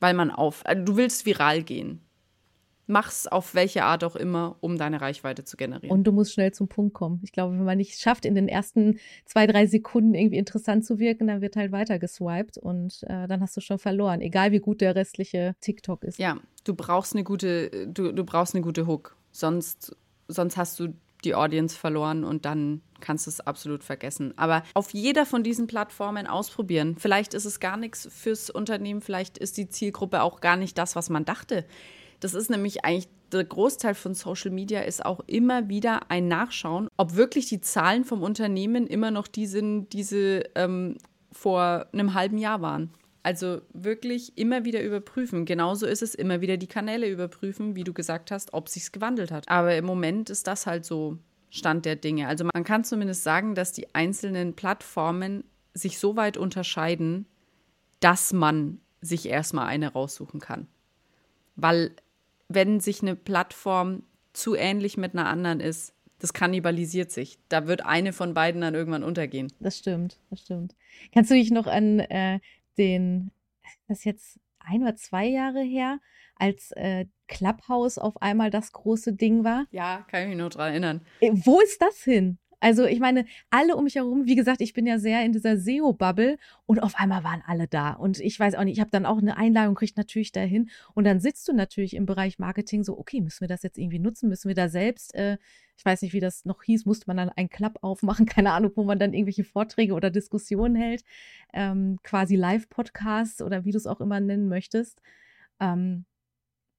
Weil 0.00 0.14
man 0.14 0.30
auf, 0.30 0.64
also 0.64 0.84
du 0.84 0.96
willst 0.96 1.26
viral 1.26 1.62
gehen 1.62 2.05
mach's 2.86 3.26
auf 3.26 3.54
welche 3.54 3.84
Art 3.84 4.04
auch 4.04 4.16
immer, 4.16 4.56
um 4.60 4.78
deine 4.78 5.00
Reichweite 5.00 5.44
zu 5.44 5.56
generieren. 5.56 5.90
Und 5.90 6.04
du 6.04 6.12
musst 6.12 6.32
schnell 6.32 6.52
zum 6.52 6.68
Punkt 6.68 6.94
kommen. 6.94 7.20
Ich 7.22 7.32
glaube, 7.32 7.54
wenn 7.54 7.64
man 7.64 7.78
nicht 7.78 8.00
schafft, 8.00 8.24
in 8.24 8.34
den 8.34 8.48
ersten 8.48 8.98
zwei, 9.24 9.46
drei 9.46 9.66
Sekunden 9.66 10.14
irgendwie 10.14 10.38
interessant 10.38 10.84
zu 10.84 10.98
wirken, 10.98 11.26
dann 11.26 11.40
wird 11.40 11.56
halt 11.56 11.72
weiter 11.72 11.98
geswiped 11.98 12.58
und 12.58 13.02
äh, 13.04 13.26
dann 13.26 13.40
hast 13.40 13.56
du 13.56 13.60
schon 13.60 13.78
verloren, 13.78 14.20
egal 14.20 14.52
wie 14.52 14.60
gut 14.60 14.80
der 14.80 14.94
restliche 14.94 15.56
TikTok 15.60 16.04
ist. 16.04 16.18
Ja, 16.18 16.38
du 16.64 16.74
brauchst 16.74 17.14
eine 17.14 17.24
gute, 17.24 17.88
du, 17.88 18.12
du 18.12 18.24
brauchst 18.24 18.54
eine 18.54 18.62
gute 18.62 18.86
Hook. 18.86 19.16
Sonst, 19.32 19.96
sonst 20.28 20.56
hast 20.56 20.80
du 20.80 20.94
die 21.24 21.34
Audience 21.34 21.76
verloren 21.76 22.24
und 22.24 22.44
dann 22.44 22.82
kannst 23.00 23.26
du 23.26 23.30
es 23.30 23.40
absolut 23.40 23.84
vergessen. 23.84 24.32
Aber 24.36 24.62
auf 24.74 24.92
jeder 24.92 25.26
von 25.26 25.42
diesen 25.42 25.66
Plattformen 25.66 26.26
ausprobieren. 26.26 26.96
Vielleicht 26.98 27.34
ist 27.34 27.44
es 27.44 27.60
gar 27.60 27.76
nichts 27.76 28.08
fürs 28.10 28.48
Unternehmen, 28.48 29.00
vielleicht 29.00 29.36
ist 29.38 29.56
die 29.56 29.68
Zielgruppe 29.68 30.22
auch 30.22 30.40
gar 30.40 30.56
nicht 30.56 30.78
das, 30.78 30.96
was 30.96 31.10
man 31.10 31.24
dachte. 31.24 31.64
Das 32.20 32.34
ist 32.34 32.50
nämlich 32.50 32.84
eigentlich 32.84 33.08
der 33.32 33.44
Großteil 33.44 33.94
von 33.94 34.14
Social 34.14 34.50
Media 34.50 34.80
ist 34.80 35.04
auch 35.04 35.20
immer 35.26 35.68
wieder 35.68 36.10
ein 36.10 36.28
Nachschauen, 36.28 36.88
ob 36.96 37.16
wirklich 37.16 37.46
die 37.46 37.60
Zahlen 37.60 38.04
vom 38.04 38.22
Unternehmen 38.22 38.86
immer 38.86 39.10
noch 39.10 39.26
die 39.26 39.46
sind, 39.46 39.92
die 39.92 40.02
sie 40.02 40.44
ähm, 40.54 40.96
vor 41.32 41.86
einem 41.92 42.14
halben 42.14 42.38
Jahr 42.38 42.62
waren. 42.62 42.90
Also 43.22 43.60
wirklich 43.72 44.38
immer 44.38 44.64
wieder 44.64 44.82
überprüfen. 44.82 45.44
Genauso 45.44 45.86
ist 45.86 46.02
es 46.02 46.14
immer 46.14 46.40
wieder 46.40 46.56
die 46.56 46.68
Kanäle 46.68 47.10
überprüfen, 47.10 47.74
wie 47.74 47.82
du 47.82 47.92
gesagt 47.92 48.30
hast, 48.30 48.54
ob 48.54 48.68
sich's 48.68 48.92
gewandelt 48.92 49.32
hat. 49.32 49.48
Aber 49.48 49.74
im 49.74 49.84
Moment 49.84 50.30
ist 50.30 50.46
das 50.46 50.66
halt 50.66 50.84
so 50.84 51.18
Stand 51.50 51.84
der 51.84 51.96
Dinge. 51.96 52.28
Also 52.28 52.44
man 52.44 52.62
kann 52.62 52.84
zumindest 52.84 53.24
sagen, 53.24 53.56
dass 53.56 53.72
die 53.72 53.92
einzelnen 53.94 54.54
Plattformen 54.54 55.42
sich 55.74 55.98
so 55.98 56.14
weit 56.14 56.36
unterscheiden, 56.36 57.26
dass 57.98 58.32
man 58.32 58.80
sich 59.00 59.28
erstmal 59.28 59.66
eine 59.66 59.92
raussuchen 59.92 60.38
kann. 60.38 60.68
Weil 61.56 61.96
wenn 62.48 62.80
sich 62.80 63.02
eine 63.02 63.16
Plattform 63.16 64.02
zu 64.32 64.54
ähnlich 64.54 64.96
mit 64.96 65.14
einer 65.14 65.26
anderen 65.26 65.60
ist, 65.60 65.94
das 66.18 66.32
kannibalisiert 66.32 67.10
sich. 67.10 67.38
Da 67.48 67.66
wird 67.66 67.84
eine 67.84 68.12
von 68.12 68.34
beiden 68.34 68.60
dann 68.60 68.74
irgendwann 68.74 69.02
untergehen. 69.02 69.52
Das 69.60 69.78
stimmt, 69.78 70.18
das 70.30 70.40
stimmt. 70.40 70.74
Kannst 71.12 71.30
du 71.30 71.34
dich 71.34 71.50
noch 71.50 71.66
an 71.66 72.00
äh, 72.00 72.40
den, 72.78 73.30
das 73.88 73.98
ist 73.98 74.04
jetzt 74.04 74.40
ein 74.60 74.82
oder 74.82 74.96
zwei 74.96 75.26
Jahre 75.26 75.62
her, 75.62 76.00
als 76.36 76.72
äh, 76.72 77.06
Clubhouse 77.28 77.98
auf 77.98 78.20
einmal 78.22 78.50
das 78.50 78.72
große 78.72 79.12
Ding 79.12 79.44
war? 79.44 79.66
Ja, 79.70 80.06
kann 80.08 80.22
ich 80.22 80.28
mich 80.28 80.38
noch 80.38 80.50
dran 80.50 80.70
erinnern. 80.70 81.00
Äh, 81.20 81.32
wo 81.34 81.60
ist 81.60 81.80
das 81.82 82.02
hin? 82.02 82.38
Also 82.60 82.84
ich 82.86 83.00
meine, 83.00 83.26
alle 83.50 83.76
um 83.76 83.84
mich 83.84 83.96
herum, 83.96 84.26
wie 84.26 84.34
gesagt, 84.34 84.60
ich 84.60 84.72
bin 84.72 84.86
ja 84.86 84.98
sehr 84.98 85.24
in 85.24 85.32
dieser 85.32 85.58
SEO-Bubble 85.58 86.38
und 86.64 86.82
auf 86.82 86.94
einmal 86.96 87.22
waren 87.22 87.42
alle 87.46 87.68
da. 87.68 87.92
Und 87.92 88.18
ich 88.18 88.38
weiß 88.40 88.54
auch 88.54 88.64
nicht, 88.64 88.74
ich 88.74 88.80
habe 88.80 88.90
dann 88.90 89.04
auch 89.04 89.18
eine 89.18 89.36
Einladung, 89.36 89.74
kriegt 89.74 89.96
natürlich 89.96 90.32
dahin. 90.32 90.70
Und 90.94 91.04
dann 91.04 91.20
sitzt 91.20 91.46
du 91.48 91.52
natürlich 91.52 91.94
im 91.94 92.06
Bereich 92.06 92.38
Marketing 92.38 92.82
so, 92.82 92.98
okay, 92.98 93.20
müssen 93.20 93.42
wir 93.42 93.48
das 93.48 93.62
jetzt 93.62 93.78
irgendwie 93.78 93.98
nutzen? 93.98 94.28
Müssen 94.28 94.48
wir 94.48 94.54
da 94.54 94.68
selbst, 94.68 95.14
äh, 95.14 95.36
ich 95.76 95.84
weiß 95.84 96.02
nicht, 96.02 96.14
wie 96.14 96.20
das 96.20 96.46
noch 96.46 96.62
hieß, 96.62 96.86
musste 96.86 97.04
man 97.06 97.18
dann 97.18 97.28
einen 97.28 97.50
Club 97.50 97.78
aufmachen, 97.82 98.26
keine 98.26 98.52
Ahnung, 98.52 98.72
wo 98.74 98.84
man 98.84 98.98
dann 98.98 99.12
irgendwelche 99.12 99.44
Vorträge 99.44 99.92
oder 99.92 100.10
Diskussionen 100.10 100.76
hält, 100.76 101.04
ähm, 101.52 101.98
quasi 102.02 102.36
Live-Podcasts 102.36 103.42
oder 103.42 103.64
wie 103.64 103.72
du 103.72 103.76
es 103.76 103.86
auch 103.86 104.00
immer 104.00 104.20
nennen 104.20 104.48
möchtest. 104.48 105.02
Ähm, 105.60 106.06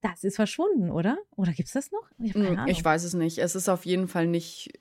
das 0.01 0.23
ist 0.23 0.35
verschwunden, 0.35 0.91
oder? 0.91 1.17
Oder 1.35 1.53
gibt 1.53 1.67
es 1.67 1.73
das 1.73 1.91
noch? 1.91 2.09
Ich, 2.19 2.33
hm, 2.33 2.65
ich, 2.67 2.83
weiß 2.83 3.03
es 3.03 3.13
nicht. 3.13 3.39
Es 3.39 3.55
ist 3.55 3.67
auf 3.67 3.85
jeden 3.85 4.07
Fall 4.07 4.27
nicht 4.27 4.71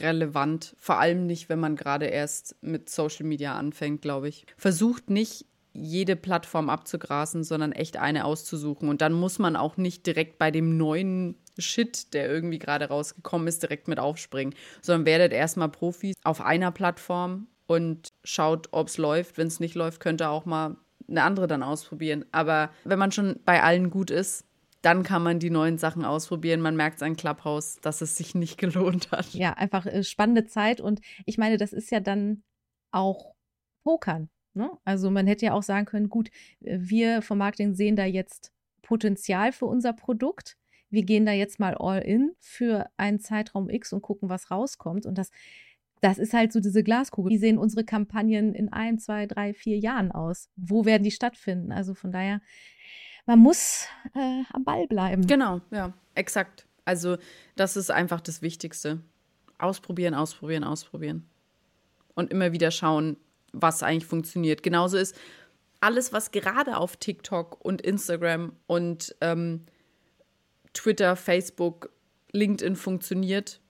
relevant. 0.00 0.74
Vor 0.78 0.98
allem 0.98 1.26
nicht, 1.26 1.48
wenn 1.48 1.60
man 1.60 1.76
gerade 1.76 2.06
erst 2.06 2.56
mit 2.62 2.88
Social 2.90 3.26
Media 3.26 3.54
anfängt, 3.54 4.02
glaube 4.02 4.28
ich. 4.28 4.46
Versucht 4.56 5.10
nicht, 5.10 5.46
jede 5.74 6.16
Plattform 6.16 6.68
abzugrasen, 6.68 7.44
sondern 7.44 7.72
echt 7.72 7.96
eine 7.96 8.24
auszusuchen. 8.24 8.88
Und 8.88 9.00
dann 9.00 9.12
muss 9.12 9.38
man 9.38 9.56
auch 9.56 9.76
nicht 9.76 10.06
direkt 10.06 10.38
bei 10.38 10.50
dem 10.50 10.76
neuen 10.76 11.36
Shit, 11.58 12.14
der 12.14 12.30
irgendwie 12.30 12.58
gerade 12.58 12.88
rausgekommen 12.88 13.48
ist, 13.48 13.62
direkt 13.62 13.88
mit 13.88 13.98
aufspringen, 13.98 14.54
sondern 14.80 15.06
werdet 15.06 15.32
erstmal 15.32 15.68
Profis 15.68 16.16
auf 16.24 16.40
einer 16.40 16.70
Plattform 16.70 17.48
und 17.66 18.08
schaut, 18.24 18.68
ob 18.72 18.88
es 18.88 18.98
läuft. 18.98 19.38
Wenn 19.38 19.46
es 19.46 19.60
nicht 19.60 19.74
läuft, 19.74 20.00
könnt 20.00 20.20
ihr 20.20 20.30
auch 20.30 20.44
mal 20.44 20.76
eine 21.08 21.22
andere 21.22 21.46
dann 21.46 21.62
ausprobieren. 21.62 22.24
Aber 22.32 22.70
wenn 22.84 22.98
man 22.98 23.12
schon 23.12 23.40
bei 23.44 23.62
allen 23.62 23.90
gut 23.90 24.10
ist, 24.10 24.44
dann 24.82 25.04
kann 25.04 25.22
man 25.22 25.38
die 25.38 25.50
neuen 25.50 25.78
Sachen 25.78 26.04
ausprobieren. 26.04 26.60
Man 26.60 26.76
merkt 26.76 26.96
es 26.96 27.02
an 27.02 27.16
Clubhouse, 27.16 27.78
dass 27.80 28.00
es 28.00 28.16
sich 28.16 28.34
nicht 28.34 28.58
gelohnt 28.58 29.10
hat. 29.12 29.32
Ja, 29.32 29.54
einfach 29.54 29.86
äh, 29.86 30.02
spannende 30.02 30.46
Zeit. 30.46 30.80
Und 30.80 31.00
ich 31.24 31.38
meine, 31.38 31.56
das 31.56 31.72
ist 31.72 31.90
ja 31.90 32.00
dann 32.00 32.42
auch 32.90 33.34
Pokern. 33.84 34.28
Ne? 34.54 34.70
Also 34.84 35.10
man 35.10 35.26
hätte 35.26 35.46
ja 35.46 35.54
auch 35.54 35.62
sagen 35.62 35.86
können, 35.86 36.08
gut, 36.08 36.30
wir 36.60 37.22
vom 37.22 37.38
Marketing 37.38 37.74
sehen 37.74 37.96
da 37.96 38.04
jetzt 38.04 38.52
Potenzial 38.82 39.52
für 39.52 39.66
unser 39.66 39.92
Produkt. 39.92 40.56
Wir 40.90 41.04
gehen 41.04 41.24
da 41.24 41.32
jetzt 41.32 41.58
mal 41.58 41.74
all 41.74 42.00
in 42.00 42.32
für 42.38 42.90
einen 42.98 43.18
Zeitraum 43.18 43.70
X 43.70 43.92
und 43.92 44.02
gucken, 44.02 44.28
was 44.28 44.50
rauskommt. 44.50 45.06
Und 45.06 45.16
das, 45.16 45.30
das 46.02 46.18
ist 46.18 46.34
halt 46.34 46.52
so 46.52 46.60
diese 46.60 46.82
Glaskugel. 46.82 47.30
Wie 47.30 47.38
sehen 47.38 47.56
unsere 47.56 47.84
Kampagnen 47.84 48.54
in 48.54 48.70
ein, 48.70 48.98
zwei, 48.98 49.26
drei, 49.26 49.54
vier 49.54 49.78
Jahren 49.78 50.12
aus? 50.12 50.50
Wo 50.56 50.84
werden 50.84 51.04
die 51.04 51.10
stattfinden? 51.10 51.72
Also 51.72 51.94
von 51.94 52.12
daher 52.12 52.42
man 53.26 53.38
muss 53.38 53.86
äh, 54.14 54.42
am 54.52 54.64
Ball 54.64 54.86
bleiben. 54.86 55.26
Genau, 55.26 55.60
ja, 55.70 55.92
exakt. 56.14 56.66
Also 56.84 57.16
das 57.56 57.76
ist 57.76 57.90
einfach 57.90 58.20
das 58.20 58.42
Wichtigste. 58.42 59.00
Ausprobieren, 59.58 60.14
ausprobieren, 60.14 60.64
ausprobieren. 60.64 61.28
Und 62.14 62.30
immer 62.32 62.52
wieder 62.52 62.70
schauen, 62.70 63.16
was 63.52 63.82
eigentlich 63.82 64.06
funktioniert. 64.06 64.62
Genauso 64.62 64.96
ist 64.96 65.16
alles, 65.80 66.12
was 66.12 66.30
gerade 66.30 66.76
auf 66.76 66.96
TikTok 66.96 67.64
und 67.64 67.82
Instagram 67.82 68.52
und 68.66 69.14
ähm, 69.20 69.66
Twitter, 70.72 71.16
Facebook, 71.16 71.90
LinkedIn 72.32 72.76
funktioniert, 72.76 73.60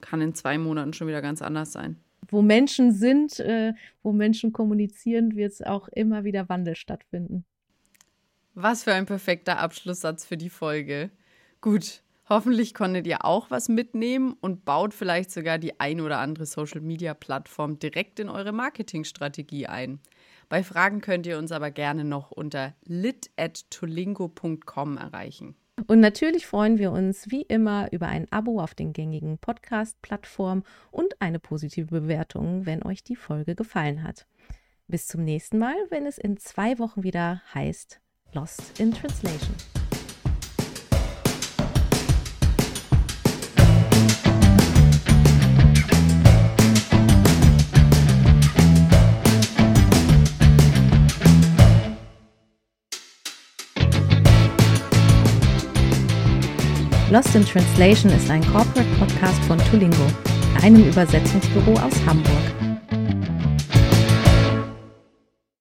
kann 0.00 0.20
in 0.20 0.34
zwei 0.34 0.58
Monaten 0.58 0.92
schon 0.92 1.06
wieder 1.08 1.22
ganz 1.22 1.42
anders 1.42 1.72
sein. 1.72 1.96
Wo 2.28 2.42
Menschen 2.42 2.92
sind, 2.92 3.38
äh, 3.40 3.74
wo 4.02 4.12
Menschen 4.12 4.52
kommunizieren, 4.52 5.36
wird 5.36 5.52
es 5.52 5.62
auch 5.62 5.88
immer 5.88 6.24
wieder 6.24 6.48
Wandel 6.48 6.76
stattfinden. 6.76 7.44
Was 8.54 8.84
für 8.84 8.94
ein 8.94 9.06
perfekter 9.06 9.58
Abschlusssatz 9.58 10.24
für 10.24 10.36
die 10.36 10.48
Folge. 10.48 11.10
Gut, 11.60 12.04
hoffentlich 12.28 12.72
konntet 12.72 13.04
ihr 13.04 13.24
auch 13.24 13.50
was 13.50 13.68
mitnehmen 13.68 14.36
und 14.40 14.64
baut 14.64 14.94
vielleicht 14.94 15.32
sogar 15.32 15.58
die 15.58 15.80
ein 15.80 16.00
oder 16.00 16.18
andere 16.18 16.46
Social-Media-Plattform 16.46 17.80
direkt 17.80 18.20
in 18.20 18.28
eure 18.28 18.52
Marketingstrategie 18.52 19.66
ein. 19.66 19.98
Bei 20.48 20.62
Fragen 20.62 21.00
könnt 21.00 21.26
ihr 21.26 21.38
uns 21.38 21.50
aber 21.50 21.72
gerne 21.72 22.04
noch 22.04 22.30
unter 22.30 22.74
lit.tolingo.com 22.84 24.98
erreichen. 24.98 25.56
Und 25.88 25.98
natürlich 25.98 26.46
freuen 26.46 26.78
wir 26.78 26.92
uns 26.92 27.32
wie 27.32 27.42
immer 27.42 27.92
über 27.92 28.06
ein 28.06 28.30
Abo 28.30 28.60
auf 28.60 28.76
den 28.76 28.92
gängigen 28.92 29.38
Podcast-Plattformen 29.38 30.62
und 30.92 31.20
eine 31.20 31.40
positive 31.40 31.86
Bewertung, 31.86 32.66
wenn 32.66 32.84
euch 32.84 33.02
die 33.02 33.16
Folge 33.16 33.56
gefallen 33.56 34.04
hat. 34.04 34.28
Bis 34.86 35.08
zum 35.08 35.24
nächsten 35.24 35.58
Mal, 35.58 35.74
wenn 35.90 36.06
es 36.06 36.18
in 36.18 36.36
zwei 36.36 36.78
Wochen 36.78 37.02
wieder 37.02 37.42
heißt 37.52 38.00
Lost 38.34 38.80
in 38.80 38.92
Translation. 38.92 39.54
Lost 57.12 57.36
in 57.36 57.44
Translation 57.46 58.10
ist 58.10 58.28
ein 58.28 58.44
Corporate 58.50 58.84
Podcast 58.98 59.40
von 59.44 59.58
Tulingo, 59.70 59.96
einem 60.60 60.88
Übersetzungsbüro 60.88 61.74
aus 61.74 61.94
Hamburg. 62.04 62.63